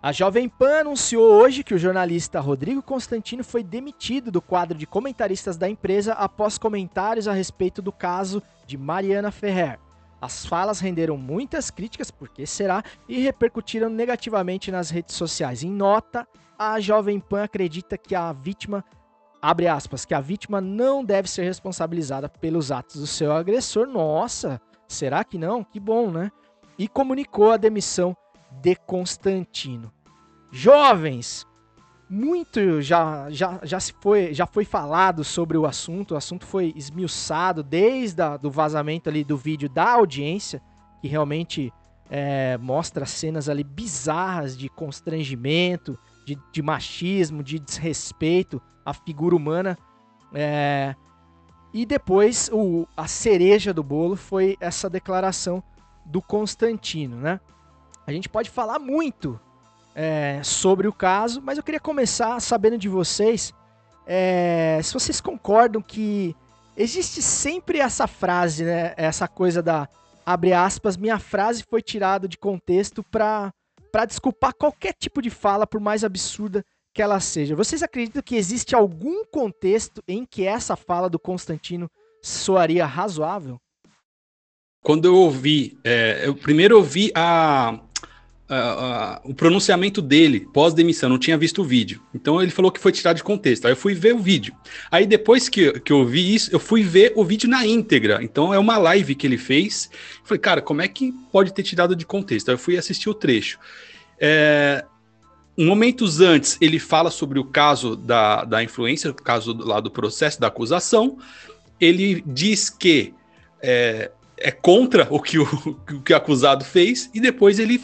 A 0.00 0.12
Jovem 0.12 0.48
Pan 0.48 0.80
anunciou 0.80 1.40
hoje 1.40 1.64
que 1.64 1.74
o 1.74 1.78
jornalista 1.78 2.38
Rodrigo 2.38 2.80
Constantino 2.80 3.42
foi 3.42 3.64
demitido 3.64 4.30
do 4.30 4.40
quadro 4.40 4.78
de 4.78 4.86
comentaristas 4.86 5.56
da 5.56 5.68
empresa 5.68 6.12
após 6.12 6.56
comentários 6.56 7.26
a 7.26 7.32
respeito 7.32 7.82
do 7.82 7.90
caso 7.90 8.40
de 8.64 8.78
Mariana 8.78 9.32
Ferrer. 9.32 9.80
As 10.20 10.44
falas 10.44 10.78
renderam 10.78 11.16
muitas 11.16 11.70
críticas, 11.70 12.10
porque 12.10 12.46
será, 12.46 12.82
e 13.08 13.18
repercutiram 13.18 13.88
negativamente 13.88 14.70
nas 14.70 14.90
redes 14.90 15.16
sociais. 15.16 15.62
Em 15.62 15.70
nota, 15.70 16.26
a 16.58 16.80
Jovem 16.80 17.20
Pan 17.20 17.44
acredita 17.44 17.96
que 17.96 18.14
a 18.14 18.32
vítima, 18.32 18.84
abre 19.40 19.68
aspas, 19.68 20.04
que 20.04 20.12
a 20.12 20.20
vítima 20.20 20.60
não 20.60 21.04
deve 21.04 21.30
ser 21.30 21.44
responsabilizada 21.44 22.28
pelos 22.28 22.72
atos 22.72 23.00
do 23.00 23.06
seu 23.06 23.32
agressor. 23.32 23.86
Nossa, 23.86 24.60
será 24.88 25.22
que 25.22 25.38
não? 25.38 25.62
Que 25.62 25.78
bom, 25.78 26.10
né? 26.10 26.32
E 26.76 26.88
comunicou 26.88 27.52
a 27.52 27.56
demissão 27.56 28.16
de 28.60 28.74
Constantino. 28.74 29.92
Jovens, 30.50 31.46
muito 32.10 32.80
já, 32.80 33.28
já, 33.30 33.60
já 33.62 33.78
se 33.78 33.92
foi 34.00 34.32
já 34.32 34.46
foi 34.46 34.64
falado 34.64 35.22
sobre 35.22 35.58
o 35.58 35.66
assunto, 35.66 36.14
o 36.14 36.16
assunto 36.16 36.46
foi 36.46 36.72
esmiuçado 36.74 37.62
desde 37.62 38.22
o 38.22 38.38
do 38.38 38.50
vazamento 38.50 39.10
ali 39.10 39.22
do 39.22 39.36
vídeo 39.36 39.68
da 39.68 39.92
audiência, 39.92 40.62
que 41.02 41.06
realmente 41.06 41.72
é, 42.10 42.56
mostra 42.56 43.04
cenas 43.04 43.48
ali 43.48 43.62
bizarras 43.62 44.56
de 44.56 44.68
constrangimento, 44.70 45.98
de, 46.28 46.38
de 46.52 46.62
machismo, 46.62 47.42
de 47.42 47.58
desrespeito 47.58 48.60
à 48.84 48.92
figura 48.92 49.34
humana. 49.34 49.78
É, 50.34 50.94
e 51.72 51.86
depois 51.86 52.50
o, 52.52 52.86
a 52.96 53.06
cereja 53.06 53.72
do 53.72 53.82
bolo 53.82 54.16
foi 54.16 54.56
essa 54.60 54.90
declaração 54.90 55.62
do 56.04 56.20
Constantino, 56.20 57.16
né? 57.16 57.40
A 58.06 58.12
gente 58.12 58.28
pode 58.28 58.50
falar 58.50 58.78
muito 58.78 59.38
é, 59.94 60.40
sobre 60.42 60.86
o 60.86 60.92
caso, 60.92 61.40
mas 61.42 61.56
eu 61.56 61.64
queria 61.64 61.80
começar 61.80 62.40
sabendo 62.40 62.78
de 62.78 62.88
vocês 62.88 63.54
é, 64.06 64.80
se 64.82 64.94
vocês 64.94 65.20
concordam 65.20 65.82
que 65.82 66.34
existe 66.74 67.20
sempre 67.20 67.78
essa 67.78 68.06
frase, 68.06 68.64
né? 68.64 68.94
Essa 68.96 69.28
coisa 69.28 69.62
da 69.62 69.88
abre 70.24 70.52
aspas, 70.52 70.96
minha 70.96 71.18
frase 71.18 71.64
foi 71.68 71.80
tirada 71.80 72.28
de 72.28 72.36
contexto 72.36 73.02
para 73.02 73.52
para 73.90 74.04
desculpar 74.04 74.54
qualquer 74.54 74.94
tipo 74.94 75.20
de 75.22 75.30
fala, 75.30 75.66
por 75.66 75.80
mais 75.80 76.04
absurda 76.04 76.64
que 76.94 77.02
ela 77.02 77.20
seja. 77.20 77.54
Vocês 77.54 77.82
acreditam 77.82 78.22
que 78.22 78.36
existe 78.36 78.74
algum 78.74 79.24
contexto 79.24 80.02
em 80.06 80.24
que 80.24 80.44
essa 80.44 80.76
fala 80.76 81.08
do 81.08 81.18
Constantino 81.18 81.88
soaria 82.22 82.84
razoável? 82.84 83.58
Quando 84.82 85.06
eu 85.06 85.14
ouvi, 85.14 85.78
é, 85.84 86.22
eu 86.26 86.34
primeiro 86.34 86.76
ouvi 86.76 87.10
a, 87.14 87.80
o 89.24 89.34
pronunciamento 89.34 90.00
dele 90.00 90.48
pós-demissão, 90.52 91.10
não 91.10 91.18
tinha 91.18 91.36
visto 91.36 91.60
o 91.60 91.64
vídeo. 91.64 92.00
Então 92.14 92.40
ele 92.40 92.50
falou 92.50 92.72
que 92.72 92.80
foi 92.80 92.92
tirado 92.92 93.16
de 93.16 93.22
contexto. 93.22 93.66
Aí 93.66 93.72
eu 93.72 93.76
fui 93.76 93.94
ver 93.94 94.14
o 94.14 94.18
vídeo. 94.18 94.54
Aí 94.90 95.06
depois 95.06 95.48
que, 95.48 95.78
que 95.80 95.92
eu 95.92 96.06
vi 96.06 96.34
isso, 96.34 96.50
eu 96.50 96.58
fui 96.58 96.82
ver 96.82 97.12
o 97.14 97.24
vídeo 97.24 97.48
na 97.48 97.66
íntegra. 97.66 98.20
Então 98.22 98.52
é 98.54 98.58
uma 98.58 98.78
live 98.78 99.14
que 99.14 99.26
ele 99.26 99.36
fez. 99.36 99.90
Falei, 100.24 100.40
cara, 100.40 100.62
como 100.62 100.80
é 100.80 100.88
que 100.88 101.12
pode 101.30 101.52
ter 101.52 101.62
tirado 101.62 101.94
de 101.94 102.06
contexto? 102.06 102.48
Aí 102.48 102.54
eu 102.54 102.58
fui 102.58 102.78
assistir 102.78 103.10
o 103.10 103.14
trecho. 103.14 103.58
É, 104.18 104.82
momentos 105.56 106.20
antes, 106.20 106.56
ele 106.58 106.78
fala 106.78 107.10
sobre 107.10 107.38
o 107.38 107.44
caso 107.44 107.96
da, 107.96 108.44
da 108.44 108.62
influência, 108.62 109.10
o 109.10 109.14
caso 109.14 109.52
lá 109.52 109.78
do 109.78 109.90
processo, 109.90 110.40
da 110.40 110.46
acusação. 110.46 111.18
Ele 111.78 112.24
diz 112.26 112.70
que 112.70 113.12
é, 113.60 114.10
é 114.38 114.50
contra 114.50 115.06
o 115.10 115.20
que 115.20 115.38
o, 115.38 115.44
o 115.92 116.00
que 116.00 116.14
o 116.14 116.16
acusado 116.16 116.64
fez, 116.64 117.10
e 117.12 117.20
depois 117.20 117.58
ele 117.58 117.78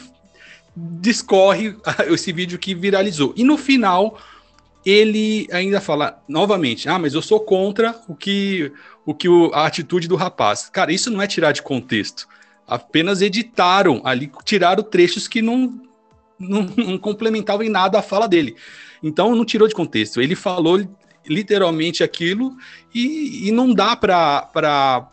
discorre 0.75 1.75
esse 2.07 2.31
vídeo 2.31 2.59
que 2.59 2.75
viralizou. 2.75 3.33
E 3.35 3.43
no 3.43 3.57
final, 3.57 4.19
ele 4.85 5.47
ainda 5.51 5.81
fala 5.81 6.21
novamente: 6.27 6.87
Ah, 6.89 6.99
mas 6.99 7.13
eu 7.13 7.21
sou 7.21 7.39
contra 7.39 7.95
o 8.07 8.15
que, 8.15 8.71
o 9.05 9.13
que 9.13 9.27
o, 9.27 9.51
a 9.53 9.65
atitude 9.65 10.07
do 10.07 10.15
rapaz. 10.15 10.69
Cara, 10.69 10.91
isso 10.91 11.09
não 11.09 11.21
é 11.21 11.27
tirar 11.27 11.51
de 11.51 11.61
contexto. 11.61 12.27
Apenas 12.67 13.21
editaram 13.21 14.01
ali, 14.03 14.31
tiraram 14.43 14.83
trechos 14.83 15.27
que 15.27 15.41
não, 15.41 15.79
não, 16.39 16.63
não 16.77 16.97
complementavam 16.97 17.63
em 17.63 17.69
nada 17.69 17.99
a 17.99 18.03
fala 18.03 18.27
dele. 18.27 18.55
Então 19.01 19.35
não 19.35 19.45
tirou 19.45 19.67
de 19.67 19.75
contexto. 19.75 20.21
Ele 20.21 20.35
falou 20.35 20.85
literalmente 21.27 22.03
aquilo 22.03 22.55
e, 22.93 23.47
e 23.47 23.51
não 23.51 23.73
dá 23.73 23.95
para 23.95 25.09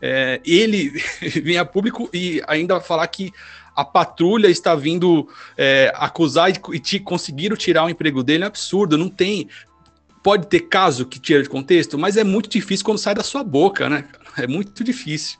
é, 0.00 0.40
ele 0.44 0.90
vir 1.42 1.58
a 1.58 1.64
público 1.64 2.08
e 2.12 2.42
ainda 2.46 2.80
falar 2.80 3.06
que 3.08 3.32
a 3.74 3.84
patrulha 3.84 4.48
está 4.48 4.74
vindo 4.74 5.28
é, 5.56 5.92
acusar 5.96 6.50
e, 6.50 6.78
te, 6.78 7.00
conseguiram 7.00 7.56
tirar 7.56 7.84
o 7.84 7.90
emprego 7.90 8.22
dele, 8.22 8.44
é 8.44 8.46
absurdo, 8.46 8.98
não 8.98 9.08
tem. 9.08 9.48
Pode 10.22 10.46
ter 10.46 10.60
caso 10.60 11.06
que 11.06 11.18
tira 11.18 11.42
de 11.42 11.48
contexto, 11.48 11.98
mas 11.98 12.16
é 12.16 12.22
muito 12.22 12.48
difícil 12.48 12.84
quando 12.84 12.98
sai 12.98 13.14
da 13.14 13.22
sua 13.24 13.42
boca, 13.42 13.88
né? 13.88 14.08
É 14.38 14.46
muito 14.46 14.82
difícil. 14.82 15.38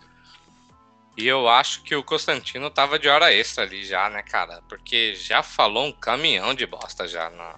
E 1.16 1.26
eu 1.26 1.48
acho 1.48 1.82
que 1.82 1.94
o 1.94 2.02
Constantino 2.02 2.70
tava 2.70 2.98
de 2.98 3.08
hora 3.08 3.32
extra 3.32 3.64
ali 3.64 3.84
já, 3.84 4.08
né, 4.10 4.22
cara? 4.22 4.60
Porque 4.68 5.14
já 5.14 5.42
falou 5.42 5.86
um 5.86 5.92
caminhão 5.92 6.54
de 6.54 6.66
bosta 6.66 7.06
já. 7.06 7.30
No... 7.30 7.54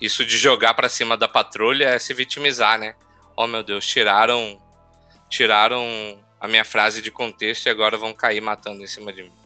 Isso 0.00 0.24
de 0.24 0.36
jogar 0.36 0.74
para 0.74 0.88
cima 0.88 1.16
da 1.16 1.28
patrulha 1.28 1.86
é 1.86 1.98
se 1.98 2.12
vitimizar, 2.12 2.78
né? 2.78 2.94
Oh 3.36 3.46
meu 3.46 3.62
Deus, 3.62 3.86
tiraram 3.86 4.60
tiraram 5.28 5.86
a 6.38 6.46
minha 6.46 6.64
frase 6.64 7.00
de 7.00 7.10
contexto 7.10 7.66
e 7.66 7.70
agora 7.70 7.96
vão 7.96 8.12
cair 8.12 8.40
matando 8.40 8.82
em 8.82 8.86
cima 8.86 9.12
de 9.12 9.22
mim. 9.22 9.41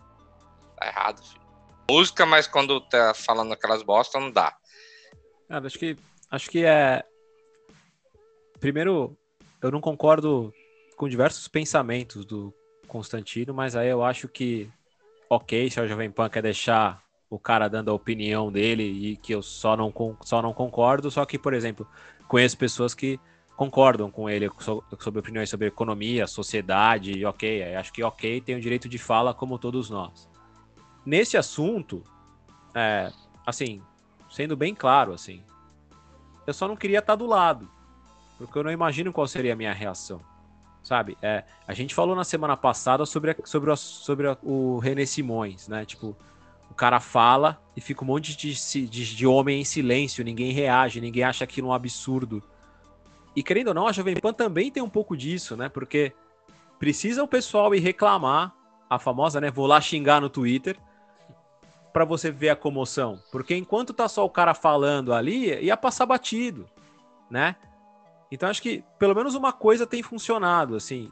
Tá 0.77 0.87
errado, 0.87 1.22
filho. 1.22 1.47
Música, 1.89 2.27
mas 2.27 2.47
quando 2.47 2.81
tá 2.81 3.14
falando 3.14 3.53
aquelas 3.53 3.83
bosta, 3.83 4.18
não 4.18 4.31
dá. 4.31 4.57
Cara, 5.49 5.66
acho 5.66 5.79
que, 5.79 5.97
acho 6.31 6.51
que 6.51 6.64
é. 6.64 7.05
Primeiro, 8.59 9.16
eu 9.62 9.70
não 9.70 9.81
concordo 9.81 10.53
com 10.97 11.09
diversos 11.09 11.47
pensamentos 11.47 12.24
do 12.24 12.53
Constantino, 12.89 13.55
mas 13.55 13.77
aí 13.77 13.89
eu 13.89 14.03
acho 14.03 14.29
que, 14.29 14.68
ok, 15.31 15.70
se 15.70 15.79
a 15.79 15.87
Jovem 15.87 16.11
Pan 16.11 16.29
quer 16.29 16.43
deixar 16.43 17.03
o 17.29 17.39
cara 17.39 17.68
dando 17.68 17.91
a 17.91 17.95
opinião 17.95 18.51
dele 18.51 18.83
e 18.83 19.16
que 19.16 19.33
eu 19.33 19.43
só 19.43 19.77
não, 19.77 19.93
só 20.22 20.41
não 20.41 20.53
concordo, 20.53 21.11
só 21.11 21.24
que, 21.24 21.39
por 21.39 21.55
exemplo, 21.55 21.87
conheço 22.27 22.57
pessoas 22.57 22.95
que 22.95 23.20
concordam 23.57 24.11
com 24.11 24.29
ele 24.29 24.51
sobre 24.99 25.20
opiniões 25.20 25.49
sobre 25.49 25.66
economia, 25.68 26.27
sociedade, 26.27 27.24
ok, 27.24 27.74
acho 27.74 27.93
que 27.93 28.03
ok 28.03 28.41
tem 28.41 28.57
o 28.57 28.61
direito 28.61 28.89
de 28.89 28.99
fala 28.99 29.33
como 29.33 29.59
todos 29.59 29.89
nós. 29.91 30.29
Nesse 31.07 31.37
assunto, 31.37 32.03
é, 32.75 33.13
assim, 33.47 33.81
sendo 34.29 34.57
bem 34.57 34.75
claro, 34.75 35.13
assim, 35.13 35.41
eu 36.45 36.53
só 36.53 36.67
não 36.67 36.75
queria 36.75 36.99
estar 36.99 37.15
do 37.15 37.27
lado, 37.27 37.71
porque 38.37 38.59
eu 38.59 38.65
não 38.65 38.73
imagino 38.73 39.13
qual 39.13 39.29
seria 39.29 39.53
a 39.53 39.57
minha 39.57 39.73
reação, 39.73 40.21
sabe? 40.83 41.17
É, 41.23 41.45
a 41.65 41.73
gente 41.73 41.95
falou 41.95 42.17
na 42.17 42.25
semana 42.25 42.57
passada 42.57 43.07
sobre, 43.07 43.31
a, 43.31 43.37
sobre, 43.45 43.71
a, 43.71 43.77
sobre 43.77 44.27
a, 44.27 44.37
o 44.43 44.79
René 44.81 45.07
Simões, 45.07 45.69
né? 45.69 45.85
Tipo, 45.85 46.17
o 46.69 46.75
cara 46.75 46.99
fala 46.99 47.63
e 47.77 47.81
fica 47.81 48.03
um 48.03 48.09
monte 48.09 48.37
de, 48.37 48.53
de, 48.89 49.15
de 49.15 49.27
homem 49.29 49.61
em 49.61 49.65
silêncio, 49.65 50.25
ninguém 50.25 50.51
reage, 50.51 51.01
ninguém 51.01 51.23
acha 51.23 51.45
aquilo 51.45 51.69
um 51.69 51.73
absurdo. 51.73 52.43
E 53.37 53.45
querendo 53.45 53.69
ou 53.69 53.75
não, 53.75 53.87
a 53.87 53.93
Jovem 53.93 54.17
Pan 54.17 54.33
também 54.33 54.73
tem 54.73 54.83
um 54.83 54.89
pouco 54.89 55.17
disso, 55.17 55.57
né? 55.57 55.69
Porque 55.69 56.13
precisa 56.81 57.23
o 57.23 57.29
pessoal 57.29 57.73
ir 57.77 57.79
reclamar, 57.79 58.53
a 58.89 58.99
famosa, 58.99 59.41
né? 59.41 59.51
Vou 59.51 59.67
lá 59.67 59.81
xingar 59.81 60.21
no 60.21 60.29
Twitter 60.29 60.77
para 61.97 62.05
você 62.05 62.31
ver 62.31 62.51
a 62.51 62.55
comoção. 62.57 63.19
Porque 63.33 63.57
enquanto 63.57 63.95
tá 63.95 64.07
só 64.07 64.23
o 64.23 64.29
cara 64.29 64.53
falando 64.53 65.15
ali, 65.15 65.47
ia 65.65 65.79
passar 65.79 66.05
batido, 66.05 66.69
né? 67.31 67.57
Então 68.31 68.51
acho 68.51 68.61
que 68.61 68.85
pelo 68.99 69.15
menos 69.15 69.35
uma 69.35 69.51
coisa 69.51 69.87
tem 69.87 70.03
funcionado, 70.03 70.77
assim. 70.77 71.11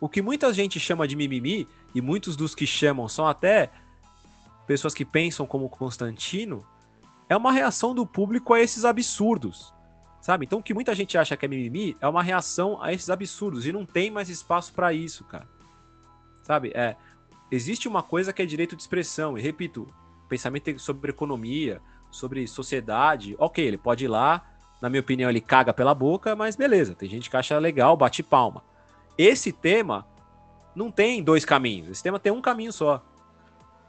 O 0.00 0.08
que 0.08 0.22
muita 0.22 0.52
gente 0.52 0.78
chama 0.78 1.08
de 1.08 1.16
mimimi, 1.16 1.66
e 1.92 2.00
muitos 2.00 2.36
dos 2.36 2.54
que 2.54 2.68
chamam 2.68 3.08
são 3.08 3.26
até 3.26 3.72
pessoas 4.64 4.94
que 4.94 5.04
pensam 5.04 5.44
como 5.44 5.68
Constantino, 5.68 6.64
é 7.28 7.36
uma 7.36 7.50
reação 7.50 7.92
do 7.92 8.06
público 8.06 8.54
a 8.54 8.60
esses 8.60 8.84
absurdos, 8.84 9.74
sabe? 10.20 10.46
Então 10.46 10.60
o 10.60 10.62
que 10.62 10.72
muita 10.72 10.94
gente 10.94 11.18
acha 11.18 11.36
que 11.36 11.44
é 11.44 11.48
mimimi 11.48 11.96
é 12.00 12.06
uma 12.06 12.22
reação 12.22 12.80
a 12.80 12.92
esses 12.92 13.10
absurdos, 13.10 13.66
e 13.66 13.72
não 13.72 13.84
tem 13.84 14.08
mais 14.08 14.28
espaço 14.28 14.72
para 14.72 14.92
isso, 14.92 15.24
cara. 15.24 15.48
Sabe? 16.44 16.70
É, 16.76 16.94
existe 17.50 17.88
uma 17.88 18.04
coisa 18.04 18.32
que 18.32 18.40
é 18.40 18.46
direito 18.46 18.76
de 18.76 18.82
expressão, 18.82 19.36
e 19.36 19.42
repito, 19.42 19.92
pensamento 20.32 20.78
sobre 20.78 21.10
economia, 21.10 21.78
sobre 22.10 22.46
sociedade, 22.46 23.36
ok, 23.38 23.62
ele 23.62 23.76
pode 23.76 24.06
ir 24.06 24.08
lá, 24.08 24.42
na 24.80 24.88
minha 24.88 25.00
opinião, 25.00 25.28
ele 25.28 25.42
caga 25.42 25.74
pela 25.74 25.94
boca, 25.94 26.34
mas 26.34 26.56
beleza, 26.56 26.94
tem 26.94 27.06
gente 27.06 27.28
que 27.28 27.36
acha 27.36 27.58
legal, 27.58 27.98
bate 27.98 28.22
palma. 28.22 28.64
Esse 29.18 29.52
tema 29.52 30.06
não 30.74 30.90
tem 30.90 31.22
dois 31.22 31.44
caminhos, 31.44 31.90
esse 31.90 32.02
tema 32.02 32.18
tem 32.18 32.32
um 32.32 32.40
caminho 32.40 32.72
só. 32.72 33.04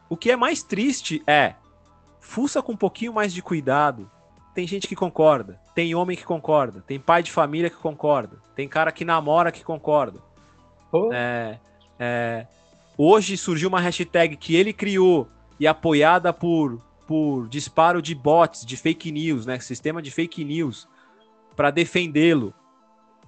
O 0.09 0.17
que 0.17 0.31
é 0.31 0.35
mais 0.35 0.61
triste 0.61 1.23
é, 1.25 1.55
fuça 2.19 2.61
com 2.61 2.73
um 2.73 2.77
pouquinho 2.77 3.13
mais 3.13 3.33
de 3.33 3.41
cuidado. 3.41 4.11
Tem 4.53 4.67
gente 4.67 4.85
que 4.85 4.97
concorda, 4.97 5.61
tem 5.73 5.95
homem 5.95 6.17
que 6.17 6.25
concorda, 6.25 6.83
tem 6.85 6.99
pai 6.99 7.23
de 7.23 7.31
família 7.31 7.69
que 7.69 7.77
concorda, 7.77 8.37
tem 8.53 8.67
cara 8.67 8.91
que 8.91 9.05
namora 9.05 9.49
que 9.49 9.63
concorda. 9.63 10.19
Oh. 10.91 11.09
É, 11.13 11.57
é, 11.97 12.45
hoje 12.97 13.37
surgiu 13.37 13.69
uma 13.69 13.79
hashtag 13.79 14.35
que 14.35 14.57
ele 14.57 14.73
criou 14.73 15.27
e 15.59 15.67
apoiada 15.67 16.33
por, 16.33 16.81
por 17.07 17.47
disparo 17.47 18.01
de 18.01 18.15
bots, 18.15 18.65
de 18.65 18.75
fake 18.77 19.11
news, 19.11 19.45
né? 19.45 19.59
Sistema 19.59 20.01
de 20.01 20.11
fake 20.11 20.43
news 20.43 20.87
para 21.55 21.71
defendê-lo, 21.71 22.53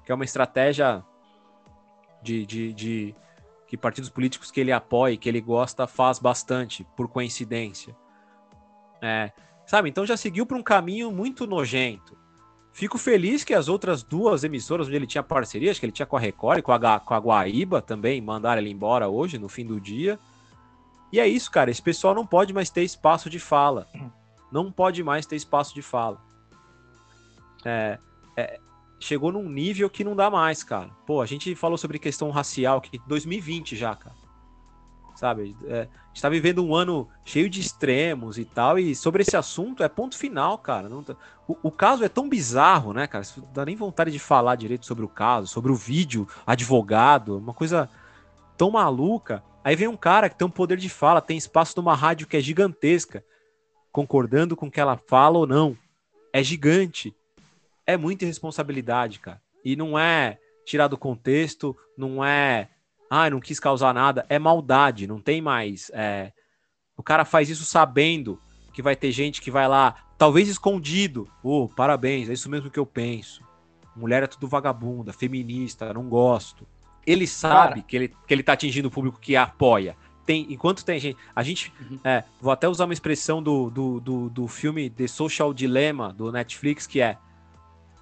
que 0.04 0.12
é 0.12 0.16
uma 0.16 0.26
estratégia 0.26 1.04
de, 2.22 2.46
de, 2.46 2.74
de 2.74 3.16
que 3.68 3.78
partidos 3.78 4.10
políticos 4.10 4.52
que 4.52 4.60
ele 4.60 4.72
apoia, 4.72 5.18
que 5.18 5.30
ele 5.30 5.42
gosta, 5.42 5.88
faz 5.88 6.20
bastante, 6.20 6.86
por 6.96 7.08
coincidência. 7.08 7.96
É, 9.02 9.32
sabe? 9.66 9.90
Então 9.90 10.06
já 10.06 10.18
seguiu 10.18 10.46
por 10.46 10.58
um 10.58 10.64
caminho 10.64 11.12
muito 11.12 11.46
nojento. 11.46 12.18
Fico 12.74 12.98
feliz 12.98 13.44
que 13.44 13.54
as 13.54 13.70
outras 13.70 14.04
duas 14.04 14.44
emissoras 14.44 14.88
onde 14.88 14.98
ele 14.98 15.08
tinha 15.08 15.24
parceria, 15.24 15.72
acho 15.72 15.80
que 15.80 15.86
ele 15.86 15.94
tinha 15.94 16.06
com 16.06 16.18
a 16.18 16.20
Record 16.20 16.60
e 16.60 16.62
com 16.62 16.74
a, 16.74 17.00
com 17.00 17.14
a 17.14 17.18
Guaíba 17.18 17.82
também, 17.82 18.20
mandaram 18.20 18.62
ele 18.62 18.70
embora 18.70 19.08
hoje, 19.08 19.38
no 19.38 19.48
fim 19.48 19.66
do 19.66 19.80
dia. 19.80 20.20
E 21.12 21.20
é 21.20 21.28
isso, 21.28 21.50
cara. 21.52 21.72
Esse 21.72 21.82
pessoal 21.82 22.14
não 22.14 22.26
pode 22.26 22.54
mais 22.54 22.70
ter 22.70 22.84
espaço 22.84 23.30
de 23.30 23.40
fala. 23.40 23.88
Não 24.52 24.72
pode 24.72 25.04
mais 25.04 25.26
ter 25.26 25.36
espaço 25.36 25.74
de 25.74 25.82
fala. 25.82 26.22
É, 27.66 27.98
é, 28.38 28.60
chegou 29.00 29.32
num 29.32 29.50
nível 29.50 29.90
que 29.90 30.04
não 30.04 30.16
dá 30.16 30.30
mais, 30.30 30.64
cara. 30.64 30.90
Pô, 31.06 31.22
a 31.22 31.26
gente 31.26 31.54
falou 31.56 31.78
sobre 31.78 32.00
questão 32.00 32.30
racial 32.30 32.80
que 32.80 33.00
2020 33.08 33.76
já, 33.76 33.96
cara. 33.96 34.16
Sabe? 35.16 35.56
É, 35.66 35.82
a 35.82 36.08
gente 36.08 36.22
tá 36.22 36.30
vivendo 36.30 36.66
um 36.66 36.76
ano 36.76 37.08
cheio 37.24 37.50
de 37.50 37.62
extremos 37.62 38.38
e 38.38 38.46
tal, 38.46 38.78
e 38.78 38.94
sobre 38.94 39.22
esse 39.22 39.38
assunto 39.38 39.82
é 39.82 39.88
ponto 39.88 40.18
final, 40.18 40.58
cara. 40.58 40.90
Não, 40.90 41.02
tá, 41.02 41.16
o, 41.48 41.58
o, 41.64 41.72
caso 41.72 42.04
é 42.04 42.10
tão 42.10 42.28
bizarro, 42.28 42.94
né, 42.94 43.08
cara? 43.08 43.26
Não 43.38 43.48
dá 43.54 43.66
nem 43.66 43.76
vontade 43.76 44.12
de 44.12 44.20
falar 44.20 44.56
direito 44.56 44.86
sobre 44.86 45.06
o 45.06 45.10
caso, 45.10 45.48
sobre 45.48 45.72
o 45.72 45.76
vídeo, 45.76 46.28
advogado, 46.46 47.38
uma 47.38 47.54
coisa 47.54 47.90
tão 48.58 48.72
maluca. 48.72 49.44
Aí 49.66 49.76
vem 49.76 49.88
um 49.88 49.98
cara 49.98 50.30
que 50.30 50.38
tem 50.38 50.46
um 50.46 50.52
poder 50.52 50.78
de 50.78 50.88
fala, 50.88 51.20
tem 51.20 51.36
espaço 51.36 51.74
numa 51.76 51.96
rádio 51.96 52.28
que 52.28 52.38
é 52.38 52.40
gigantesca, 52.40 53.26
concordando 53.92 54.56
com 54.56 54.68
o 54.68 54.72
que 54.72 54.80
ela 54.80 54.96
fala 54.96 55.40
ou 55.40 55.48
não. 55.48 55.76
É 56.32 56.44
gigante 56.44 57.16
é 57.88 57.98
muita 57.98 58.26
irresponsabilidade, 58.26 59.20
cara. 59.20 59.42
E 59.64 59.76
não 59.76 59.98
é 59.98 60.38
tirar 60.68 60.88
do 60.88 61.00
contexto, 61.00 61.76
não 61.98 62.24
é. 62.24 62.70
Ah, 63.10 63.28
não 63.28 63.40
quis 63.40 63.60
causar 63.60 63.92
nada. 63.92 64.24
É 64.30 64.38
maldade, 64.38 65.08
não 65.08 65.20
tem 65.20 65.42
mais. 65.42 65.90
É... 65.96 66.32
O 66.96 67.02
cara 67.02 67.26
faz 67.26 67.50
isso 67.50 67.66
sabendo 67.66 68.40
que 68.72 68.84
vai 68.84 68.96
ter 68.96 69.12
gente 69.12 69.42
que 69.42 69.50
vai 69.50 69.68
lá, 69.68 69.96
talvez 70.16 70.48
escondido. 70.48 71.28
Oh, 71.42 71.68
parabéns, 71.68 72.30
é 72.30 72.34
isso 72.34 72.52
mesmo 72.52 72.70
que 72.70 72.78
eu 72.78 72.86
penso. 72.86 73.44
Mulher 73.96 74.22
é 74.22 74.28
tudo 74.28 74.48
vagabunda, 74.48 75.12
feminista, 75.12 75.92
não 75.92 76.08
gosto. 76.08 76.68
Ele 77.06 77.28
sabe 77.28 77.82
que 77.84 77.96
ele, 77.96 78.08
que 78.28 78.34
ele 78.34 78.44
tá 78.44 78.54
atingindo 78.54 78.88
o 78.88 78.92
público 78.92 79.20
que 79.20 79.36
apoia. 79.36 79.96
Tem, 80.26 80.48
enquanto 80.50 80.84
tem 80.84 81.00
gente. 81.00 81.18
A 81.36 81.44
gente. 81.44 81.72
Uhum. 81.80 82.00
É, 82.04 82.24
vou 82.42 82.52
até 82.52 82.68
usar 82.68 82.86
uma 82.86 82.94
expressão 82.94 83.44
do, 83.44 83.70
do, 83.70 84.00
do, 84.00 84.30
do 84.30 84.48
filme 84.48 84.90
The 84.90 85.08
Social 85.08 85.54
Dilemma 85.54 86.12
do 86.12 86.32
Netflix, 86.32 86.88
que 86.88 87.00
é 87.00 87.18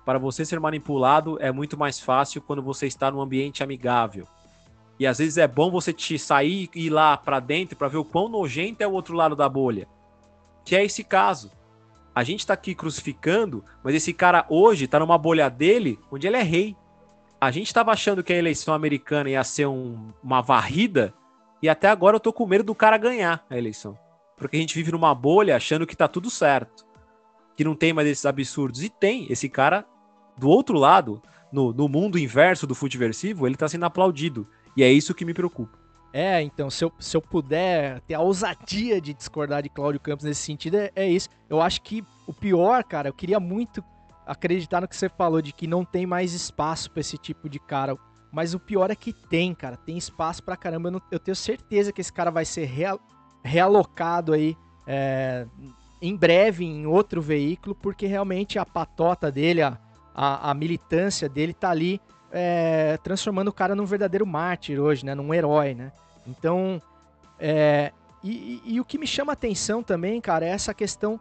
para 0.06 0.20
você 0.20 0.46
ser 0.46 0.60
manipulado 0.60 1.38
é 1.40 1.52
muito 1.52 1.78
mais 1.78 2.00
fácil 2.00 2.42
quando 2.42 2.62
você 2.62 2.88
está 2.88 3.10
num 3.10 3.22
ambiente 3.22 3.64
amigável. 3.64 4.28
E 5.00 5.08
às 5.08 5.18
vezes 5.18 5.38
é 5.38 5.48
bom 5.48 5.72
você 5.72 5.92
te 5.92 6.20
sair 6.20 6.70
e 6.76 6.86
ir 6.86 6.90
lá 6.90 7.18
para 7.18 7.40
dentro 7.40 7.76
para 7.76 7.88
ver 7.88 7.98
o 7.98 8.06
quão 8.06 8.30
nojento 8.30 8.84
é 8.84 8.88
o 8.88 8.92
outro 8.92 9.16
lado 9.16 9.36
da 9.36 9.50
bolha. 9.50 9.88
Que 10.64 10.76
é 10.76 10.84
esse 10.84 11.04
caso. 11.04 11.52
A 12.14 12.24
gente 12.24 12.42
está 12.42 12.54
aqui 12.54 12.76
crucificando, 12.76 13.66
mas 13.84 13.96
esse 13.96 14.14
cara 14.14 14.46
hoje 14.50 14.86
está 14.86 15.00
numa 15.00 15.18
bolha 15.18 15.50
dele 15.50 16.00
onde 16.12 16.28
ele 16.28 16.38
é 16.38 16.44
rei. 16.44 16.76
A 17.44 17.52
gente 17.52 17.68
estava 17.68 17.92
achando 17.92 18.24
que 18.24 18.32
a 18.32 18.38
eleição 18.38 18.74
americana 18.74 19.30
ia 19.30 19.44
ser 19.44 19.68
um, 19.68 20.14
uma 20.24 20.42
varrida 20.42 21.14
e 21.62 21.68
até 21.68 21.90
agora 21.90 22.16
eu 22.16 22.20
tô 22.20 22.32
com 22.32 22.48
medo 22.48 22.64
do 22.64 22.74
cara 22.74 22.98
ganhar 22.98 23.46
a 23.50 23.58
eleição. 23.58 24.00
Porque 24.38 24.56
a 24.56 24.60
gente 24.62 24.74
vive 24.74 24.94
numa 24.94 25.14
bolha 25.14 25.58
achando 25.58 25.86
que 25.86 25.96
tá 25.96 26.08
tudo 26.08 26.30
certo. 26.30 26.86
Que 27.58 27.66
não 27.66 27.76
tem 27.76 27.92
mais 27.92 28.08
esses 28.08 28.26
absurdos. 28.26 28.82
E 28.82 28.88
tem. 28.88 29.28
Esse 29.30 29.50
cara 29.50 29.86
do 30.38 30.48
outro 30.48 30.78
lado, 30.78 31.22
no, 31.52 31.74
no 31.74 31.90
mundo 31.90 32.18
inverso 32.18 32.66
do 32.66 32.74
futeversivo, 32.74 33.46
ele 33.46 33.58
tá 33.58 33.68
sendo 33.68 33.86
aplaudido. 33.86 34.48
E 34.78 34.82
é 34.82 34.90
isso 34.90 35.14
que 35.14 35.26
me 35.26 35.34
preocupa. 35.34 35.78
É, 36.14 36.42
então, 36.42 36.70
se 36.70 36.86
eu, 36.86 36.94
se 36.98 37.18
eu 37.18 37.22
puder 37.22 38.00
ter 38.02 38.14
a 38.14 38.22
ousadia 38.22 39.02
de 39.02 39.14
discordar 39.14 39.64
de 39.64 39.70
Cláudio 39.70 40.00
Campos 40.00 40.24
nesse 40.24 40.44
sentido, 40.44 40.78
é, 40.78 40.92
é, 40.96 41.10
isso. 41.10 41.28
Eu 41.50 41.60
acho 41.60 41.82
que 41.82 42.06
o 42.26 42.34
pior, 42.34 42.86
cara, 42.86 43.10
eu 43.10 43.14
queria 43.14 43.40
muito 43.40 43.84
acreditar 44.26 44.82
no 44.82 44.88
que 44.88 44.96
você 44.96 45.10
falou, 45.10 45.42
de 45.42 45.52
que 45.52 45.68
não 45.68 45.84
tem 45.84 46.06
mais 46.06 46.34
espaço 46.34 46.90
para 46.92 47.02
esse 47.02 47.18
tipo 47.18 47.50
de 47.50 47.60
cara. 47.60 47.98
Mas 48.32 48.54
o 48.54 48.60
pior 48.60 48.90
é 48.90 48.96
que 48.96 49.14
tem, 49.14 49.54
cara. 49.54 49.78
Tem 49.78 49.98
espaço 49.98 50.44
pra 50.44 50.58
caramba. 50.58 50.88
Eu, 50.88 50.94
não, 50.94 51.02
eu 51.12 51.20
tenho 51.20 51.36
certeza 51.36 51.92
que 51.92 52.02
esse 52.02 52.12
cara 52.12 52.32
vai 52.32 52.46
ser 52.46 52.66
real, 52.66 53.00
realocado 53.44 54.34
aí 54.34 54.58
é, 54.88 55.46
em 56.02 56.16
breve 56.16 56.66
em 56.66 56.86
outro 56.86 57.22
veículo, 57.22 57.76
porque 57.76 58.08
realmente 58.08 58.58
a 58.58 58.66
patota 58.66 59.32
dele, 59.32 59.62
a, 59.62 59.78
a, 60.14 60.52
a 60.52 60.54
militância 60.54 61.30
dele 61.30 61.54
tá 61.54 61.70
ali 61.70 62.02
é, 62.32 62.98
transformando 63.04 63.50
o 63.50 63.54
cara 63.54 63.76
num 63.76 63.86
verdadeiro 63.86 64.26
mártir 64.26 64.80
hoje, 64.80 65.06
né? 65.06 65.14
Num 65.14 65.34
herói, 65.34 65.76
né? 65.76 65.92
Então, 66.26 66.82
é, 67.40 67.92
e, 68.24 68.62
e, 68.66 68.76
e, 68.76 68.80
o 68.80 68.86
que 68.86 68.98
me 68.98 69.06
chama 69.06 69.34
atenção 69.34 69.84
também, 69.84 70.20
cara, 70.20 70.46
é 70.46 70.50
essa 70.50 70.74
questão 70.74 71.20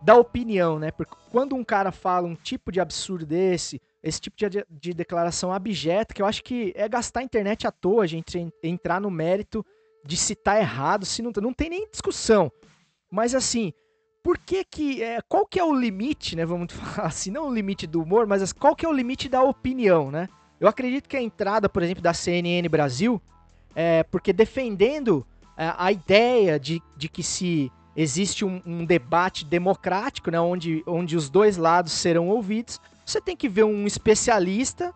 da 0.00 0.16
opinião, 0.16 0.78
né? 0.78 0.90
Porque 0.90 1.14
quando 1.30 1.54
um 1.54 1.64
cara 1.64 1.90
fala 1.90 2.26
um 2.26 2.34
tipo 2.34 2.70
de 2.70 2.80
absurdo 2.80 3.26
desse, 3.26 3.80
esse 4.02 4.20
tipo 4.20 4.36
de, 4.36 4.64
de 4.70 4.94
declaração 4.94 5.52
abjeta, 5.52 6.14
que 6.14 6.22
eu 6.22 6.26
acho 6.26 6.42
que 6.42 6.72
é 6.76 6.88
gastar 6.88 7.20
a 7.20 7.24
internet 7.24 7.66
à 7.66 7.70
toa, 7.70 8.04
a 8.04 8.06
gente 8.06 8.48
entrar 8.62 9.00
no 9.00 9.10
mérito 9.10 9.64
de 10.04 10.16
se 10.16 10.34
tá 10.34 10.58
errado, 10.58 11.04
se 11.04 11.20
não, 11.20 11.32
não 11.42 11.52
tem 11.52 11.68
nem 11.68 11.88
discussão. 11.90 12.50
Mas 13.10 13.34
assim, 13.34 13.72
por 14.22 14.38
que 14.38 14.64
que, 14.64 15.02
é, 15.02 15.20
qual 15.28 15.46
que 15.46 15.58
é 15.58 15.64
o 15.64 15.72
limite, 15.72 16.36
né, 16.36 16.44
vamos 16.44 16.72
falar 16.74 17.08
assim, 17.08 17.30
não 17.30 17.48
o 17.48 17.54
limite 17.54 17.86
do 17.86 18.02
humor, 18.02 18.26
mas 18.26 18.52
qual 18.52 18.76
que 18.76 18.86
é 18.86 18.88
o 18.88 18.92
limite 18.92 19.28
da 19.28 19.42
opinião, 19.42 20.10
né? 20.10 20.28
Eu 20.60 20.66
acredito 20.66 21.08
que 21.08 21.16
a 21.16 21.22
entrada, 21.22 21.68
por 21.68 21.82
exemplo, 21.82 22.02
da 22.02 22.12
CNN 22.12 22.68
Brasil, 22.68 23.22
é 23.74 24.02
porque 24.02 24.32
defendendo 24.32 25.24
é, 25.56 25.72
a 25.76 25.92
ideia 25.92 26.58
de, 26.58 26.82
de 26.96 27.08
que 27.08 27.22
se 27.22 27.70
existe 28.00 28.44
um, 28.44 28.62
um, 28.64 28.84
debate 28.84 29.44
democrático, 29.44 30.30
né, 30.30 30.40
onde, 30.40 30.84
onde 30.86 31.16
os 31.16 31.28
dois 31.28 31.56
lados 31.56 31.92
serão 31.92 32.28
ouvidos, 32.28 32.80
você 33.04 33.20
tem 33.20 33.36
que 33.36 33.48
ver 33.48 33.64
um 33.64 33.88
especialista 33.88 34.94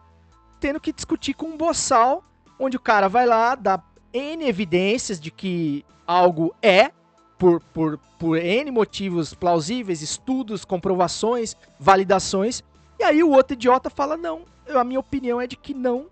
tendo 0.61 0.79
que 0.79 0.93
discutir 0.93 1.35
com 1.35 1.47
um 1.47 1.57
boçal, 1.57 2.23
onde 2.61 2.77
o 2.77 2.81
cara 2.81 3.09
vai 3.09 3.27
lá, 3.27 3.57
dá 3.57 3.83
N 4.13 4.47
evidências 4.47 5.19
de 5.19 5.33
que 5.33 5.85
algo 6.07 6.55
é, 6.63 6.93
por, 7.37 7.61
por, 7.75 7.99
por 8.17 8.39
N 8.39 8.71
motivos 8.71 9.35
plausíveis, 9.35 10.01
estudos, 10.01 10.65
comprovações, 10.65 11.57
validações. 11.81 12.63
E 13.01 13.03
aí 13.03 13.25
o 13.25 13.31
outro 13.31 13.55
idiota 13.55 13.91
fala: 13.91 14.17
não, 14.17 14.43
a 14.69 14.85
minha 14.85 15.01
opinião 15.01 15.41
é 15.41 15.49
de 15.49 15.57
que 15.57 15.75
não. 15.75 16.07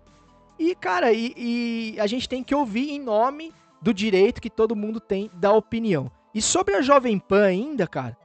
E, 0.59 0.75
cara, 0.75 1.13
e, 1.13 1.33
e 1.37 1.99
a 2.01 2.05
gente 2.05 2.27
tem 2.27 2.43
que 2.43 2.53
ouvir 2.53 2.89
em 2.89 2.99
nome 2.99 3.53
do 3.81 3.93
direito 3.93 4.41
que 4.41 4.49
todo 4.49 4.75
mundo 4.75 4.99
tem 4.99 5.31
da 5.33 5.53
opinião. 5.53 6.11
E 6.33 6.41
sobre 6.41 6.75
a 6.75 6.81
Jovem 6.81 7.19
Pan 7.19 7.45
ainda, 7.45 7.85
cara, 7.87 8.17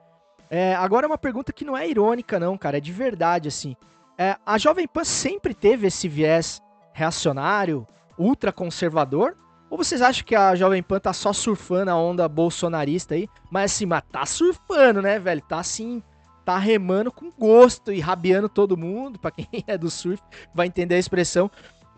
é, 0.49 0.75
agora 0.75 1.07
é 1.07 1.09
uma 1.09 1.19
pergunta 1.19 1.53
que 1.53 1.65
não 1.65 1.77
é 1.77 1.89
irônica, 1.89 2.39
não, 2.39 2.57
cara, 2.57 2.79
é 2.79 2.81
de 2.81 2.93
verdade, 2.93 3.49
assim. 3.49 3.77
É, 4.17 4.37
a 4.47 4.57
Jovem 4.59 4.87
Pan 4.87 5.05
sempre 5.05 5.53
teve 5.53 5.89
esse 5.89 6.09
viés 6.09 6.63
reacionário, 6.93 7.87
ultraconservador, 8.19 9.37
ou 9.69 9.77
vocês 9.77 10.01
acham 10.01 10.25
que 10.25 10.35
a 10.35 10.55
Jovem 10.55 10.83
Pan 10.83 11.01
tá 11.01 11.13
só 11.13 11.33
surfando 11.33 11.91
a 11.91 11.97
onda 11.97 12.29
bolsonarista 12.29 13.15
aí? 13.15 13.29
Mas 13.51 13.73
assim, 13.73 13.87
mas 13.87 14.03
tá 14.11 14.25
surfando, 14.25 15.03
né, 15.03 15.19
velho? 15.19 15.43
Tá 15.43 15.59
assim, 15.59 16.03
tá 16.45 16.57
remando 16.57 17.11
com 17.11 17.31
gosto 17.33 17.93
e 17.93 17.99
rabiando 17.99 18.49
todo 18.49 18.77
mundo. 18.77 19.19
Pra 19.19 19.33
quem 19.33 19.47
é 19.67 19.77
do 19.77 19.91
surf 19.91 20.23
vai 20.55 20.69
entender 20.69 20.95
a 20.95 20.99
expressão. 20.99 21.51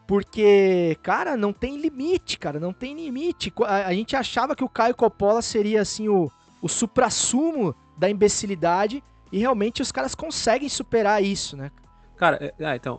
Porque, 0.09 0.97
cara, 1.03 1.37
não 1.37 1.53
tem 1.53 1.77
limite, 1.77 2.39
cara, 2.39 2.59
não 2.59 2.73
tem 2.73 2.97
limite. 2.97 3.53
A, 3.67 3.89
a 3.89 3.93
gente 3.93 4.17
achava 4.17 4.57
que 4.57 4.65
o 4.65 4.69
Caio 4.69 4.95
Coppola 4.95 5.43
seria, 5.43 5.83
assim, 5.83 6.09
o, 6.09 6.33
o 6.63 6.69
supra-sumo 6.69 7.75
da 7.99 8.09
imbecilidade. 8.09 9.05
E 9.31 9.39
realmente 9.39 9.83
os 9.83 9.93
caras 9.93 10.15
conseguem 10.15 10.71
superar 10.71 11.23
isso, 11.23 11.59
né? 11.59 11.71
Cara, 12.17 12.39
é, 12.41 12.65
ah, 12.65 12.75
então, 12.75 12.99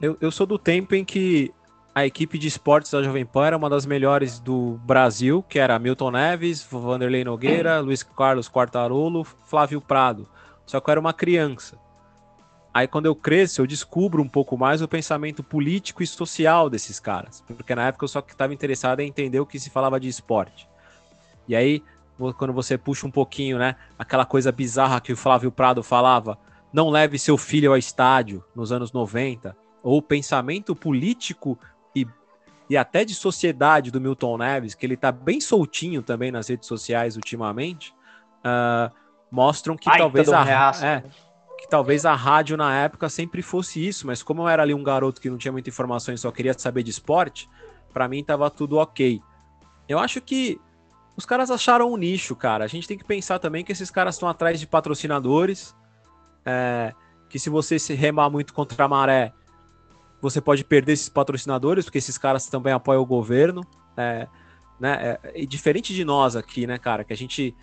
eu, 0.00 0.16
eu 0.20 0.30
sou 0.30 0.46
do 0.46 0.56
tempo 0.56 0.94
em 0.94 1.04
que 1.04 1.52
a 1.92 2.06
equipe 2.06 2.38
de 2.38 2.46
esportes 2.46 2.92
da 2.92 3.02
Jovem 3.02 3.26
Pan 3.26 3.46
era 3.46 3.56
uma 3.56 3.68
das 3.68 3.84
melhores 3.84 4.38
do 4.38 4.78
Brasil, 4.84 5.42
que 5.42 5.58
era 5.58 5.76
Milton 5.76 6.12
Neves, 6.12 6.62
Vanderlei 6.62 7.24
Nogueira, 7.24 7.80
Luiz 7.80 8.04
Carlos 8.04 8.48
Quartarolo, 8.48 9.24
Flávio 9.24 9.80
Prado. 9.80 10.28
Só 10.64 10.78
que 10.78 10.88
eu 10.88 10.92
era 10.92 11.00
uma 11.00 11.12
criança. 11.12 11.76
Aí 12.76 12.86
quando 12.86 13.06
eu 13.06 13.16
cresço, 13.16 13.62
eu 13.62 13.66
descubro 13.66 14.22
um 14.22 14.28
pouco 14.28 14.54
mais 14.54 14.82
o 14.82 14.86
pensamento 14.86 15.42
político 15.42 16.02
e 16.02 16.06
social 16.06 16.68
desses 16.68 17.00
caras. 17.00 17.42
Porque 17.46 17.74
na 17.74 17.86
época 17.86 18.04
eu 18.04 18.08
só 18.08 18.18
estava 18.18 18.52
interessado 18.52 19.00
em 19.00 19.08
entender 19.08 19.40
o 19.40 19.46
que 19.46 19.58
se 19.58 19.70
falava 19.70 19.98
de 19.98 20.08
esporte. 20.08 20.68
E 21.48 21.56
aí, 21.56 21.82
quando 22.36 22.52
você 22.52 22.76
puxa 22.76 23.06
um 23.06 23.10
pouquinho, 23.10 23.56
né, 23.56 23.76
aquela 23.98 24.26
coisa 24.26 24.52
bizarra 24.52 25.00
que 25.00 25.10
o 25.10 25.16
Flávio 25.16 25.50
Prado 25.50 25.82
falava, 25.82 26.36
não 26.70 26.90
leve 26.90 27.18
seu 27.18 27.38
filho 27.38 27.70
ao 27.70 27.78
estádio 27.78 28.44
nos 28.54 28.70
anos 28.70 28.92
90, 28.92 29.56
ou 29.82 29.96
o 29.96 30.02
pensamento 30.02 30.76
político 30.76 31.58
e, 31.94 32.06
e 32.68 32.76
até 32.76 33.06
de 33.06 33.14
sociedade 33.14 33.90
do 33.90 33.98
Milton 33.98 34.36
Neves, 34.36 34.74
que 34.74 34.84
ele 34.84 34.98
tá 34.98 35.10
bem 35.10 35.40
soltinho 35.40 36.02
também 36.02 36.30
nas 36.30 36.48
redes 36.48 36.68
sociais 36.68 37.16
ultimamente, 37.16 37.94
ah, 38.44 38.92
mostram 39.30 39.78
que 39.78 39.86
Baita 39.86 40.02
talvez 40.02 40.28
um 40.28 40.34
a, 40.34 40.44
reaço, 40.44 40.84
é, 40.84 40.96
né? 40.96 41.04
Que 41.58 41.68
talvez 41.68 42.04
a 42.04 42.14
rádio 42.14 42.56
na 42.56 42.74
época 42.74 43.08
sempre 43.08 43.42
fosse 43.42 43.86
isso, 43.86 44.06
mas 44.06 44.22
como 44.22 44.42
eu 44.42 44.48
era 44.48 44.62
ali 44.62 44.74
um 44.74 44.82
garoto 44.82 45.20
que 45.20 45.30
não 45.30 45.38
tinha 45.38 45.52
muita 45.52 45.70
informação 45.70 46.14
e 46.14 46.18
só 46.18 46.30
queria 46.30 46.56
saber 46.58 46.82
de 46.82 46.90
esporte, 46.90 47.48
pra 47.92 48.08
mim 48.08 48.22
tava 48.22 48.50
tudo 48.50 48.76
ok. 48.76 49.20
Eu 49.88 49.98
acho 49.98 50.20
que 50.20 50.60
os 51.16 51.24
caras 51.24 51.50
acharam 51.50 51.90
um 51.92 51.96
nicho, 51.96 52.36
cara. 52.36 52.64
A 52.64 52.68
gente 52.68 52.86
tem 52.86 52.98
que 52.98 53.04
pensar 53.04 53.38
também 53.38 53.64
que 53.64 53.72
esses 53.72 53.90
caras 53.90 54.16
estão 54.16 54.28
atrás 54.28 54.60
de 54.60 54.66
patrocinadores, 54.66 55.74
é, 56.44 56.92
que 57.28 57.38
se 57.38 57.48
você 57.48 57.78
se 57.78 57.94
remar 57.94 58.28
muito 58.28 58.52
contra 58.52 58.84
a 58.84 58.88
maré, 58.88 59.32
você 60.20 60.40
pode 60.40 60.64
perder 60.64 60.92
esses 60.92 61.08
patrocinadores, 61.08 61.84
porque 61.84 61.98
esses 61.98 62.18
caras 62.18 62.46
também 62.48 62.72
apoiam 62.72 63.02
o 63.02 63.06
governo. 63.06 63.62
é, 63.96 64.28
né? 64.78 65.18
É, 65.22 65.32
e 65.34 65.46
diferente 65.46 65.94
de 65.94 66.04
nós 66.04 66.36
aqui, 66.36 66.66
né, 66.66 66.78
cara, 66.78 67.04
que 67.04 67.12
a 67.12 67.16
gente. 67.16 67.54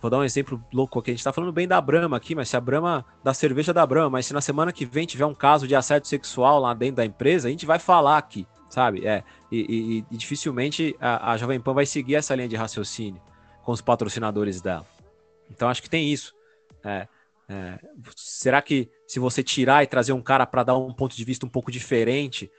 Vou 0.00 0.10
dar 0.10 0.18
um 0.18 0.24
exemplo 0.24 0.62
louco 0.72 0.98
aqui. 0.98 1.10
A 1.10 1.14
gente 1.14 1.24
tá 1.24 1.32
falando 1.32 1.52
bem 1.52 1.68
da 1.68 1.80
Brahma 1.80 2.16
aqui, 2.16 2.34
mas 2.34 2.48
se 2.48 2.56
a 2.56 2.60
Brahma, 2.60 3.04
da 3.22 3.34
cerveja 3.34 3.72
da 3.72 3.84
Brahma, 3.86 4.10
mas 4.10 4.26
se 4.26 4.32
na 4.32 4.40
semana 4.40 4.72
que 4.72 4.86
vem 4.86 5.06
tiver 5.06 5.26
um 5.26 5.34
caso 5.34 5.68
de 5.68 5.74
assédio 5.74 6.08
sexual 6.08 6.58
lá 6.60 6.72
dentro 6.72 6.96
da 6.96 7.04
empresa, 7.04 7.48
a 7.48 7.50
gente 7.50 7.66
vai 7.66 7.78
falar 7.78 8.16
aqui, 8.16 8.46
sabe? 8.70 9.06
É, 9.06 9.22
e, 9.52 9.58
e- 9.58 10.04
e 10.10 10.16
dificilmente 10.16 10.96
a, 10.98 11.32
a 11.32 11.36
Jovem 11.36 11.60
Pan 11.60 11.74
vai 11.74 11.84
seguir 11.84 12.14
essa 12.14 12.34
linha 12.34 12.48
de 12.48 12.56
raciocínio 12.56 13.20
com 13.62 13.72
os 13.72 13.82
patrocinadores 13.82 14.60
dela. 14.62 14.86
Então 15.50 15.68
acho 15.68 15.82
que 15.82 15.90
tem 15.90 16.10
isso. 16.10 16.34
É, 16.82 17.06
é, 17.48 17.78
será 18.16 18.62
que 18.62 18.88
se 19.06 19.18
você 19.18 19.42
tirar 19.42 19.82
e 19.82 19.86
trazer 19.86 20.12
um 20.12 20.22
cara 20.22 20.46
para 20.46 20.62
dar 20.62 20.78
um 20.78 20.94
ponto 20.94 21.14
de 21.14 21.24
vista 21.24 21.44
um 21.44 21.48
pouco 21.48 21.70
diferente 21.70 22.50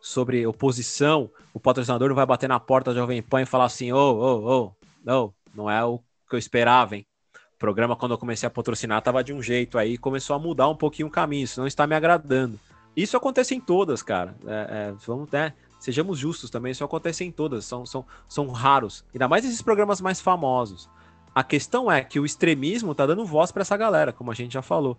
sobre 0.00 0.44
oposição, 0.46 1.30
o 1.52 1.60
patrocinador 1.60 2.08
não 2.08 2.16
vai 2.16 2.26
bater 2.26 2.48
na 2.48 2.58
porta 2.58 2.92
da 2.92 3.00
Jovem 3.00 3.22
Pan 3.22 3.42
e 3.42 3.46
falar 3.46 3.66
assim: 3.66 3.92
ô, 3.92 3.98
ô, 3.98 4.64
ô, 4.64 4.72
não, 5.04 5.34
não 5.54 5.70
é 5.70 5.84
o 5.84 6.00
que 6.28 6.34
eu 6.34 6.38
esperava, 6.38 6.96
hein? 6.96 7.06
O 7.54 7.58
programa, 7.58 7.96
quando 7.96 8.12
eu 8.12 8.18
comecei 8.18 8.46
a 8.46 8.50
patrocinar, 8.50 9.02
tava 9.02 9.24
de 9.24 9.32
um 9.32 9.42
jeito 9.42 9.78
aí, 9.78 9.98
começou 9.98 10.36
a 10.36 10.38
mudar 10.38 10.68
um 10.68 10.76
pouquinho 10.76 11.08
o 11.08 11.10
caminho, 11.10 11.44
isso 11.44 11.60
não 11.60 11.66
está 11.66 11.86
me 11.86 11.94
agradando. 11.94 12.58
Isso 12.96 13.16
acontece 13.16 13.54
em 13.54 13.60
todas, 13.60 14.02
cara. 14.02 14.34
É, 14.46 14.90
é, 14.90 14.94
vamos, 15.06 15.30
né? 15.30 15.52
Sejamos 15.78 16.18
justos 16.18 16.50
também, 16.50 16.72
isso 16.72 16.84
acontece 16.84 17.24
em 17.24 17.30
todas, 17.30 17.64
são, 17.64 17.86
são, 17.86 18.04
são 18.28 18.48
raros. 18.48 19.04
Ainda 19.14 19.28
mais 19.28 19.44
esses 19.44 19.62
programas 19.62 20.00
mais 20.00 20.20
famosos. 20.20 20.88
A 21.34 21.44
questão 21.44 21.90
é 21.90 22.02
que 22.02 22.18
o 22.18 22.26
extremismo 22.26 22.94
tá 22.94 23.06
dando 23.06 23.24
voz 23.24 23.52
para 23.52 23.62
essa 23.62 23.76
galera, 23.76 24.12
como 24.12 24.30
a 24.30 24.34
gente 24.34 24.52
já 24.52 24.62
falou. 24.62 24.96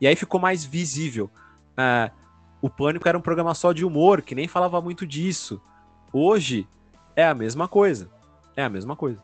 E 0.00 0.06
aí 0.06 0.14
ficou 0.14 0.40
mais 0.40 0.64
visível. 0.64 1.28
É, 1.76 2.10
o 2.62 2.70
Pânico 2.70 3.08
era 3.08 3.18
um 3.18 3.22
programa 3.22 3.54
só 3.54 3.72
de 3.72 3.84
humor, 3.84 4.22
que 4.22 4.34
nem 4.34 4.46
falava 4.46 4.80
muito 4.80 5.06
disso. 5.06 5.60
Hoje 6.12 6.68
é 7.16 7.26
a 7.26 7.34
mesma 7.34 7.66
coisa. 7.66 8.08
É 8.56 8.62
a 8.62 8.68
mesma 8.68 8.94
coisa. 8.94 9.20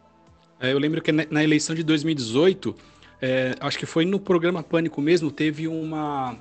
É, 0.60 0.72
eu 0.72 0.78
lembro 0.78 1.02
que 1.02 1.12
na, 1.12 1.44
eleição 1.44 1.74
de 1.74 1.82
2018, 1.82 2.74
é, 3.20 3.54
acho 3.60 3.78
que 3.78 3.86
foi 3.86 4.04
no 4.04 4.18
programa 4.18 4.62
Pânico 4.62 5.00
mesmo, 5.00 5.30
teve 5.30 5.68
uma, 5.68 6.36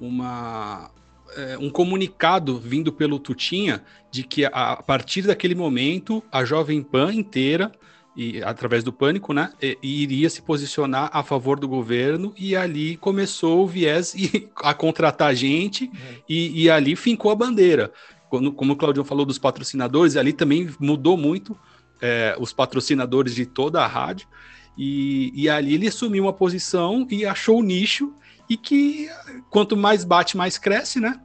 uma, 0.00 0.90
é, 1.36 1.58
um 1.58 1.70
comunicado 1.70 2.58
vindo 2.58 2.92
pelo 2.92 3.18
Tutinha 3.18 3.82
de 4.10 4.24
que 4.24 4.44
a, 4.44 4.48
a 4.48 4.82
partir 4.82 5.22
daquele 5.22 5.54
momento 5.54 6.22
a 6.32 6.44
Jovem 6.44 6.82
Pan 6.82 7.12
inteira, 7.14 7.70
e, 8.16 8.42
através 8.42 8.84
do 8.84 8.92
Pânico, 8.92 9.32
né, 9.32 9.52
e- 9.60 9.76
iria 9.82 10.30
se 10.30 10.40
posicionar 10.42 11.10
a 11.12 11.22
favor 11.22 11.58
do 11.58 11.66
governo 11.66 12.32
e 12.38 12.54
ali 12.54 12.96
começou 12.96 13.64
o 13.64 13.66
viés 13.66 14.14
e, 14.14 14.48
a 14.62 14.72
contratar 14.74 15.34
gente 15.34 15.90
e, 16.28 16.62
e 16.62 16.70
ali 16.70 16.94
fincou 16.96 17.30
a 17.30 17.34
bandeira. 17.34 17.92
Quando- 18.28 18.52
como 18.52 18.72
o 18.72 18.76
Claudio 18.76 19.04
falou 19.04 19.24
dos 19.24 19.38
patrocinadores, 19.38 20.16
ali 20.16 20.32
também 20.32 20.68
mudou 20.80 21.16
muito 21.16 21.56
é, 22.00 22.36
os 22.38 22.52
patrocinadores 22.52 23.34
de 23.34 23.46
toda 23.46 23.82
a 23.82 23.86
rádio, 23.86 24.28
e, 24.76 25.32
e 25.34 25.48
ali 25.48 25.74
ele 25.74 25.88
assumiu 25.88 26.24
uma 26.24 26.32
posição 26.32 27.06
e 27.10 27.24
achou 27.24 27.58
o 27.58 27.62
nicho, 27.62 28.12
e 28.48 28.56
que 28.56 29.08
quanto 29.50 29.76
mais 29.76 30.04
bate, 30.04 30.36
mais 30.36 30.58
cresce, 30.58 31.00
né? 31.00 31.20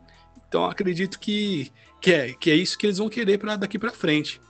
Então 0.48 0.66
acredito 0.66 1.20
que, 1.20 1.72
que, 2.00 2.14
é, 2.14 2.34
que 2.34 2.50
é 2.50 2.56
isso 2.56 2.78
que 2.78 2.86
eles 2.86 2.98
vão 2.98 3.10
querer 3.10 3.38
para 3.38 3.56
daqui 3.56 3.78
para 3.78 3.92
frente. 3.92 4.42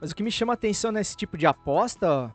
Mas 0.00 0.10
o 0.10 0.14
que 0.14 0.22
me 0.22 0.30
chama 0.30 0.52
atenção 0.52 0.90
nesse 0.90 1.16
tipo 1.16 1.38
de 1.38 1.46
aposta, 1.46 2.34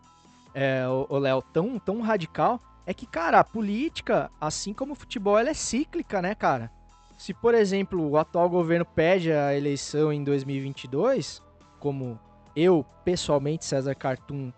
é, 0.54 0.86
o 0.88 1.18
Léo, 1.18 1.42
tão, 1.54 1.78
tão 1.78 2.02
radical, 2.02 2.62
é 2.86 2.94
que, 2.94 3.06
cara, 3.06 3.40
a 3.40 3.44
política, 3.44 4.32
assim 4.40 4.74
como 4.74 4.94
o 4.94 4.96
futebol, 4.96 5.38
ela 5.38 5.50
é 5.50 5.54
cíclica, 5.54 6.22
né, 6.22 6.34
cara? 6.34 6.72
Se, 7.18 7.34
por 7.34 7.54
exemplo, 7.54 8.10
o 8.10 8.18
atual 8.18 8.50
governo 8.50 8.86
pede 8.86 9.32
a 9.32 9.54
eleição 9.54 10.14
em 10.14 10.24
2022, 10.24 11.42
como 11.80 12.18
eu, 12.58 12.84
pessoalmente, 13.06 13.66
César 13.66 13.94
Cartoon, 13.94 14.52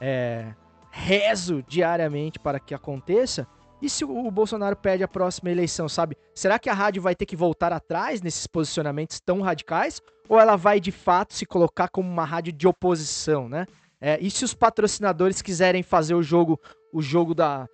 é, 0.00 0.54
rezo 0.90 1.62
diariamente 1.66 2.38
para 2.38 2.60
que 2.60 2.74
aconteça, 2.74 3.46
e 3.82 3.88
se 3.88 4.04
o 4.04 4.30
Bolsonaro 4.30 4.76
pede 4.76 5.02
a 5.02 5.08
próxima 5.08 5.50
eleição, 5.50 5.88
sabe? 5.88 6.16
Será 6.34 6.58
que 6.58 6.68
a 6.68 6.74
rádio 6.74 7.00
vai 7.00 7.14
ter 7.14 7.24
que 7.24 7.34
voltar 7.34 7.72
atrás 7.72 8.20
nesses 8.20 8.46
posicionamentos 8.46 9.20
tão 9.20 9.40
radicais? 9.40 10.02
Ou 10.28 10.38
ela 10.38 10.54
vai 10.54 10.78
de 10.78 10.92
fato 10.92 11.32
se 11.32 11.46
colocar 11.46 11.88
como 11.88 12.08
uma 12.08 12.24
rádio 12.24 12.52
de 12.52 12.68
oposição, 12.68 13.48
né? 13.48 13.66
É, 13.98 14.18
e 14.20 14.30
se 14.30 14.44
os 14.44 14.54
patrocinadores 14.54 15.40
quiserem 15.42 15.82
fazer 15.82 16.14
o 16.14 16.22
jogo, 16.22 16.60
o 16.92 17.00
jogo 17.00 17.34
da, 17.34 17.66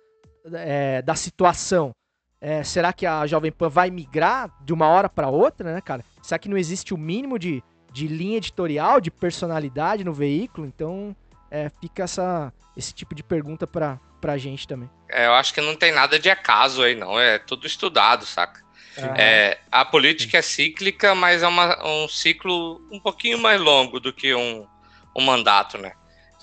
é, 0.53 1.01
da 1.01 1.13
situação, 1.13 1.93
é, 2.39 2.63
será 2.63 2.93
que 2.93 3.05
a 3.05 3.25
Jovem 3.27 3.51
Pan 3.51 3.69
vai 3.69 3.89
migrar 3.89 4.49
de 4.63 4.73
uma 4.73 4.87
hora 4.87 5.09
para 5.09 5.29
outra, 5.29 5.73
né, 5.73 5.81
cara? 5.81 6.03
Será 6.21 6.39
que 6.39 6.49
não 6.49 6.57
existe 6.57 6.93
o 6.93 6.97
mínimo 6.97 7.37
de, 7.37 7.61
de 7.97 8.07
linha 8.07 8.37
editorial, 8.37 9.01
de 9.01 9.09
personalidade 9.09 10.03
no 10.03 10.13
veículo? 10.13 10.67
Então, 10.67 11.15
é, 11.49 11.71
fica 11.81 12.03
essa, 12.03 12.53
esse 12.75 12.93
tipo 12.93 13.15
de 13.15 13.23
pergunta 13.23 13.65
pra, 13.65 13.99
pra 14.21 14.37
gente 14.37 14.67
também. 14.67 14.89
É, 15.09 15.25
eu 15.25 15.33
acho 15.33 15.51
que 15.53 15.61
não 15.61 15.75
tem 15.75 15.91
nada 15.91 16.19
de 16.19 16.29
acaso 16.29 16.83
aí, 16.83 16.93
não. 16.93 17.19
É 17.19 17.39
tudo 17.39 17.65
estudado, 17.65 18.25
saca? 18.25 18.61
É, 19.15 19.59
a 19.71 19.85
política 19.85 20.37
é 20.37 20.41
cíclica, 20.41 21.13
mas 21.15 21.41
é 21.43 21.47
uma- 21.47 21.83
um 21.87 22.07
ciclo 22.07 22.81
um 22.91 22.99
pouquinho 22.99 23.37
mais 23.39 23.59
longo 23.61 23.99
do 23.99 24.11
que 24.13 24.33
um, 24.33 24.65
um 25.15 25.21
mandato, 25.23 25.77
né? 25.77 25.93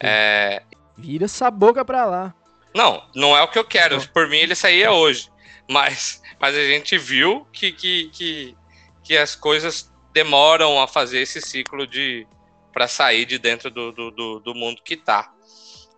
É, 0.01 0.63
Vira 0.97 1.25
essa 1.25 1.51
boca 1.51 1.85
pra 1.85 2.05
lá. 2.05 2.35
não, 2.75 3.03
não 3.15 3.37
é 3.37 3.43
o 3.43 3.49
que 3.49 3.59
eu 3.59 3.65
quero. 3.65 4.07
Por 4.09 4.29
mim, 4.29 4.37
ele 4.39 4.55
saía 4.55 4.91
hoje. 4.93 5.29
Mas, 5.69 6.21
mas 6.41 6.55
a 6.57 6.65
gente 6.65 6.97
viu 6.99 7.47
que, 7.53 7.73
que, 7.73 8.09
que, 8.13 8.57
que 9.03 9.17
as 9.17 9.35
coisas 9.35 9.91
demoram 10.15 10.81
a 10.81 10.87
fazer 10.87 11.19
esse 11.19 11.41
ciclo 11.43 11.87
de 11.87 12.27
para 12.73 12.89
sair 12.89 13.25
de 13.27 13.39
dentro 13.39 13.71
do, 13.71 13.93
do, 13.93 14.11
do, 14.11 14.41
do 14.41 14.55
mundo 14.55 14.81
que 14.83 14.97
tá. 14.97 15.31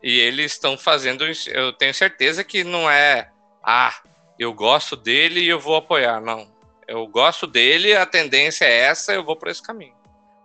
E 0.02 0.18
eles 0.18 0.52
estão 0.52 0.76
fazendo. 0.76 1.24
Eu 1.46 1.72
tenho 1.72 1.94
certeza 1.94 2.42
que 2.42 2.64
não 2.64 2.90
é. 2.90 3.30
Ah, 3.64 3.94
eu 4.38 4.52
gosto 4.52 4.96
dele 4.96 5.40
e 5.40 5.48
eu 5.48 5.60
vou 5.60 5.76
apoiar. 5.76 6.20
Não. 6.20 6.46
Eu 6.88 7.06
gosto 7.06 7.46
dele, 7.46 7.94
a 7.94 8.06
tendência 8.06 8.64
é 8.64 8.78
essa, 8.84 9.12
eu 9.12 9.24
vou 9.24 9.36
por 9.36 9.48
esse 9.48 9.62
caminho. 9.62 9.94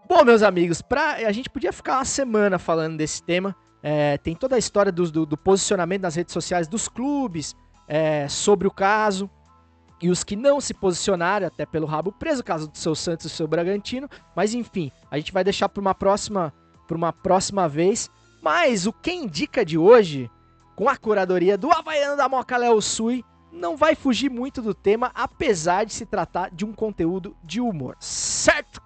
Bom, 0.08 0.24
meus 0.24 0.42
amigos, 0.42 0.82
pra, 0.82 1.14
a 1.28 1.32
gente 1.32 1.50
podia 1.50 1.72
ficar 1.72 1.98
uma 1.98 2.06
semana 2.06 2.58
falando 2.58 2.98
desse 2.98 3.24
tema. 3.24 3.56
É, 3.84 4.18
tem 4.18 4.36
toda 4.36 4.56
a 4.56 4.60
história 4.60 4.92
dos- 4.92 5.12
do, 5.12 5.26
do 5.26 5.38
posicionamento 5.38 6.02
nas 6.02 6.16
redes 6.16 6.34
sociais 6.34 6.68
dos 6.68 6.88
clubes 6.88 7.56
é, 7.88 8.28
sobre 8.28 8.68
o 8.68 8.72
caso. 8.72 9.30
E 10.02 10.10
os 10.10 10.24
que 10.24 10.36
não 10.36 10.60
se 10.60 10.74
posicionaram, 10.74 11.46
até 11.46 11.66
pelo 11.66 11.86
rabo 11.86 12.12
preso, 12.12 12.44
caso 12.44 12.68
do 12.68 12.78
seu 12.78 12.96
Santos 12.96 13.26
e 13.26 13.30
do 13.30 13.32
seu 13.32 13.48
Bragantino. 13.48 14.10
Mas 14.36 14.54
enfim, 14.54 14.92
a 15.10 15.18
gente 15.18 15.32
vai 15.32 15.44
deixar 15.44 15.70
para 15.70 15.82
uma 15.82 15.94
próxima, 15.94 16.52
pra 16.88 16.98
uma 16.98 17.14
próxima 17.14 17.70
vez. 17.70 18.10
Mas 18.42 18.88
o 18.88 18.94
Quem 18.94 19.26
Indica 19.26 19.64
de 19.64 19.78
hoje, 19.78 20.30
com 20.76 20.90
a 20.90 20.98
curadoria 20.98 21.58
do 21.58 21.72
Havaiano 21.72 22.18
da 22.18 22.28
Moca 22.28 22.58
Léo 22.58 22.82
Sui, 22.82 23.24
não 23.52 23.78
vai 23.78 23.94
fugir 23.94 24.30
muito 24.30 24.62
do 24.62 24.74
tema, 24.74 25.12
apesar 25.14 25.86
de 25.86 25.94
se 25.94 26.06
tratar 26.06 26.50
de 26.50 26.66
um 26.66 26.74
conteúdo 26.74 27.36
de 27.44 27.62
humor. 27.62 27.96
Certo? 28.00 28.82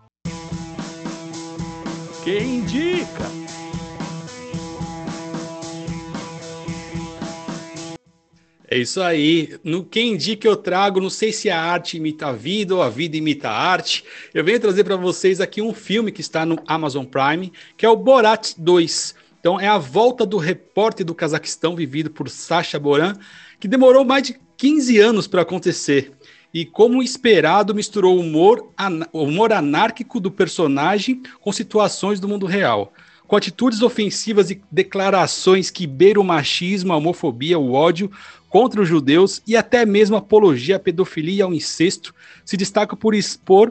Quem 2.24 2.58
indica? 2.58 3.24
É 8.68 8.78
isso 8.78 9.02
aí. 9.02 9.58
No 9.64 9.84
Quem 9.84 10.14
Indica 10.14 10.48
eu 10.48 10.56
trago, 10.56 11.00
não 11.00 11.10
sei 11.10 11.32
se 11.32 11.50
a 11.50 11.62
arte 11.62 11.98
imita 11.98 12.28
a 12.28 12.32
vida 12.32 12.74
ou 12.74 12.82
a 12.82 12.90
vida 12.90 13.16
imita 13.16 13.50
a 13.50 13.58
arte. 13.58 14.04
Eu 14.34 14.44
venho 14.44 14.60
trazer 14.60 14.84
para 14.84 14.96
vocês 14.96 15.40
aqui 15.40 15.62
um 15.62 15.74
filme 15.74 16.12
que 16.12 16.22
está 16.22 16.46
no 16.46 16.58
Amazon 16.66 17.06
Prime, 17.06 17.54
que 17.78 17.86
é 17.86 17.90
o 17.90 17.96
Borat 17.96 18.54
2. 18.58 19.16
Então 19.40 19.60
é 19.60 19.68
a 19.68 19.78
volta 19.78 20.26
do 20.26 20.38
repórter 20.38 21.06
do 21.06 21.14
Cazaquistão 21.14 21.76
vivido 21.76 22.10
por 22.10 22.28
Sacha 22.28 22.80
Boran, 22.80 23.14
que 23.60 23.68
demorou 23.68 24.04
mais 24.04 24.24
de 24.24 24.40
15 24.58 25.00
anos 25.00 25.28
para 25.28 25.44
acontecer. 25.44 26.12
E 26.52 26.66
como 26.66 27.04
esperado, 27.04 27.76
misturou 27.76 28.18
o 28.18 28.22
humor, 28.22 28.72
humor 29.14 29.54
anárquico 29.54 30.20
do 30.20 30.32
personagem 30.32 31.22
com 31.40 31.52
situações 31.52 32.20
do 32.20 32.28
mundo 32.28 32.48
real. 32.48 32.92
Com 33.28 33.36
atitudes 33.36 33.82
ofensivas 33.82 34.50
e 34.50 34.62
declarações 34.72 35.70
que 35.70 35.86
beiram 35.86 36.22
o 36.22 36.26
machismo, 36.26 36.94
a 36.94 36.98
homofobia, 36.98 37.60
o 37.60 37.74
ódio 37.74 38.10
contra 38.56 38.82
os 38.82 38.88
judeus 38.88 39.42
e 39.46 39.58
até 39.58 39.86
mesmo 39.86 40.16
apologia 40.16 40.78
à 40.78 40.80
pedofilia 40.80 41.40
e 41.40 41.42
ao 41.42 41.54
incesto, 41.54 42.16
se 42.46 42.56
destaca 42.56 42.96
por 42.96 43.14
expor 43.14 43.70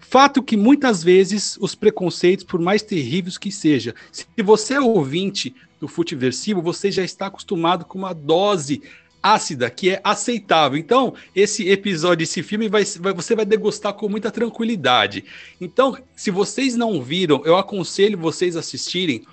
Fato 0.00 0.42
que 0.42 0.56
muitas 0.56 1.02
vezes 1.02 1.58
os 1.60 1.74
preconceitos, 1.74 2.42
por 2.42 2.58
mais 2.58 2.82
terríveis 2.82 3.36
que 3.36 3.52
seja, 3.52 3.94
se 4.10 4.26
você 4.42 4.74
é 4.74 4.80
ouvinte 4.80 5.54
do 5.78 5.86
Futiversivo, 5.86 6.62
você 6.62 6.90
já 6.90 7.02
está 7.02 7.26
acostumado 7.26 7.84
com 7.84 7.98
uma 7.98 8.14
dose 8.14 8.82
ácida 9.22 9.70
que 9.70 9.90
é 9.90 10.00
aceitável. 10.02 10.78
Então, 10.78 11.14
esse 11.36 11.68
episódio, 11.68 12.24
esse 12.24 12.42
filme, 12.42 12.68
vai, 12.68 12.84
vai, 13.00 13.12
você 13.12 13.34
vai 13.34 13.44
degustar 13.44 13.92
com 13.92 14.08
muita 14.08 14.30
tranquilidade. 14.30 15.24
Então, 15.60 15.96
se 16.16 16.30
vocês 16.30 16.74
não 16.74 17.02
viram, 17.02 17.42
eu 17.44 17.56
aconselho 17.56 18.18
vocês 18.18 18.56
assistirem, 18.56 19.24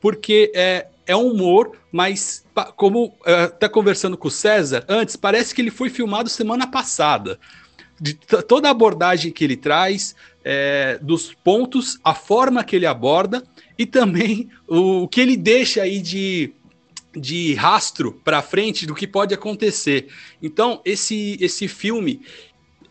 porque 0.00 0.52
é, 0.54 0.86
é 1.06 1.16
um 1.16 1.30
humor, 1.30 1.72
mas 1.92 2.44
como 2.76 3.16
até 3.24 3.68
conversando 3.68 4.16
com 4.16 4.28
o 4.28 4.30
César 4.30 4.84
antes, 4.88 5.16
parece 5.16 5.54
que 5.54 5.60
ele 5.60 5.70
foi 5.70 5.90
filmado 5.90 6.28
semana 6.28 6.66
passada 6.66 7.38
de 8.00 8.14
toda 8.14 8.68
a 8.68 8.72
abordagem 8.72 9.30
que 9.30 9.44
ele 9.44 9.56
traz, 9.56 10.14
é, 10.44 10.98
dos 11.00 11.32
pontos, 11.32 11.98
a 12.02 12.14
forma 12.14 12.64
que 12.64 12.76
ele 12.76 12.86
aborda 12.86 13.42
e 13.78 13.86
também 13.86 14.50
o, 14.66 15.02
o 15.02 15.08
que 15.08 15.20
ele 15.20 15.36
deixa 15.36 15.82
aí 15.82 16.00
de, 16.00 16.52
de 17.16 17.54
rastro 17.54 18.12
para 18.24 18.42
frente 18.42 18.86
do 18.86 18.94
que 18.94 19.06
pode 19.06 19.32
acontecer. 19.32 20.08
Então, 20.42 20.80
esse, 20.84 21.38
esse 21.40 21.68
filme 21.68 22.20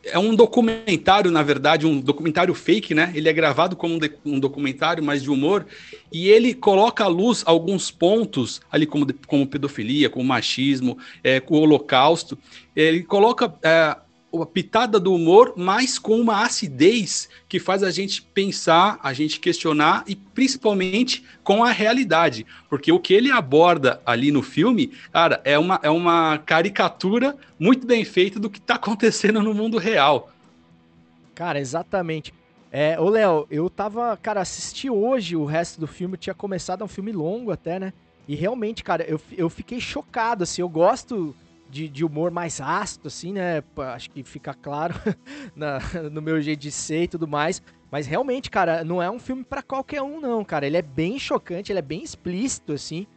é 0.06 0.20
um 0.20 0.36
documentário, 0.36 1.32
na 1.32 1.42
verdade, 1.42 1.88
um 1.88 2.00
documentário 2.00 2.54
fake, 2.54 2.94
né? 2.94 3.12
Ele 3.16 3.30
é 3.30 3.34
gravado 3.34 3.76
como 3.76 3.96
um, 3.96 4.00
um 4.26 4.40
documentário 4.40 5.04
mais 5.04 5.24
de 5.24 5.30
humor 5.30 5.66
e 6.12 6.30
ele 6.30 6.54
coloca 6.54 7.06
à 7.06 7.08
luz 7.08 7.44
alguns 7.46 7.90
pontos 7.90 8.62
ali, 8.72 8.86
como, 8.86 9.08
como 9.26 9.48
pedofilia, 9.48 10.10
como 10.10 10.26
machismo, 10.26 10.98
é, 11.24 11.40
com 11.40 11.56
o 11.56 11.62
holocausto. 11.62 12.38
Ele 12.76 13.04
coloca 13.04 13.54
é, 13.64 13.96
a 14.42 14.46
pitada 14.46 15.00
do 15.00 15.14
humor, 15.14 15.54
mas 15.56 16.00
com 16.00 16.20
uma 16.20 16.44
acidez 16.44 17.30
que 17.48 17.60
faz 17.60 17.84
a 17.84 17.92
gente 17.92 18.22
pensar, 18.22 19.00
a 19.04 19.14
gente 19.14 19.40
questionar 19.40 20.04
e 20.08 20.16
principalmente 20.16 21.24
com 21.44 21.64
a 21.64 21.72
realidade. 21.72 22.46
Porque 22.70 22.92
o 22.92 23.00
que 23.00 23.14
ele 23.14 23.32
aborda 23.32 24.02
ali 24.06 24.32
no 24.32 24.42
filme, 24.42 24.92
cara, 25.12 25.42
é 25.44 25.60
uma, 25.60 25.80
é 25.84 25.90
uma 25.90 26.40
caricatura 26.40 27.36
muito 27.60 27.86
bem 27.86 28.04
feita 28.04 28.40
do 28.40 28.50
que 28.50 28.60
está 28.60 28.76
acontecendo 28.76 29.42
no 29.42 29.54
mundo 29.54 29.78
real. 29.78 30.32
Cara, 31.36 31.60
exatamente. 31.60 32.34
É, 32.72 33.00
ô 33.00 33.10
Léo, 33.10 33.46
eu 33.52 33.70
tava, 33.70 34.18
cara, 34.18 34.42
assisti 34.42 34.90
hoje 34.90 35.36
o 35.36 35.46
resto 35.46 35.80
do 35.80 35.86
filme, 35.86 36.18
tinha 36.18 36.34
começado, 36.34 36.82
é 36.82 36.86
um 36.86 36.88
filme 36.88 37.12
longo 37.12 37.52
até, 37.52 37.80
né? 37.80 37.94
E 38.28 38.36
realmente, 38.36 38.84
cara, 38.84 39.04
eu, 39.04 39.22
eu 39.38 39.50
fiquei 39.50 39.80
chocado, 39.80 40.44
assim, 40.44 40.62
eu 40.62 40.70
gosto 40.70 41.36
de, 41.74 41.90
de, 41.90 42.06
humor 42.06 42.30
mais 42.30 42.62
ácido, 42.62 43.08
assim, 43.08 43.34
né? 43.34 43.64
Acho 43.94 44.12
que 44.12 44.24
fica 44.24 44.54
claro 44.54 44.94
na, 45.56 45.80
no 46.12 46.22
meu 46.22 46.40
jeito 46.40 46.60
de 46.60 46.72
ser 46.72 47.04
e 47.04 47.08
tudo 47.08 47.28
mais. 47.28 47.62
Mas 47.92 48.06
realmente, 48.06 48.50
cara, 48.52 48.84
não 48.84 49.02
é 49.02 49.10
um 49.10 49.20
filme 49.20 49.44
para 49.44 49.64
qualquer 49.64 50.02
um, 50.02 50.22
não, 50.22 50.46
cara. 50.46 50.68
Ele 50.68 50.78
é 50.78 50.82
bem 50.82 51.18
chocante, 51.18 51.72
ele 51.72 51.80
é 51.80 51.82
bem 51.82 52.04
explícito, 52.04 52.74
assim. 52.74 53.08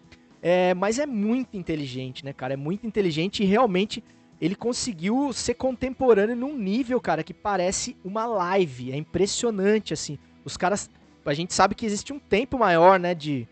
É, 0.40 0.72
mas 0.74 0.98
é 0.98 1.04
muito 1.06 1.56
inteligente, 1.56 2.24
né, 2.24 2.32
cara? 2.32 2.54
É 2.54 2.56
muito 2.56 2.86
inteligente 2.86 3.42
e 3.42 3.46
realmente 3.46 4.02
ele 4.40 4.54
conseguiu 4.54 5.32
ser 5.32 5.54
contemporâneo 5.54 6.36
num 6.36 6.56
nível, 6.56 7.00
cara, 7.00 7.22
que 7.22 7.34
parece 7.34 7.96
uma 8.04 8.26
live. 8.26 8.92
É 8.92 8.96
impressionante, 8.96 9.92
assim. 9.92 10.18
Os 10.44 10.56
caras. 10.56 10.90
A 11.24 11.34
gente 11.34 11.52
sabe 11.52 11.74
que 11.74 11.84
existe 11.84 12.12
um 12.12 12.20
tempo 12.20 12.56
maior, 12.56 13.00
né, 13.00 13.12
de, 13.12 13.48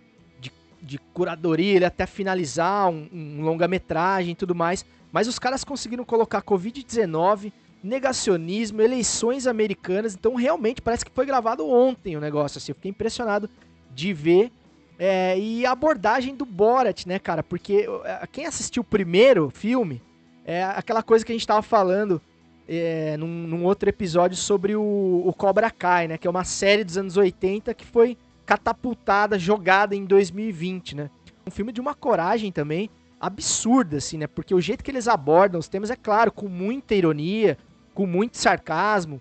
de 0.85 0.99
curadoria, 1.13 1.77
ele 1.77 1.85
até 1.85 2.07
finalizar 2.07 2.89
um, 2.89 3.09
um 3.13 3.43
longa-metragem 3.43 4.33
e 4.33 4.35
tudo 4.35 4.55
mais. 4.55 4.85
Mas 5.11 5.27
os 5.27 5.39
caras 5.39 5.65
conseguiram 5.65 6.05
colocar 6.05 6.43
Covid-19, 6.43 7.53
negacionismo, 7.83 8.83
eleições 8.83 9.47
americanas. 9.47 10.15
Então, 10.15 10.35
realmente, 10.35 10.83
parece 10.83 11.05
que 11.05 11.11
foi 11.11 11.25
gravado 11.25 11.69
ontem 11.69 12.17
o 12.17 12.21
negócio. 12.21 12.59
Assim, 12.59 12.73
eu 12.73 12.77
fiquei 12.77 12.91
impressionado 12.91 13.49
de 13.95 14.13
ver. 14.13 14.53
É, 14.99 15.39
e 15.39 15.67
a 15.67 15.73
abordagem 15.73 16.35
do 16.35 16.45
Borat, 16.45 17.07
né, 17.07 17.19
cara? 17.19 17.43
Porque 17.43 17.89
é, 18.05 18.27
quem 18.31 18.47
assistiu 18.47 18.83
o 18.83 18.85
primeiro 18.85 19.51
filme 19.51 20.03
é 20.45 20.63
aquela 20.65 21.03
coisa 21.03 21.25
que 21.25 21.33
a 21.33 21.35
gente 21.35 21.47
tava 21.47 21.63
falando 21.63 22.21
é, 22.69 23.17
num, 23.17 23.27
num, 23.27 23.65
outro 23.65 23.89
episódio 23.89 24.37
sobre 24.37 24.77
o, 24.77 25.23
o 25.25 25.33
Cobra 25.33 25.71
Kai, 25.71 26.09
né? 26.09 26.19
Que 26.19 26.27
é 26.27 26.31
uma 26.31 26.45
série 26.45 26.85
dos 26.85 26.97
anos 26.97 27.17
80 27.17 27.75
que 27.75 27.85
foi 27.85 28.17
catapultada, 28.45 29.39
jogada 29.39 29.95
em 29.95 30.05
2020, 30.05 30.97
né? 30.97 31.11
Um 31.47 31.51
filme 31.51 31.73
de 31.73 31.81
uma 31.81 31.95
coragem 31.95 32.51
também 32.53 32.91
absurda, 33.21 33.97
assim, 33.97 34.19
né? 34.19 34.27
Porque 34.27 34.55
o 34.55 34.61
jeito 34.61 34.85
que 34.85 34.91
eles 34.91 35.09
abordam 35.09 35.59
os 35.59 35.69
temas, 35.69 35.91
é 35.91 35.97
claro, 35.97 36.31
com 36.31 36.49
muita 36.49 36.95
ironia, 36.95 37.57
com 37.95 38.07
muito 38.07 38.37
sarcasmo, 38.37 39.21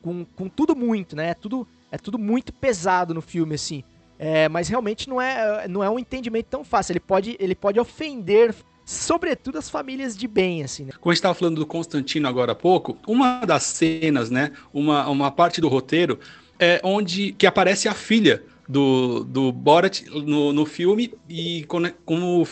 com, 0.00 0.24
com 0.24 0.48
tudo 0.48 0.74
muito, 0.74 1.14
né? 1.14 1.30
É 1.30 1.34
tudo, 1.34 1.66
é 1.90 1.98
tudo 1.98 2.18
muito 2.18 2.52
pesado 2.52 3.12
no 3.12 3.20
filme, 3.20 3.54
assim. 3.54 3.84
É, 4.18 4.48
mas 4.48 4.68
realmente 4.68 5.08
não 5.08 5.20
é, 5.20 5.68
não 5.68 5.84
é 5.84 5.90
um 5.90 5.98
entendimento 5.98 6.46
tão 6.46 6.64
fácil. 6.64 6.92
Ele 6.92 7.00
pode, 7.00 7.36
ele 7.38 7.54
pode 7.54 7.78
ofender, 7.78 8.54
sobretudo, 8.84 9.58
as 9.58 9.68
famílias 9.68 10.16
de 10.16 10.26
bem, 10.26 10.62
assim, 10.62 10.84
né? 10.84 10.92
Como 10.98 11.10
a 11.10 11.14
gente 11.14 11.18
estava 11.18 11.34
falando 11.34 11.56
do 11.56 11.66
Constantino 11.66 12.26
agora 12.26 12.52
há 12.52 12.54
pouco, 12.54 12.96
uma 13.06 13.44
das 13.44 13.64
cenas, 13.64 14.30
né? 14.30 14.52
Uma, 14.72 15.06
uma 15.08 15.30
parte 15.30 15.60
do 15.60 15.68
roteiro 15.68 16.18
é, 16.58 16.80
onde 16.82 17.32
que 17.32 17.46
aparece 17.46 17.88
a 17.88 17.94
filha 17.94 18.42
do, 18.68 19.24
do 19.24 19.52
Borat 19.52 20.02
no, 20.06 20.52
no 20.52 20.66
filme 20.66 21.14
e 21.28 21.64
como 22.04 22.46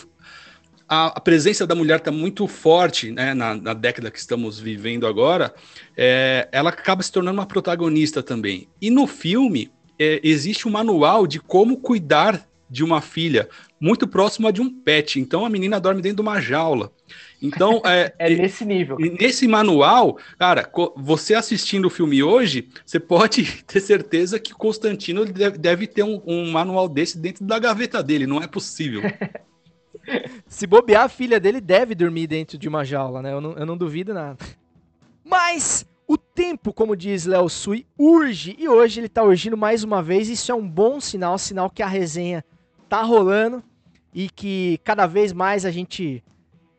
a, 0.89 1.07
a, 1.07 1.21
presença 1.21 1.67
da 1.67 1.75
mulher 1.75 1.99
está 1.99 2.13
muito 2.13 2.47
forte 2.47 3.11
né, 3.11 3.35
na, 3.35 3.55
na, 3.55 3.75
década 3.75 4.11
que 4.11 4.19
estamos 4.19 4.61
vivendo 4.61 5.07
agora, 5.07 5.55
é, 5.97 6.49
ela 6.53 6.71
acaba 6.71 7.03
se 7.03 7.11
tornando 7.11 7.39
uma 7.39 7.47
protagonista 7.47 8.23
também. 8.23 8.69
E 8.81 8.91
no 8.91 9.07
filme 9.07 9.71
é, 9.99 10.21
existe 10.23 10.69
um 10.69 10.71
manual 10.71 11.27
de 11.27 11.41
como 11.41 11.79
cuidar 11.79 12.47
de 12.69 12.83
uma 12.83 13.01
filha 13.01 13.49
muito 13.81 14.07
próxima 14.07 14.53
de 14.53 14.61
um 14.61 14.71
pet. 14.71 15.21
Então 15.21 15.45
a 15.45 15.51
menina 15.51 15.81
dorme 15.81 16.03
dentro 16.03 16.17
de 16.17 16.23
uma 16.23 16.41
jaula. 16.41 16.91
Então 17.45 17.83
é, 17.85 18.13
é 18.19 18.31
nesse 18.31 18.65
nível. 18.65 18.97
Nesse 18.99 19.47
manual, 19.47 20.19
cara, 20.39 20.69
você 20.97 21.35
assistindo 21.35 21.87
o 21.87 21.91
filme 21.91 22.23
hoje, 22.23 22.69
você 22.85 22.99
pode 22.99 23.63
ter 23.69 23.81
certeza 23.81 24.41
que 24.41 24.55
Constantino 24.55 25.27
deve, 25.27 25.59
deve 25.59 25.87
ter 25.87 26.03
um, 26.03 26.23
um 26.27 26.51
manual 26.51 26.89
desse 26.89 27.19
dentro 27.19 27.45
da 27.45 27.59
gaveta 27.59 28.03
dele. 28.03 28.27
Não 28.27 28.43
é 28.43 28.47
possível. 28.47 29.03
Se 30.47 30.67
bobear, 30.67 31.05
a 31.05 31.09
filha 31.09 31.39
dele 31.39 31.61
deve 31.61 31.95
dormir 31.95 32.27
dentro 32.27 32.59
de 32.59 32.69
uma 32.69 32.85
jaula, 32.85 33.23
né? 33.23 33.33
Eu 33.33 33.41
não, 33.41 33.53
eu 33.53 33.67
não 33.67 33.77
duvido 33.77 34.13
nada. 34.13 34.39
Mas 35.25 35.87
o 36.07 36.19
tempo, 36.19 36.73
como 36.73 36.97
diz 36.97 37.25
Léo 37.25 37.49
Sui, 37.49 37.87
urge. 37.99 38.55
E 38.59 38.69
hoje 38.69 39.01
ele 39.01 39.09
tá 39.09 39.23
urgindo 39.23 39.57
mais 39.57 39.83
uma 39.83 40.03
vez. 40.03 40.29
Isso 40.29 40.53
é 40.53 40.55
um 40.55 40.69
bom 40.69 41.01
sinal, 41.01 41.39
sinal 41.39 41.71
que 41.71 41.83
a 41.83 41.87
resenha 41.87 42.45
tá 42.89 43.03
rolando 43.03 43.63
e 44.13 44.29
que 44.29 44.79
cada 44.85 45.07
vez 45.07 45.33
mais 45.33 45.65
a 45.65 45.71
gente 45.71 46.23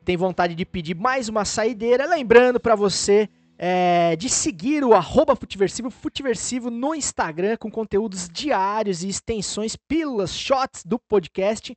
tem 0.05 0.15
vontade 0.15 0.53
de 0.53 0.63
pedir 0.65 0.95
mais 0.95 1.27
uma 1.27 1.43
saideira. 1.43 2.05
Lembrando 2.05 2.59
para 2.59 2.75
você 2.75 3.27
é, 3.57 4.15
de 4.15 4.29
seguir 4.29 4.83
o 4.83 4.93
arroba 4.93 5.35
Futiversivo, 5.35 5.89
Futiversivo 5.89 6.69
no 6.69 6.93
Instagram, 6.93 7.57
com 7.57 7.71
conteúdos 7.71 8.29
diários 8.29 9.03
e 9.03 9.09
extensões, 9.09 9.75
pílulas, 9.75 10.33
shots 10.33 10.83
do 10.85 10.99
podcast 10.99 11.75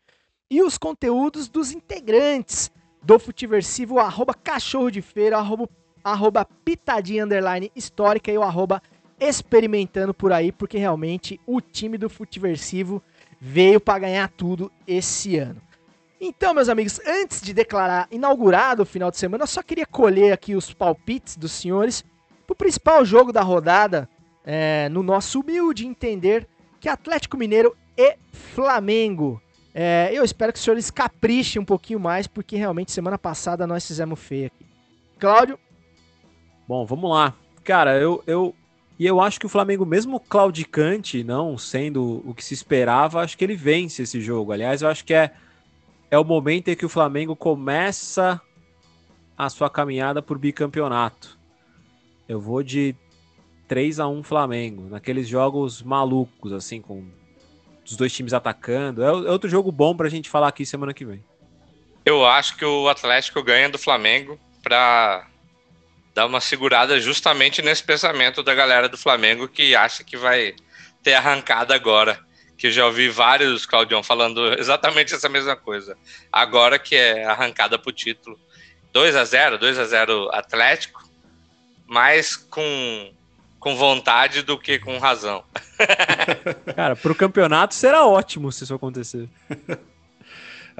e 0.50 0.62
os 0.62 0.76
conteúdos 0.76 1.48
dos 1.48 1.72
integrantes 1.72 2.70
do 3.02 3.18
Futiversivo, 3.18 3.98
arroba 3.98 4.34
Cachorro 4.34 4.90
de 4.90 5.00
Feira, 5.00 5.38
arroba, 5.38 5.68
arroba 6.04 6.44
Pitadinha 6.44 7.24
Underline 7.24 7.72
Histórica 7.74 8.30
e 8.30 8.36
o 8.36 8.42
arroba 8.42 8.82
Experimentando 9.20 10.14
por 10.14 10.32
aí, 10.32 10.52
porque 10.52 10.78
realmente 10.78 11.40
o 11.44 11.60
time 11.60 11.98
do 11.98 12.08
Futiversivo 12.08 13.02
veio 13.40 13.80
para 13.80 13.98
ganhar 13.98 14.28
tudo 14.28 14.70
esse 14.86 15.36
ano. 15.36 15.60
Então, 16.20 16.52
meus 16.52 16.68
amigos, 16.68 17.00
antes 17.06 17.40
de 17.40 17.52
declarar 17.52 18.08
inaugurado 18.10 18.82
o 18.82 18.86
final 18.86 19.10
de 19.10 19.16
semana, 19.16 19.44
eu 19.44 19.48
só 19.48 19.62
queria 19.62 19.86
colher 19.86 20.32
aqui 20.32 20.56
os 20.56 20.72
palpites 20.72 21.36
dos 21.36 21.52
senhores 21.52 22.04
para 22.46 22.54
o 22.54 22.56
principal 22.56 23.04
jogo 23.04 23.32
da 23.32 23.42
rodada, 23.42 24.08
é, 24.44 24.88
no 24.88 25.02
nosso 25.02 25.40
humilde 25.40 25.86
entender, 25.86 26.48
que 26.80 26.88
é 26.88 26.92
Atlético 26.92 27.36
Mineiro 27.36 27.76
e 27.96 28.16
Flamengo. 28.32 29.40
É, 29.72 30.10
eu 30.12 30.24
espero 30.24 30.52
que 30.52 30.58
os 30.58 30.64
senhores 30.64 30.90
caprichem 30.90 31.62
um 31.62 31.64
pouquinho 31.64 32.00
mais, 32.00 32.26
porque 32.26 32.56
realmente 32.56 32.90
semana 32.90 33.18
passada 33.18 33.66
nós 33.66 33.86
fizemos 33.86 34.18
feio 34.18 34.46
aqui. 34.46 34.66
Cláudio? 35.20 35.58
Bom, 36.66 36.84
vamos 36.84 37.10
lá. 37.10 37.34
Cara, 37.62 37.98
eu, 38.00 38.24
eu 38.26 38.54
e 38.98 39.06
eu 39.06 39.20
acho 39.20 39.38
que 39.38 39.46
o 39.46 39.48
Flamengo, 39.48 39.86
mesmo 39.86 40.18
claudicante, 40.18 41.22
não 41.22 41.56
sendo 41.56 42.20
o 42.26 42.34
que 42.34 42.44
se 42.44 42.52
esperava, 42.52 43.20
acho 43.20 43.38
que 43.38 43.44
ele 43.44 43.54
vence 43.54 44.02
esse 44.02 44.20
jogo. 44.20 44.50
Aliás, 44.50 44.82
eu 44.82 44.88
acho 44.88 45.04
que 45.04 45.14
é, 45.14 45.30
é 46.10 46.18
o 46.18 46.24
momento 46.24 46.68
em 46.68 46.76
que 46.76 46.86
o 46.86 46.88
Flamengo 46.88 47.36
começa 47.36 48.40
a 49.36 49.48
sua 49.48 49.70
caminhada 49.70 50.20
por 50.22 50.38
bicampeonato. 50.38 51.38
Eu 52.28 52.40
vou 52.40 52.62
de 52.62 52.94
3 53.68 54.00
a 54.00 54.08
1 54.08 54.22
Flamengo, 54.22 54.88
naqueles 54.88 55.28
jogos 55.28 55.82
malucos, 55.82 56.52
assim, 56.52 56.80
com 56.80 57.04
os 57.84 57.96
dois 57.96 58.12
times 58.12 58.32
atacando. 58.32 59.02
É, 59.02 59.06
é 59.06 59.30
outro 59.30 59.48
jogo 59.48 59.70
bom 59.70 59.96
pra 59.96 60.08
gente 60.08 60.28
falar 60.28 60.48
aqui 60.48 60.66
semana 60.66 60.92
que 60.94 61.04
vem. 61.04 61.22
Eu 62.04 62.24
acho 62.24 62.56
que 62.56 62.64
o 62.64 62.88
Atlético 62.88 63.42
ganha 63.42 63.68
do 63.68 63.78
Flamengo 63.78 64.38
para 64.62 65.26
dar 66.14 66.26
uma 66.26 66.40
segurada 66.40 66.98
justamente 67.00 67.62
nesse 67.62 67.84
pensamento 67.84 68.42
da 68.42 68.54
galera 68.54 68.88
do 68.88 68.96
Flamengo 68.96 69.46
que 69.46 69.76
acha 69.76 70.02
que 70.02 70.16
vai 70.16 70.54
ter 71.02 71.14
arrancada 71.14 71.74
agora. 71.74 72.18
Que 72.58 72.66
eu 72.66 72.70
já 72.72 72.84
ouvi 72.84 73.08
vários, 73.08 73.64
Claudião, 73.64 74.02
falando 74.02 74.52
exatamente 74.58 75.14
essa 75.14 75.28
mesma 75.28 75.56
coisa. 75.56 75.96
Agora 76.30 76.78
que 76.78 76.94
é 76.94 77.24
arrancada 77.24 77.78
pro 77.78 77.92
título. 77.92 78.38
2 78.92 79.16
a 79.16 79.24
0 79.24 79.58
2 79.58 79.78
a 79.78 79.84
0 79.84 80.28
Atlético, 80.32 81.08
mais 81.86 82.36
com, 82.36 83.12
com 83.60 83.76
vontade 83.76 84.42
do 84.42 84.58
que 84.58 84.78
com 84.78 84.98
razão. 84.98 85.44
Cara, 86.74 86.96
pro 86.96 87.14
campeonato 87.14 87.74
será 87.74 88.04
ótimo 88.04 88.50
se 88.50 88.64
isso 88.64 88.74
acontecer. 88.74 89.28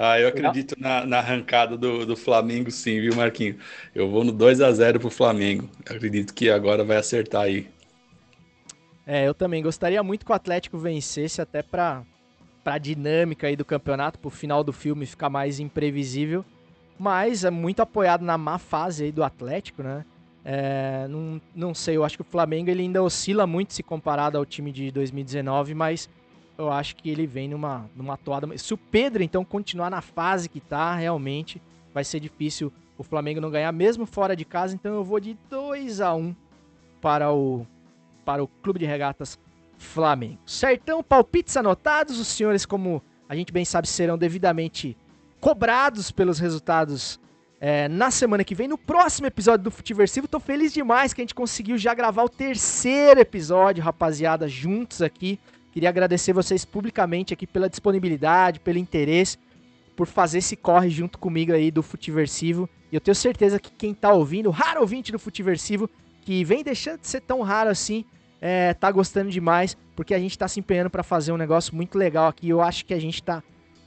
Ah, 0.01 0.21
eu 0.21 0.29
acredito 0.29 0.77
na, 0.79 1.05
na 1.05 1.19
arrancada 1.19 1.77
do, 1.77 2.07
do 2.07 2.17
Flamengo, 2.17 2.71
sim, 2.71 3.01
viu, 3.01 3.17
Marquinho? 3.17 3.59
Eu 3.93 4.09
vou 4.09 4.23
no 4.23 4.31
2 4.31 4.61
a 4.61 4.71
0 4.71 5.01
pro 5.01 5.11
Flamengo. 5.11 5.69
Acredito 5.81 6.33
que 6.33 6.49
agora 6.49 6.85
vai 6.85 6.99
acertar 6.99 7.43
aí. 7.43 7.67
É, 9.11 9.27
eu 9.27 9.33
também 9.33 9.63
gostaria 9.63 10.03
muito 10.03 10.27
que 10.27 10.31
o 10.31 10.35
Atlético 10.35 10.77
vencesse 10.77 11.41
até 11.41 11.63
pra, 11.63 12.03
pra 12.63 12.77
dinâmica 12.77 13.47
aí 13.47 13.57
do 13.57 13.65
campeonato, 13.65 14.19
pro 14.19 14.29
final 14.29 14.63
do 14.63 14.71
filme 14.71 15.07
ficar 15.07 15.31
mais 15.31 15.59
imprevisível. 15.59 16.45
Mas 16.99 17.43
é 17.43 17.51
muito 17.51 17.81
apoiado 17.81 18.23
na 18.23 18.37
má 18.37 18.59
fase 18.59 19.05
aí 19.05 19.11
do 19.11 19.25
Atlético, 19.25 19.83
né? 19.83 20.05
É, 20.45 21.07
não, 21.09 21.41
não 21.55 21.75
sei, 21.75 21.97
eu 21.97 22.05
acho 22.05 22.19
que 22.19 22.23
o 22.23 22.25
Flamengo 22.25 22.69
ele 22.69 22.83
ainda 22.83 23.03
oscila 23.03 23.47
muito 23.47 23.73
se 23.73 23.83
comparado 23.83 24.37
ao 24.37 24.45
time 24.45 24.71
de 24.71 24.91
2019, 24.91 25.75
mas 25.75 26.07
eu 26.59 26.71
acho 26.71 26.95
que 26.97 27.09
ele 27.09 27.27
vem 27.27 27.49
numa, 27.49 27.89
numa 27.97 28.19
toada. 28.19 28.59
Se 28.59 28.75
o 28.75 28.77
Pedro, 28.77 29.23
então, 29.23 29.43
continuar 29.43 29.89
na 29.89 30.03
fase 30.03 30.51
que 30.51 30.61
tá, 30.61 30.95
realmente 30.95 31.63
vai 31.95 32.05
ser 32.05 32.21
difícil 32.21 32.71
o 32.99 33.03
Flamengo 33.03 33.41
não 33.41 33.51
ganhar, 33.51 33.73
mesmo 33.73 34.05
fora 34.05 34.37
de 34.37 34.45
casa. 34.45 34.75
Então 34.75 34.93
eu 34.93 35.03
vou 35.03 35.19
de 35.19 35.35
2 35.49 36.03
a 36.03 36.15
1 36.15 36.37
para 37.01 37.33
o, 37.33 37.67
para 38.29 38.45
o 38.45 38.47
Clube 38.47 38.79
de 38.79 38.85
Regatas 38.85 39.39
Flamengo. 39.79 40.39
Certão, 40.45 41.03
palpites 41.03 41.57
anotados. 41.57 42.21
Os 42.21 42.29
senhores, 42.29 42.67
como 42.67 43.03
a 43.27 43.35
gente 43.35 43.51
bem 43.51 43.65
sabe, 43.65 43.89
serão 43.89 44.19
devidamente 44.19 44.95
cobrados 45.41 46.11
pelos 46.11 46.39
resultados 46.39 47.19
é, 47.59 47.89
na 47.89 48.11
semana 48.11 48.45
que 48.45 48.55
vem. 48.55 48.69
No 48.69 48.77
próximo 48.77 49.27
episódio 49.27 49.65
do 49.65 49.71
Futiversivo, 49.71 50.29
tô 50.29 50.39
feliz 50.39 50.75
demais 50.75 51.15
que 51.15 51.23
a 51.23 51.25
gente 51.25 51.35
conseguiu 51.35 51.79
já 51.79 51.95
gravar 51.95 52.23
o 52.23 52.29
terceiro 52.29 53.19
episódio, 53.19 53.83
rapaziada, 53.83 54.47
juntos 54.47 55.01
aqui. 55.01 55.41
Queria 55.73 55.89
agradecer 55.89 56.35
vocês 56.35 56.67
publicamente 56.67 57.33
aqui 57.33 57.47
pela 57.47 57.67
disponibilidade, 57.67 58.61
pelo 58.61 58.77
interesse, 58.77 59.39
por 59.97 60.07
fazer 60.07 60.41
esse 60.41 60.55
corre 60.55 60.91
junto 60.91 61.19
comigo 61.19 61.55
aí 61.55 61.71
do 61.71 61.83
Futiversivo. 61.83 62.69
E 62.93 62.95
eu 62.95 63.01
tenho 63.01 63.15
certeza 63.15 63.59
que 63.59 63.71
quem 63.71 63.95
tá 63.95 64.13
ouvindo, 64.13 64.51
raro 64.51 64.83
ouvinte 64.83 65.11
do 65.11 65.19
Futiversivo, 65.19 65.89
que 66.21 66.45
vem 66.45 66.63
deixando 66.63 67.01
de 67.01 67.07
ser 67.07 67.23
tão 67.23 67.41
raro 67.41 67.71
assim, 67.71 68.05
é, 68.41 68.75
tá 68.75 68.91
gostando 68.91 69.31
demais, 69.31 69.77
porque 69.97 70.15
a 70.15 70.19
gente 70.19 70.39
tá 70.39 70.47
se 70.47 70.61
empenhando 70.61 70.91
para 70.91 71.03
fazer 71.03 71.33
um 71.33 71.37
negócio 71.37 71.75
muito 71.75 71.99
legal 71.99 72.29
aqui. 72.29 72.49
Eu 72.49 72.61
acho 72.61 72.85
que 72.85 72.95
a 72.95 73.01
gente 73.01 73.23
tá 73.23 73.43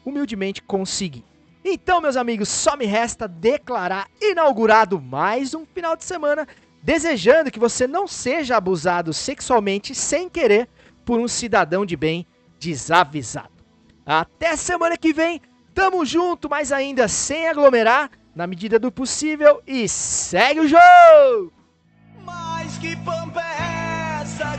humildemente 0.05 0.61
conseguindo. 0.61 1.25
Então, 1.63 2.01
meus 2.01 2.17
amigos, 2.17 2.49
só 2.49 2.75
me 2.75 2.85
resta 2.85 3.27
declarar 3.27 4.07
inaugurado 4.19 4.99
mais 4.99 5.53
um 5.53 5.65
final 5.65 5.95
de 5.95 6.03
semana, 6.03 6.47
desejando 6.81 7.51
que 7.51 7.59
você 7.59 7.87
não 7.87 8.07
seja 8.07 8.57
abusado 8.57 9.13
sexualmente 9.13 9.93
sem 9.93 10.27
querer 10.27 10.67
por 11.05 11.19
um 11.19 11.27
cidadão 11.27 11.85
de 11.85 11.95
bem 11.95 12.25
desavisado. 12.59 13.51
Até 14.05 14.55
semana 14.55 14.97
que 14.97 15.13
vem, 15.13 15.39
tamo 15.73 16.03
junto, 16.03 16.49
mas 16.49 16.71
ainda 16.71 17.07
sem 17.07 17.47
aglomerar, 17.47 18.09
na 18.35 18.47
medida 18.47 18.79
do 18.79 18.91
possível, 18.91 19.61
e 19.67 19.87
segue 19.87 20.61
o 20.61 20.67
jogo! 20.67 21.53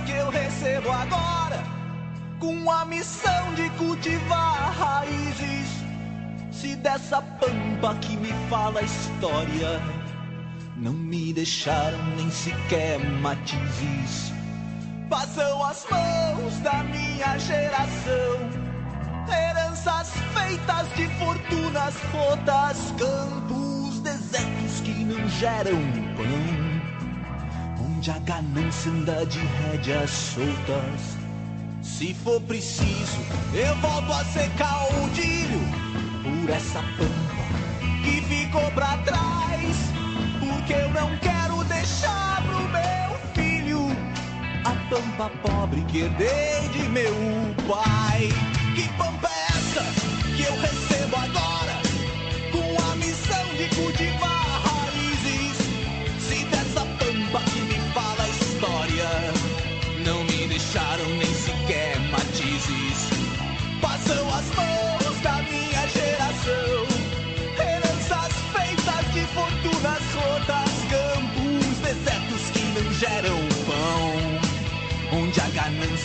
Que 0.07 0.12
eu 0.12 0.30
recebo 0.30 0.91
agora? 0.91 1.62
Com 2.39 2.70
a 2.70 2.85
missão 2.85 3.55
de 3.55 3.68
cultivar 3.70 4.72
raízes. 4.78 5.68
Se 6.53 6.76
dessa 6.76 7.20
pampa 7.20 7.95
que 8.01 8.16
me 8.16 8.33
fala 8.49 8.78
a 8.78 8.83
história, 8.85 9.80
não 10.76 10.93
me 10.93 11.33
deixaram 11.33 11.99
nem 12.16 12.30
sequer 12.30 12.99
matizes. 13.20 14.33
Passam 15.11 15.64
as 15.64 15.85
mãos 15.91 16.59
da 16.61 16.85
minha 16.85 17.37
geração. 17.39 18.39
Heranças 19.28 20.12
feitas 20.33 20.89
de 20.95 21.09
fortunas 21.18 21.95
rotas, 22.12 22.78
campos 22.99 24.01
desertos 24.01 24.80
que 24.85 25.05
não 25.05 25.28
geram 25.28 25.76
pão, 26.16 26.72
onde 28.03 28.11
a 28.11 28.18
ganância 28.18 28.90
anda 28.90 29.24
de 29.26 29.38
rédeas 29.38 30.11
soltas. 30.11 31.16
Se 31.80 32.12
for 32.12 32.40
preciso, 32.40 33.20
eu 33.55 33.76
volto 33.76 34.12
a 34.12 34.24
ser 34.24 34.50
caudilho 34.59 35.61
por 36.24 36.50
essa 36.50 36.80
pampa 36.98 37.44
que 38.03 38.20
ficou 38.22 38.68
pra 38.72 38.96
trás, 39.05 39.76
porque 40.40 40.72
eu 40.72 40.90
não 40.90 41.16
quero 41.18 41.62
deixar 41.62 42.42
pro 42.42 42.68
meu 42.70 43.18
filho 43.34 43.96
a 44.64 44.74
pampa 44.90 45.30
pobre 45.40 45.82
que 45.82 45.98
herdei 45.98 46.68
de 46.72 46.88
meu 46.88 47.14
pai. 47.68 48.30
Que 48.74 48.88
pampa 48.98 49.28
é 49.28 49.44
essa 49.53 49.84
que 50.36 50.42
eu 50.42 50.61
recebo 50.61 51.16
agora? 51.18 51.80
Com 52.50 52.90
a 52.90 52.96
missão 52.96 53.46
de 53.57 53.68
cultivar 53.76 54.41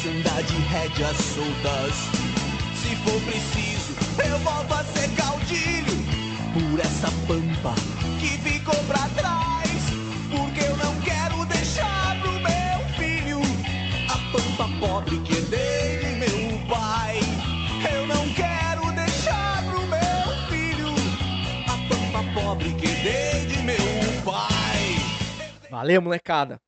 ganância 0.08 0.12
anda 0.12 0.42
de 0.44 0.56
rédeas 0.68 1.18
soltas. 1.18 1.96
Se 2.76 2.96
for 2.98 3.22
preciso, 3.22 3.94
eu 4.30 4.40
volto 4.40 4.74
a 4.74 4.84
ser 4.84 5.10
caudilho 5.16 5.98
por 6.54 6.80
essa 6.80 7.08
pampa 7.28 7.76
que 8.20 8.30
ficou 8.40 8.76
pra 8.86 9.08
trás. 9.10 9.68
Porque 10.30 10.62
eu 10.62 10.78
não 10.78 11.00
quero 11.02 11.46
deixar 11.46 12.20
pro 12.22 12.32
meu 12.34 12.90
filho 12.98 13.40
a 14.10 14.18
pampa 14.32 14.70
pobre 14.80 15.20
que 15.20 15.34
herdei 15.34 16.00
de 16.00 16.16
meu 16.16 16.68
pai. 16.68 17.20
Eu 17.92 18.08
não 18.08 18.30
quero 18.34 18.92
deixar 18.94 19.64
pro 19.66 19.82
meu 19.82 20.48
filho 20.50 20.94
a 21.68 21.78
pampa 21.90 22.40
pobre 22.40 22.74
que 22.74 22.88
herdei 22.88 23.46
de 23.48 23.64
meu 23.64 24.24
pai. 24.24 24.96
Valeu, 25.70 26.02
molecada! 26.02 26.67